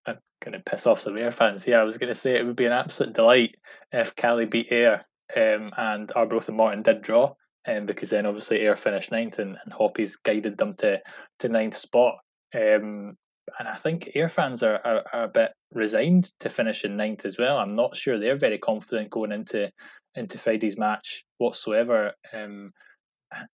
I'm 0.05 0.17
going 0.41 0.53
to 0.53 0.59
piss 0.59 0.87
off 0.87 1.01
some 1.01 1.17
Ayr 1.17 1.31
fans 1.31 1.63
here. 1.63 1.79
I 1.79 1.83
was 1.83 1.97
going 1.97 2.13
to 2.13 2.19
say 2.19 2.35
it 2.35 2.45
would 2.45 2.55
be 2.55 2.65
an 2.65 2.71
absolute 2.71 3.13
delight 3.13 3.55
if 3.91 4.15
Caley 4.15 4.45
beat 4.45 4.71
Ayr 4.71 5.05
um, 5.35 5.71
and 5.77 6.11
Arbroath 6.15 6.47
and 6.47 6.57
Morton 6.57 6.83
did 6.83 7.01
draw, 7.01 7.33
um, 7.67 7.85
because 7.85 8.09
then 8.09 8.25
obviously 8.25 8.61
Ayr 8.61 8.75
finished 8.75 9.11
ninth 9.11 9.39
and, 9.39 9.57
and 9.63 9.73
Hoppy's 9.73 10.15
guided 10.17 10.57
them 10.57 10.73
to, 10.75 11.01
to 11.39 11.49
ninth 11.49 11.75
spot. 11.75 12.17
Um, 12.53 13.17
and 13.59 13.67
I 13.67 13.75
think 13.75 14.11
Ayr 14.15 14.29
fans 14.29 14.63
are, 14.63 14.79
are, 14.83 15.03
are, 15.11 15.23
a 15.25 15.29
bit 15.29 15.51
resigned 15.71 16.31
to 16.39 16.49
finish 16.49 16.85
in 16.85 16.95
ninth 16.95 17.25
as 17.25 17.37
well. 17.37 17.57
I'm 17.57 17.75
not 17.75 17.95
sure 17.95 18.17
they're 18.17 18.37
very 18.37 18.57
confident 18.57 19.09
going 19.09 19.31
into 19.31 19.71
into 20.15 20.37
Friday's 20.37 20.77
match 20.77 21.25
whatsoever. 21.39 22.13
Um, 22.31 22.71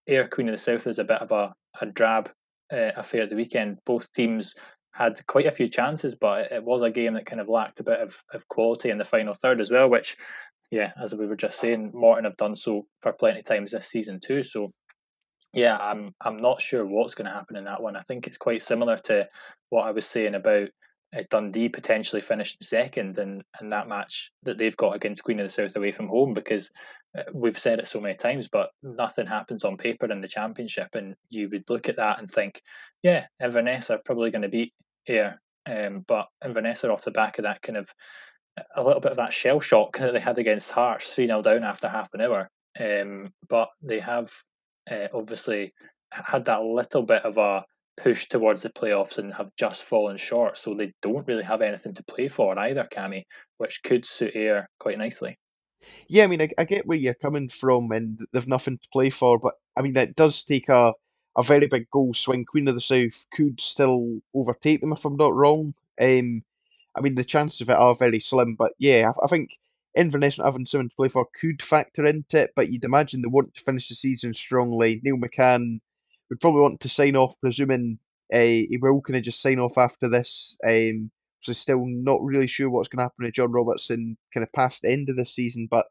Ayr 0.07 0.27
Queen 0.27 0.49
of 0.49 0.53
the 0.53 0.57
South 0.57 0.87
is 0.87 0.99
a 0.99 1.05
bit 1.05 1.21
of 1.21 1.31
a, 1.31 1.53
a 1.79 1.85
drab 1.85 2.29
uh, 2.71 2.91
affair 2.95 3.23
at 3.23 3.29
the 3.29 3.35
weekend. 3.35 3.79
Both 3.85 4.11
teams 4.11 4.55
had 4.93 5.25
quite 5.27 5.45
a 5.45 5.51
few 5.51 5.69
chances, 5.69 6.15
but 6.15 6.51
it 6.51 6.63
was 6.63 6.81
a 6.81 6.91
game 6.91 7.13
that 7.13 7.25
kind 7.25 7.39
of 7.39 7.47
lacked 7.47 7.79
a 7.79 7.83
bit 7.83 7.99
of, 7.99 8.21
of 8.33 8.47
quality 8.47 8.89
in 8.89 8.97
the 8.97 9.05
final 9.05 9.33
third 9.33 9.61
as 9.61 9.71
well, 9.71 9.89
which, 9.89 10.17
yeah, 10.71 10.91
as 11.01 11.15
we 11.15 11.25
were 11.25 11.35
just 11.35 11.59
saying, 11.59 11.91
Morton 11.93 12.25
have 12.25 12.37
done 12.37 12.55
so 12.55 12.85
for 13.01 13.13
plenty 13.13 13.39
of 13.39 13.45
times 13.45 13.71
this 13.71 13.87
season 13.87 14.19
too. 14.19 14.43
So, 14.43 14.71
yeah, 15.53 15.77
I'm 15.77 16.13
I'm 16.21 16.37
not 16.37 16.61
sure 16.61 16.85
what's 16.85 17.15
going 17.15 17.25
to 17.25 17.33
happen 17.33 17.55
in 17.55 17.65
that 17.65 17.81
one. 17.81 17.95
I 17.95 18.03
think 18.03 18.27
it's 18.27 18.37
quite 18.37 18.61
similar 18.61 18.97
to 18.97 19.27
what 19.69 19.87
I 19.87 19.91
was 19.91 20.05
saying 20.05 20.35
about 20.35 20.69
uh, 21.15 21.23
Dundee 21.31 21.69
potentially 21.69 22.21
finishing 22.21 22.59
second 22.61 23.17
in, 23.17 23.41
in 23.59 23.69
that 23.69 23.87
match 23.87 24.31
that 24.43 24.59
they've 24.59 24.77
got 24.77 24.95
against 24.95 25.23
Queen 25.23 25.39
of 25.39 25.47
the 25.47 25.49
South 25.49 25.75
away 25.75 25.91
from 25.91 26.07
home 26.07 26.33
because 26.33 26.69
uh, 27.17 27.23
we've 27.33 27.57
said 27.57 27.79
it 27.79 27.87
so 27.87 27.99
many 27.99 28.13
times, 28.15 28.47
but 28.47 28.69
nothing 28.83 29.25
happens 29.25 29.63
on 29.63 29.77
paper 29.77 30.11
in 30.11 30.21
the 30.21 30.27
championship, 30.27 30.89
and 30.93 31.15
you 31.29 31.49
would 31.49 31.63
look 31.67 31.89
at 31.89 31.95
that 31.95 32.19
and 32.19 32.29
think, 32.29 32.61
yeah, 33.01 33.25
Inverness 33.41 33.89
are 33.89 34.01
probably 34.05 34.29
going 34.29 34.43
to 34.43 34.49
beat 34.49 34.73
here, 35.05 35.41
um, 35.65 36.05
but 36.07 36.27
Inverness 36.45 36.83
are 36.83 36.91
off 36.91 37.05
the 37.05 37.11
back 37.11 37.39
of 37.39 37.43
that 37.43 37.63
kind 37.63 37.77
of 37.77 37.91
a 38.75 38.83
little 38.83 39.01
bit 39.01 39.11
of 39.11 39.17
that 39.17 39.33
shell 39.33 39.59
shock 39.59 39.97
that 39.97 40.13
they 40.13 40.19
had 40.19 40.37
against 40.37 40.71
Hearts, 40.71 41.13
three 41.13 41.27
0 41.27 41.41
down 41.41 41.63
after 41.63 41.87
half 41.87 42.09
an 42.13 42.21
hour, 42.21 42.49
um, 42.79 43.31
but 43.47 43.69
they 43.81 43.99
have 43.99 44.31
uh, 44.89 45.07
obviously 45.13 45.73
had 46.11 46.45
that 46.45 46.63
little 46.63 47.03
bit 47.03 47.23
of 47.23 47.37
a 47.37 47.63
push 47.97 48.27
towards 48.27 48.63
the 48.63 48.69
playoffs 48.69 49.17
and 49.17 49.33
have 49.33 49.49
just 49.57 49.83
fallen 49.83 50.17
short, 50.17 50.57
so 50.57 50.73
they 50.73 50.93
don't 51.01 51.27
really 51.27 51.43
have 51.43 51.61
anything 51.61 51.93
to 51.93 52.03
play 52.03 52.27
for 52.27 52.57
either, 52.57 52.87
Cammy, 52.91 53.23
which 53.57 53.83
could 53.83 54.05
suit 54.05 54.35
Ayr 54.35 54.69
quite 54.79 54.97
nicely. 54.97 55.37
Yeah, 56.07 56.23
I 56.23 56.27
mean, 56.27 56.41
I, 56.41 56.49
I 56.57 56.63
get 56.63 56.87
where 56.87 56.97
you're 56.97 57.13
coming 57.13 57.49
from, 57.49 57.91
and 57.91 58.19
they've 58.33 58.47
nothing 58.47 58.77
to 58.77 58.89
play 58.91 59.09
for, 59.09 59.37
but 59.39 59.53
I 59.77 59.81
mean, 59.81 59.95
it 59.97 60.15
does 60.15 60.43
take 60.43 60.69
a, 60.69 60.93
a 61.37 61.43
very 61.43 61.67
big 61.67 61.89
goal 61.91 62.13
swing. 62.13 62.45
Queen 62.45 62.67
of 62.67 62.75
the 62.75 62.81
South 62.81 63.25
could 63.31 63.59
still 63.59 64.19
overtake 64.33 64.81
them 64.81 64.91
if 64.91 65.05
I'm 65.05 65.17
not 65.17 65.33
wrong. 65.33 65.73
Um, 66.01 66.41
I 66.99 67.01
mean, 67.01 67.15
the 67.15 67.23
chances 67.23 67.61
of 67.61 67.69
it 67.69 67.77
are 67.77 67.95
very 67.95 68.19
slim, 68.19 68.55
but 68.57 68.73
yeah, 68.77 69.09
I, 69.09 69.25
I 69.25 69.27
think 69.27 69.49
Inverness 69.95 70.37
not 70.37 70.45
having 70.45 70.65
something 70.65 70.89
to 70.89 70.95
play 70.95 71.07
for 71.07 71.25
could 71.39 71.61
factor 71.61 72.05
into 72.05 72.41
it, 72.41 72.51
but 72.55 72.69
you'd 72.69 72.83
imagine 72.83 73.21
they 73.21 73.29
want 73.29 73.53
to 73.55 73.63
finish 73.63 73.89
the 73.89 73.95
season 73.95 74.33
strongly. 74.33 75.01
Neil 75.03 75.17
McCann 75.17 75.79
would 76.29 76.39
probably 76.39 76.61
want 76.61 76.79
to 76.81 76.89
sign 76.89 77.15
off, 77.15 77.35
presuming 77.41 77.97
uh, 78.31 78.37
he 78.37 78.77
will 78.81 79.01
kind 79.01 79.17
of 79.17 79.23
just 79.23 79.41
sign 79.41 79.59
off 79.59 79.77
after 79.77 80.07
this. 80.07 80.57
Um, 80.67 81.09
so 81.39 81.53
still 81.53 81.81
not 81.85 82.21
really 82.21 82.47
sure 82.47 82.69
what's 82.69 82.89
going 82.89 82.99
to 82.99 83.03
happen 83.03 83.25
to 83.25 83.31
John 83.31 83.51
Robertson 83.51 84.17
kind 84.33 84.43
of 84.43 84.51
past 84.53 84.81
the 84.81 84.91
end 84.91 85.09
of 85.09 85.15
this 85.15 85.33
season, 85.33 85.67
but 85.71 85.85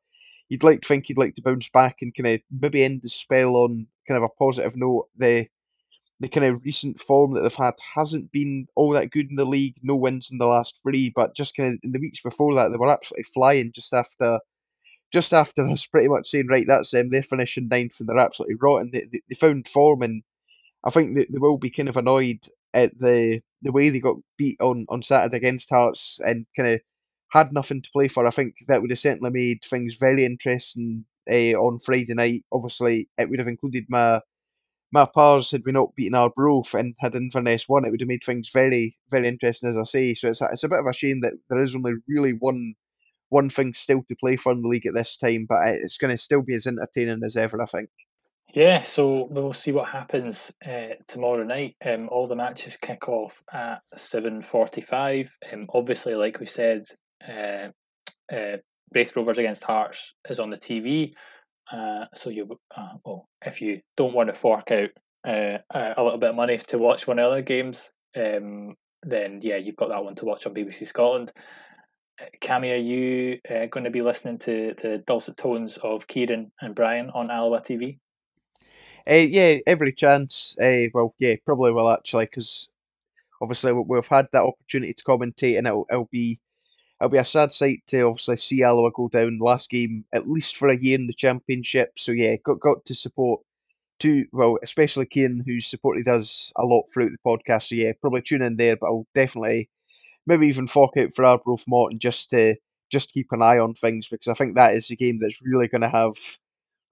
you'd 0.48 0.62
like 0.62 0.82
to 0.82 0.88
think 0.88 1.06
he'd 1.06 1.18
like 1.18 1.34
to 1.34 1.42
bounce 1.42 1.68
back 1.68 1.96
and 2.00 2.14
kind 2.14 2.34
of 2.34 2.40
maybe 2.50 2.84
end 2.84 3.00
the 3.02 3.08
spell 3.08 3.56
on 3.56 3.86
kind 4.06 4.22
of 4.22 4.24
a 4.24 4.38
positive 4.38 4.74
note. 4.76 5.08
The 5.16 5.46
the 6.20 6.28
kind 6.28 6.46
of 6.46 6.64
recent 6.64 6.98
form 6.98 7.34
that 7.34 7.42
they've 7.42 7.54
had 7.54 7.74
hasn't 7.94 8.30
been 8.32 8.66
all 8.74 8.90
that 8.92 9.10
good 9.10 9.30
in 9.30 9.36
the 9.36 9.44
league. 9.44 9.76
No 9.82 9.96
wins 9.96 10.30
in 10.32 10.38
the 10.38 10.46
last 10.46 10.80
three, 10.82 11.12
but 11.14 11.36
just 11.36 11.56
kind 11.56 11.72
of 11.72 11.78
in 11.82 11.92
the 11.92 12.00
weeks 12.00 12.20
before 12.20 12.54
that, 12.54 12.68
they 12.68 12.76
were 12.76 12.90
absolutely 12.90 13.24
flying. 13.24 13.70
Just 13.72 13.94
after, 13.94 14.40
just 15.12 15.32
after 15.32 15.62
us 15.68 15.86
pretty 15.92 16.08
much 16.08 16.28
saying, 16.28 16.48
right, 16.48 16.66
that's 16.66 16.90
them. 16.90 17.10
They're 17.10 17.22
finishing 17.22 17.68
ninth 17.68 18.00
and 18.00 18.08
they're 18.08 18.18
absolutely 18.18 18.56
rotten. 18.60 18.90
They, 18.92 19.02
they, 19.12 19.20
they 19.28 19.34
found 19.34 19.68
form 19.68 20.02
and 20.02 20.22
I 20.84 20.90
think 20.90 21.16
that 21.16 21.26
they 21.32 21.38
will 21.38 21.58
be 21.58 21.70
kind 21.70 21.88
of 21.88 21.96
annoyed 21.96 22.40
at 22.74 22.96
the 22.98 23.40
the 23.62 23.72
way 23.72 23.90
they 23.90 24.00
got 24.00 24.16
beat 24.36 24.60
on, 24.60 24.86
on 24.88 25.02
Saturday 25.02 25.36
against 25.36 25.70
Hearts 25.70 26.20
and 26.20 26.46
kind 26.56 26.70
of 26.70 26.80
had 27.30 27.52
nothing 27.52 27.82
to 27.82 27.90
play 27.92 28.08
for. 28.08 28.26
I 28.26 28.30
think 28.30 28.54
that 28.68 28.80
would 28.80 28.90
have 28.90 28.98
certainly 28.98 29.30
made 29.32 29.62
things 29.64 29.96
very 29.96 30.24
interesting 30.24 31.04
uh, 31.30 31.54
on 31.58 31.78
Friday 31.80 32.14
night. 32.14 32.44
Obviously, 32.52 33.08
it 33.18 33.28
would 33.28 33.38
have 33.38 33.48
included 33.48 33.84
my 33.88 34.20
my 34.92 35.06
pars 35.06 35.50
had 35.50 35.62
we 35.66 35.72
not 35.72 35.94
beaten 35.94 36.14
Arbroath 36.14 36.74
and 36.74 36.94
had 37.00 37.14
Inverness 37.14 37.68
won, 37.68 37.84
it 37.84 37.90
would 37.90 38.00
have 38.00 38.08
made 38.08 38.24
things 38.24 38.50
very, 38.52 38.94
very 39.10 39.26
interesting, 39.26 39.68
as 39.68 39.76
I 39.76 39.82
say. 39.82 40.14
So 40.14 40.28
it's 40.28 40.40
a, 40.40 40.48
it's 40.52 40.64
a 40.64 40.68
bit 40.68 40.78
of 40.78 40.86
a 40.88 40.94
shame 40.94 41.20
that 41.22 41.34
there 41.50 41.62
is 41.62 41.74
only 41.74 41.92
really 42.08 42.32
one 42.32 42.74
one 43.30 43.50
thing 43.50 43.74
still 43.74 44.02
to 44.08 44.16
play 44.16 44.36
for 44.36 44.52
in 44.52 44.62
the 44.62 44.68
league 44.68 44.86
at 44.86 44.94
this 44.94 45.18
time, 45.18 45.44
but 45.46 45.58
it's 45.66 45.98
going 45.98 46.10
to 46.10 46.16
still 46.16 46.40
be 46.40 46.54
as 46.54 46.66
entertaining 46.66 47.20
as 47.22 47.36
ever, 47.36 47.60
I 47.60 47.66
think. 47.66 47.90
Yeah, 48.54 48.82
so 48.82 49.24
we'll 49.30 49.52
see 49.52 49.72
what 49.72 49.88
happens 49.88 50.50
uh, 50.66 50.94
tomorrow 51.06 51.44
night. 51.44 51.76
Um, 51.84 52.08
all 52.10 52.26
the 52.26 52.34
matches 52.34 52.78
kick 52.78 53.06
off 53.08 53.42
at 53.52 53.82
seven 53.96 54.40
forty-five. 54.40 55.36
Um, 55.52 55.66
obviously, 55.74 56.14
like 56.14 56.40
we 56.40 56.46
said, 56.46 56.84
uh, 57.28 57.68
uh, 58.34 58.56
Raith 58.94 59.14
Rovers 59.14 59.36
against 59.36 59.64
Hearts 59.64 60.14
is 60.30 60.40
on 60.40 60.48
the 60.48 60.56
TV. 60.56 61.12
Uh, 61.70 62.06
so 62.14 62.30
you, 62.30 62.58
uh, 62.76 62.94
well, 63.04 63.28
if 63.44 63.60
you 63.60 63.80
don't 63.96 64.14
want 64.14 64.28
to 64.28 64.32
fork 64.32 64.70
out 64.70 64.90
uh, 65.26 65.58
a 65.70 66.02
little 66.02 66.18
bit 66.18 66.30
of 66.30 66.36
money 66.36 66.58
to 66.58 66.78
watch 66.78 67.06
one 67.06 67.18
of 67.18 67.34
the 67.34 67.42
games, 67.42 67.92
um, 68.16 68.74
then 69.02 69.40
yeah, 69.42 69.56
you've 69.56 69.76
got 69.76 69.90
that 69.90 70.04
one 70.04 70.14
to 70.16 70.24
watch 70.24 70.46
on 70.46 70.54
BBC 70.54 70.86
Scotland. 70.86 71.32
Cammy, 72.40 72.72
are 72.72 72.76
you 72.76 73.68
going 73.68 73.84
to 73.84 73.90
be 73.90 74.02
listening 74.02 74.38
to 74.38 74.74
the 74.80 74.98
dulcet 74.98 75.36
tones 75.36 75.76
of 75.76 76.08
Kieran 76.08 76.50
and 76.60 76.74
Brian 76.74 77.10
on 77.10 77.30
Alloa 77.30 77.60
TV? 77.60 77.98
Uh, 79.08 79.14
yeah, 79.14 79.56
every 79.66 79.92
chance. 79.92 80.56
Uh, 80.60 80.88
well, 80.92 81.14
yeah, 81.18 81.34
probably 81.46 81.72
will 81.72 81.90
actually, 81.90 82.24
because 82.24 82.70
obviously 83.40 83.72
we've 83.72 84.06
had 84.08 84.26
that 84.32 84.42
opportunity 84.42 84.92
to 84.92 85.04
commentate, 85.04 85.58
and 85.58 85.66
it'll, 85.66 85.86
it'll 85.90 86.08
be 86.10 86.38
it'll 87.00 87.10
be 87.10 87.18
a 87.18 87.24
sad 87.24 87.52
sight 87.52 87.82
to 87.88 88.02
obviously 88.02 88.36
see 88.36 88.62
Alloa 88.62 88.90
go 88.92 89.08
down 89.08 89.38
last 89.38 89.70
game 89.70 90.04
at 90.14 90.28
least 90.28 90.56
for 90.56 90.68
a 90.68 90.76
year 90.76 90.98
in 90.98 91.06
the 91.06 91.12
championship. 91.12 91.98
So 91.98 92.12
yeah, 92.12 92.36
got 92.44 92.60
got 92.60 92.84
to 92.86 92.94
support 92.94 93.42
to 94.00 94.26
well, 94.32 94.58
especially 94.62 95.06
Kieran, 95.06 95.42
who's 95.46 95.66
supported 95.66 96.08
us 96.08 96.52
a 96.56 96.64
lot 96.64 96.84
throughout 96.92 97.10
the 97.10 97.18
podcast. 97.26 97.64
So 97.64 97.74
yeah, 97.76 97.92
probably 98.00 98.22
tune 98.22 98.42
in 98.42 98.56
there, 98.56 98.76
but 98.76 98.86
I'll 98.86 99.06
definitely 99.14 99.68
maybe 100.26 100.46
even 100.48 100.66
fork 100.66 100.96
out 100.96 101.12
for 101.12 101.24
Arbroath 101.24 101.64
Morton 101.66 101.98
just 102.00 102.30
to 102.30 102.56
just 102.90 103.12
keep 103.12 103.26
an 103.32 103.42
eye 103.42 103.58
on 103.58 103.74
things 103.74 104.08
because 104.08 104.28
I 104.28 104.34
think 104.34 104.56
that 104.56 104.72
is 104.72 104.88
the 104.88 104.96
game 104.96 105.18
that's 105.20 105.40
really 105.42 105.68
going 105.68 105.82
to 105.82 105.88
have. 105.88 106.14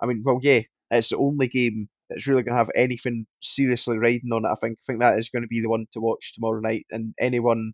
I 0.02 0.06
mean, 0.06 0.22
well, 0.24 0.40
yeah, 0.42 0.60
it's 0.90 1.10
the 1.10 1.16
only 1.16 1.48
game 1.48 1.88
that's 2.08 2.26
really 2.26 2.42
going 2.42 2.54
to 2.54 2.58
have 2.58 2.70
anything 2.74 3.26
seriously 3.40 3.98
riding 3.98 4.32
on 4.32 4.44
it. 4.44 4.48
I 4.48 4.54
think 4.54 4.78
I 4.80 4.84
think 4.86 5.00
that 5.00 5.18
is 5.18 5.30
going 5.30 5.42
to 5.42 5.48
be 5.48 5.60
the 5.60 5.68
one 5.68 5.86
to 5.92 6.00
watch 6.00 6.34
tomorrow 6.34 6.60
night. 6.60 6.86
And 6.90 7.14
anyone 7.20 7.72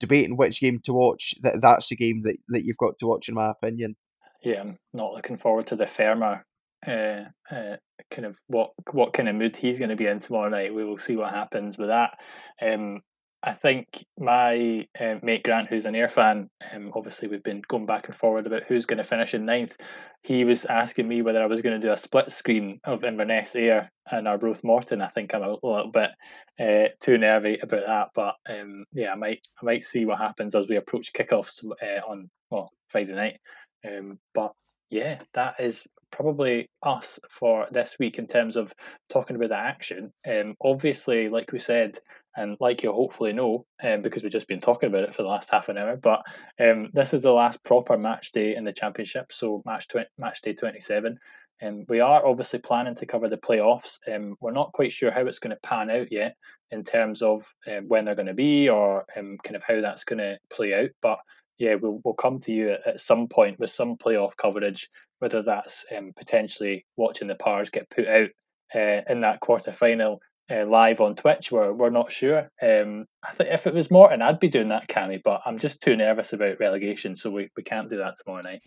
debating 0.00 0.36
which 0.36 0.60
game 0.60 0.78
to 0.84 0.92
watch, 0.92 1.34
that 1.42 1.60
that's 1.60 1.88
the 1.88 1.96
game 1.96 2.22
that, 2.22 2.36
that 2.48 2.64
you've 2.64 2.78
got 2.78 2.98
to 2.98 3.06
watch, 3.06 3.28
in 3.28 3.34
my 3.34 3.50
opinion. 3.50 3.94
Yeah, 4.42 4.60
I'm 4.60 4.78
not 4.92 5.12
looking 5.12 5.36
forward 5.36 5.66
to 5.68 5.76
the 5.76 5.86
Fermor. 5.86 6.44
Uh, 6.86 7.24
uh, 7.50 7.76
kind 8.10 8.26
of 8.26 8.36
what 8.46 8.70
what 8.92 9.12
kind 9.12 9.28
of 9.28 9.34
mood 9.34 9.56
he's 9.56 9.78
going 9.78 9.88
to 9.88 9.96
be 9.96 10.06
in 10.06 10.20
tomorrow 10.20 10.48
night. 10.48 10.74
We 10.74 10.84
will 10.84 10.98
see 10.98 11.16
what 11.16 11.32
happens 11.32 11.78
with 11.78 11.88
that. 11.88 12.18
Um, 12.60 13.00
I 13.46 13.52
think 13.52 14.04
my 14.18 14.88
uh, 14.98 15.14
mate 15.22 15.44
Grant, 15.44 15.68
who's 15.68 15.86
an 15.86 15.94
Ayr 15.94 16.08
fan, 16.08 16.50
um, 16.72 16.90
obviously 16.96 17.28
we've 17.28 17.44
been 17.44 17.62
going 17.68 17.86
back 17.86 18.08
and 18.08 18.16
forward 18.16 18.44
about 18.44 18.64
who's 18.64 18.86
going 18.86 18.98
to 18.98 19.04
finish 19.04 19.34
in 19.34 19.44
ninth. 19.44 19.76
He 20.24 20.44
was 20.44 20.64
asking 20.64 21.06
me 21.06 21.22
whether 21.22 21.40
I 21.40 21.46
was 21.46 21.62
going 21.62 21.80
to 21.80 21.86
do 21.86 21.92
a 21.92 21.96
split 21.96 22.32
screen 22.32 22.80
of 22.82 23.04
Inverness 23.04 23.54
Ayr 23.54 23.88
and 24.10 24.26
Arbroath 24.26 24.64
Morton. 24.64 25.00
I 25.00 25.06
think 25.06 25.32
I'm 25.32 25.44
a 25.44 25.58
little 25.62 25.92
bit 25.92 26.10
uh, 26.58 26.88
too 27.00 27.18
nervy 27.18 27.58
about 27.62 27.86
that, 27.86 28.08
but 28.16 28.34
um, 28.48 28.84
yeah, 28.92 29.12
I 29.12 29.14
might 29.14 29.46
I 29.62 29.64
might 29.64 29.84
see 29.84 30.06
what 30.06 30.18
happens 30.18 30.56
as 30.56 30.66
we 30.66 30.74
approach 30.74 31.12
kickoffs 31.12 31.64
uh, 31.64 32.00
on 32.04 32.28
well 32.50 32.72
Friday 32.88 33.12
night. 33.12 33.38
Um, 33.86 34.18
but 34.34 34.54
yeah, 34.90 35.18
that 35.34 35.54
is 35.60 35.86
probably 36.10 36.68
us 36.82 37.20
for 37.30 37.66
this 37.70 37.96
week 38.00 38.18
in 38.18 38.26
terms 38.26 38.56
of 38.56 38.72
talking 39.08 39.36
about 39.36 39.50
the 39.50 39.58
action. 39.58 40.12
Um, 40.26 40.54
obviously, 40.60 41.28
like 41.28 41.52
we 41.52 41.58
said, 41.58 41.98
and 42.36 42.56
like 42.60 42.82
you 42.82 42.92
hopefully 42.92 43.32
know, 43.32 43.66
um, 43.82 44.02
because 44.02 44.22
we've 44.22 44.32
just 44.32 44.48
been 44.48 44.60
talking 44.60 44.88
about 44.88 45.04
it 45.04 45.14
for 45.14 45.22
the 45.22 45.28
last 45.28 45.50
half 45.50 45.68
an 45.68 45.78
hour, 45.78 45.96
but 45.96 46.22
um, 46.60 46.90
this 46.92 47.14
is 47.14 47.22
the 47.22 47.32
last 47.32 47.64
proper 47.64 47.96
match 47.96 48.32
day 48.32 48.54
in 48.54 48.64
the 48.64 48.72
championship, 48.72 49.32
so 49.32 49.62
match 49.64 49.88
tw- 49.88 50.10
match 50.18 50.42
day 50.42 50.52
twenty 50.52 50.80
seven. 50.80 51.18
Um, 51.62 51.86
we 51.88 52.00
are 52.00 52.24
obviously 52.24 52.58
planning 52.58 52.94
to 52.96 53.06
cover 53.06 53.28
the 53.28 53.38
playoffs. 53.38 53.98
Um, 54.12 54.36
we're 54.40 54.52
not 54.52 54.72
quite 54.72 54.92
sure 54.92 55.10
how 55.10 55.26
it's 55.26 55.38
going 55.38 55.56
to 55.56 55.68
pan 55.68 55.90
out 55.90 56.12
yet 56.12 56.36
in 56.70 56.84
terms 56.84 57.22
of 57.22 57.46
um, 57.66 57.88
when 57.88 58.04
they're 58.04 58.14
going 58.14 58.26
to 58.26 58.34
be 58.34 58.68
or 58.68 59.06
um, 59.16 59.38
kind 59.42 59.56
of 59.56 59.62
how 59.62 59.80
that's 59.80 60.04
going 60.04 60.18
to 60.18 60.38
play 60.50 60.74
out. 60.74 60.90
But 61.00 61.18
yeah, 61.58 61.76
we'll, 61.76 62.00
we'll 62.04 62.14
come 62.14 62.40
to 62.40 62.52
you 62.52 62.72
at, 62.72 62.86
at 62.86 63.00
some 63.00 63.28
point 63.28 63.58
with 63.58 63.70
some 63.70 63.96
playoff 63.96 64.36
coverage, 64.36 64.90
whether 65.20 65.42
that's 65.42 65.86
um, 65.96 66.12
potentially 66.14 66.84
watching 66.96 67.28
the 67.28 67.34
Pars 67.34 67.70
get 67.70 67.88
put 67.88 68.06
out 68.06 68.28
uh, 68.74 69.00
in 69.08 69.22
that 69.22 69.40
quarter 69.40 69.72
final 69.72 70.20
uh, 70.50 70.66
live 70.66 71.00
on 71.00 71.14
Twitch. 71.14 71.50
We're, 71.50 71.72
we're 71.72 71.90
not 71.90 72.12
sure. 72.12 72.50
Um, 72.62 73.06
I 73.24 73.32
think 73.32 73.50
if 73.50 73.66
it 73.66 73.74
was 73.74 73.90
Morton, 73.90 74.22
I'd 74.22 74.40
be 74.40 74.48
doing 74.48 74.68
that, 74.68 74.88
Cammy, 74.88 75.22
but 75.22 75.42
I'm 75.44 75.58
just 75.58 75.82
too 75.82 75.96
nervous 75.96 76.32
about 76.32 76.60
relegation, 76.60 77.16
so 77.16 77.30
we, 77.30 77.50
we 77.56 77.62
can't 77.62 77.90
do 77.90 77.98
that 77.98 78.14
tomorrow 78.18 78.42
night. 78.42 78.62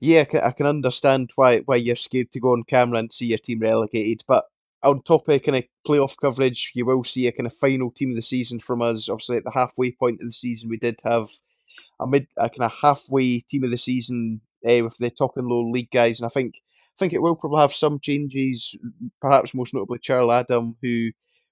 Yeah, 0.00 0.24
I 0.42 0.50
can 0.50 0.66
understand 0.66 1.30
why 1.36 1.58
why 1.58 1.76
you're 1.76 1.96
scared 1.96 2.32
to 2.32 2.40
go 2.40 2.52
on 2.52 2.64
camera 2.64 2.98
and 2.98 3.12
see 3.12 3.26
your 3.26 3.38
team 3.38 3.60
relegated, 3.60 4.22
but 4.26 4.44
on 4.82 5.02
top 5.02 5.28
of 5.28 5.42
kind 5.42 5.58
of 5.58 5.64
playoff 5.86 6.16
coverage, 6.20 6.72
you 6.74 6.86
will 6.86 7.04
see 7.04 7.26
a 7.26 7.32
kind 7.32 7.46
of 7.46 7.52
final 7.52 7.90
team 7.90 8.10
of 8.10 8.16
the 8.16 8.22
season 8.22 8.58
from 8.58 8.82
us. 8.82 9.08
Obviously, 9.08 9.36
at 9.36 9.44
the 9.44 9.50
halfway 9.50 9.92
point 9.92 10.20
of 10.20 10.26
the 10.26 10.32
season, 10.32 10.68
we 10.68 10.78
did 10.78 10.96
have 11.04 11.28
a 12.00 12.06
mid 12.06 12.26
a 12.38 12.48
kind 12.48 12.70
of 12.70 12.72
halfway 12.80 13.40
team 13.40 13.64
of 13.64 13.70
the 13.70 13.76
season 13.76 14.40
uh, 14.68 14.84
with 14.84 14.96
the 14.98 15.10
Talking 15.10 15.48
Low 15.48 15.70
League 15.70 15.90
guys, 15.90 16.20
and 16.20 16.26
I 16.26 16.28
think 16.28 16.54
I 16.56 16.96
think 16.98 17.12
it 17.12 17.22
will 17.22 17.36
probably 17.36 17.60
have 17.60 17.72
some 17.72 17.98
changes. 18.00 18.76
Perhaps 19.20 19.54
most 19.54 19.74
notably, 19.74 19.98
Charles 20.00 20.32
Adam, 20.32 20.74
who 20.82 21.10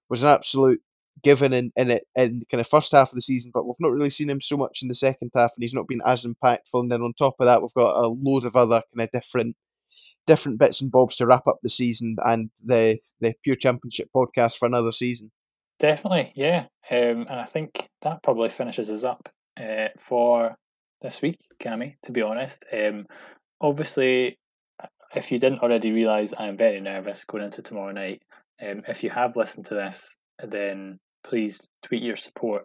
was 0.09 0.23
an 0.23 0.31
absolute 0.31 0.81
given 1.23 1.53
in 1.53 1.71
in 1.77 1.91
it 1.91 2.05
in 2.17 2.43
kind 2.51 2.61
of 2.61 2.67
first 2.67 2.93
half 2.93 3.11
of 3.11 3.15
the 3.15 3.21
season, 3.21 3.51
but 3.55 3.65
we've 3.65 3.75
not 3.81 3.93
really 3.93 4.11
seen 4.11 4.31
him 4.31 4.41
so 4.41 4.57
much 4.57 4.81
in 4.83 4.89
the 4.89 4.95
second 4.95 5.31
half, 5.35 5.53
and 5.57 5.63
he's 5.63 5.75
not 5.75 5.89
been 5.89 6.01
as 6.07 6.25
impactful. 6.25 6.81
And 6.81 6.91
then 6.91 7.01
on 7.01 7.13
top 7.15 7.37
of 7.41 7.47
that, 7.47 7.63
we've 7.63 7.75
got 7.75 7.97
a 7.97 8.09
load 8.09 8.45
of 8.45 8.57
other 8.57 8.83
kind 8.95 9.09
of 9.09 9.11
different 9.13 9.57
different 10.27 10.59
bits 10.59 10.81
and 10.81 10.91
bobs 10.91 11.17
to 11.17 11.27
wrap 11.27 11.47
up 11.47 11.59
the 11.63 11.69
season 11.69 12.17
and 12.25 12.51
the 12.65 12.99
the 13.21 13.35
pure 13.43 13.57
championship 13.57 14.09
podcast 14.15 14.57
for 14.59 14.67
another 14.67 14.93
season. 14.93 15.31
Definitely, 15.79 16.33
yeah, 16.35 16.67
um, 16.91 17.27
and 17.29 17.41
I 17.41 17.45
think 17.45 17.89
that 18.03 18.23
probably 18.23 18.49
finishes 18.49 18.91
us 18.91 19.05
up 19.05 19.29
uh, 19.61 19.89
for 19.99 20.57
this 21.07 21.23
week, 21.23 21.39
Cammy. 21.61 21.95
To 22.05 22.13
be 22.13 22.23
honest, 22.23 22.65
um, 22.73 23.07
obviously, 23.61 24.39
if 25.15 25.31
you 25.31 25.39
didn't 25.39 25.61
already 25.61 25.93
realise, 25.93 26.35
I 26.37 26.49
am 26.49 26.57
very 26.57 26.81
nervous 26.81 27.25
going 27.25 27.45
into 27.45 27.63
tomorrow 27.63 27.93
night. 27.93 28.23
Um, 28.61 28.83
if 28.89 29.05
you 29.05 29.11
have 29.11 29.37
listened 29.37 29.67
to 29.67 29.75
this, 29.75 30.17
then 30.43 30.99
please 31.23 31.61
tweet 31.85 32.03
your 32.03 32.17
support 32.17 32.65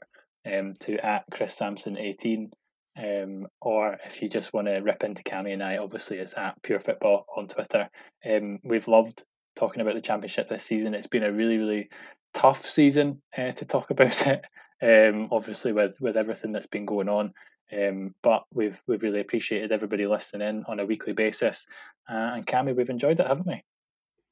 um, 0.51 0.73
to 0.81 1.05
at 1.05 1.25
Chris 1.31 1.53
Sampson 1.53 1.97
eighteen. 1.97 2.49
Um, 2.97 3.47
or 3.61 3.97
if 4.05 4.21
you 4.21 4.27
just 4.27 4.53
want 4.53 4.67
to 4.67 4.79
rip 4.79 5.03
into 5.03 5.23
Cammy 5.23 5.53
and 5.53 5.63
I, 5.63 5.77
obviously 5.77 6.17
it's 6.17 6.37
at 6.37 6.61
Pure 6.63 6.81
Football 6.81 7.25
on 7.37 7.47
Twitter. 7.47 7.89
Um, 8.29 8.59
we've 8.63 8.87
loved 8.87 9.23
talking 9.55 9.81
about 9.81 9.93
the 9.93 10.01
championship 10.01 10.49
this 10.49 10.65
season. 10.65 10.93
It's 10.93 11.07
been 11.07 11.23
a 11.23 11.31
really, 11.31 11.57
really 11.57 11.89
tough 12.33 12.67
season 12.67 13.21
uh, 13.37 13.51
to 13.51 13.65
talk 13.65 13.89
about 13.91 14.27
it. 14.27 14.45
Um, 14.83 15.29
obviously 15.31 15.73
with 15.73 16.01
with 16.01 16.17
everything 16.17 16.51
that's 16.51 16.65
been 16.65 16.85
going 16.85 17.07
on. 17.07 17.33
Um, 17.73 18.13
but 18.21 18.43
we've 18.53 18.81
we've 18.87 19.03
really 19.03 19.21
appreciated 19.21 19.71
everybody 19.71 20.05
listening 20.05 20.47
in 20.47 20.63
on 20.67 20.79
a 20.79 20.85
weekly 20.85 21.13
basis. 21.13 21.67
Uh, 22.09 22.31
and 22.35 22.45
Cammy, 22.45 22.75
we've 22.75 22.89
enjoyed 22.89 23.19
it, 23.19 23.27
haven't 23.27 23.47
we? 23.47 23.63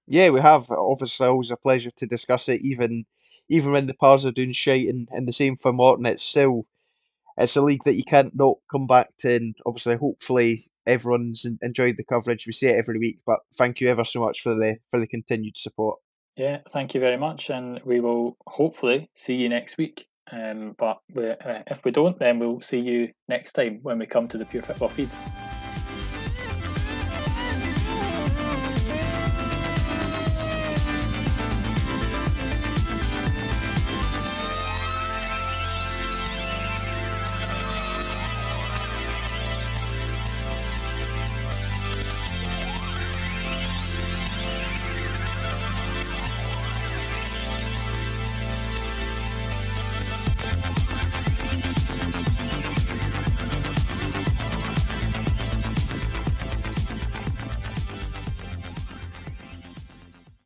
Yeah, 0.08 0.30
we 0.30 0.42
have. 0.42 0.70
Obviously, 0.72 1.28
always 1.28 1.52
a 1.52 1.58
pleasure 1.58 1.92
to 1.98 2.06
discuss 2.08 2.50
it. 2.50 2.62
Even 2.62 3.06
even 3.48 3.72
when 3.72 3.88
the 3.88 3.94
Pars 3.94 4.26
are 4.26 4.32
doing 4.32 4.54
shite 4.54 4.88
and, 4.88 5.08
and 5.12 5.28
the 5.28 5.34
same 5.34 5.56
for 5.56 5.72
Morton, 5.72 6.06
it's 6.06 6.24
still 6.24 6.66
it's 7.38 7.56
a 7.56 7.62
league 7.62 7.84
that 7.86 7.96
you 7.96 8.04
can't 8.04 8.36
not 8.36 8.58
come 8.72 8.88
back 8.88 9.10
to. 9.20 9.36
And 9.36 9.56
obviously, 9.66 9.96
hopefully, 9.96 10.60
everyone's 10.86 11.46
enjoyed 11.62 11.98
the 11.98 12.04
coverage. 12.04 12.46
We 12.46 12.54
see 12.54 12.68
it 12.68 12.78
every 12.78 13.00
week, 13.00 13.18
but 13.26 13.40
thank 13.54 13.80
you 13.80 13.88
ever 13.88 14.04
so 14.04 14.20
much 14.20 14.42
for 14.42 14.54
the 14.54 14.78
for 14.90 15.00
the 15.00 15.08
continued 15.08 15.58
support. 15.58 16.00
Yeah, 16.36 16.60
thank 16.70 16.94
you 16.94 17.02
very 17.02 17.18
much, 17.18 17.50
and 17.50 17.80
we 17.86 18.00
will 18.00 18.38
hopefully 18.48 19.10
see 19.14 19.36
you 19.36 19.50
next 19.50 19.78
week. 19.78 20.09
Um, 20.32 20.76
but 20.78 21.00
uh, 21.18 21.64
if 21.68 21.84
we 21.84 21.92
don't, 21.92 22.18
then 22.20 22.40
we'll 22.40 22.62
see 22.62 22.80
you 22.80 23.12
next 23.28 23.54
time 23.54 23.80
when 23.82 24.00
we 24.00 24.06
come 24.06 24.28
to 24.30 24.38
the 24.38 24.46
Pure 24.46 24.64
Football 24.64 24.90
feed. 24.90 25.10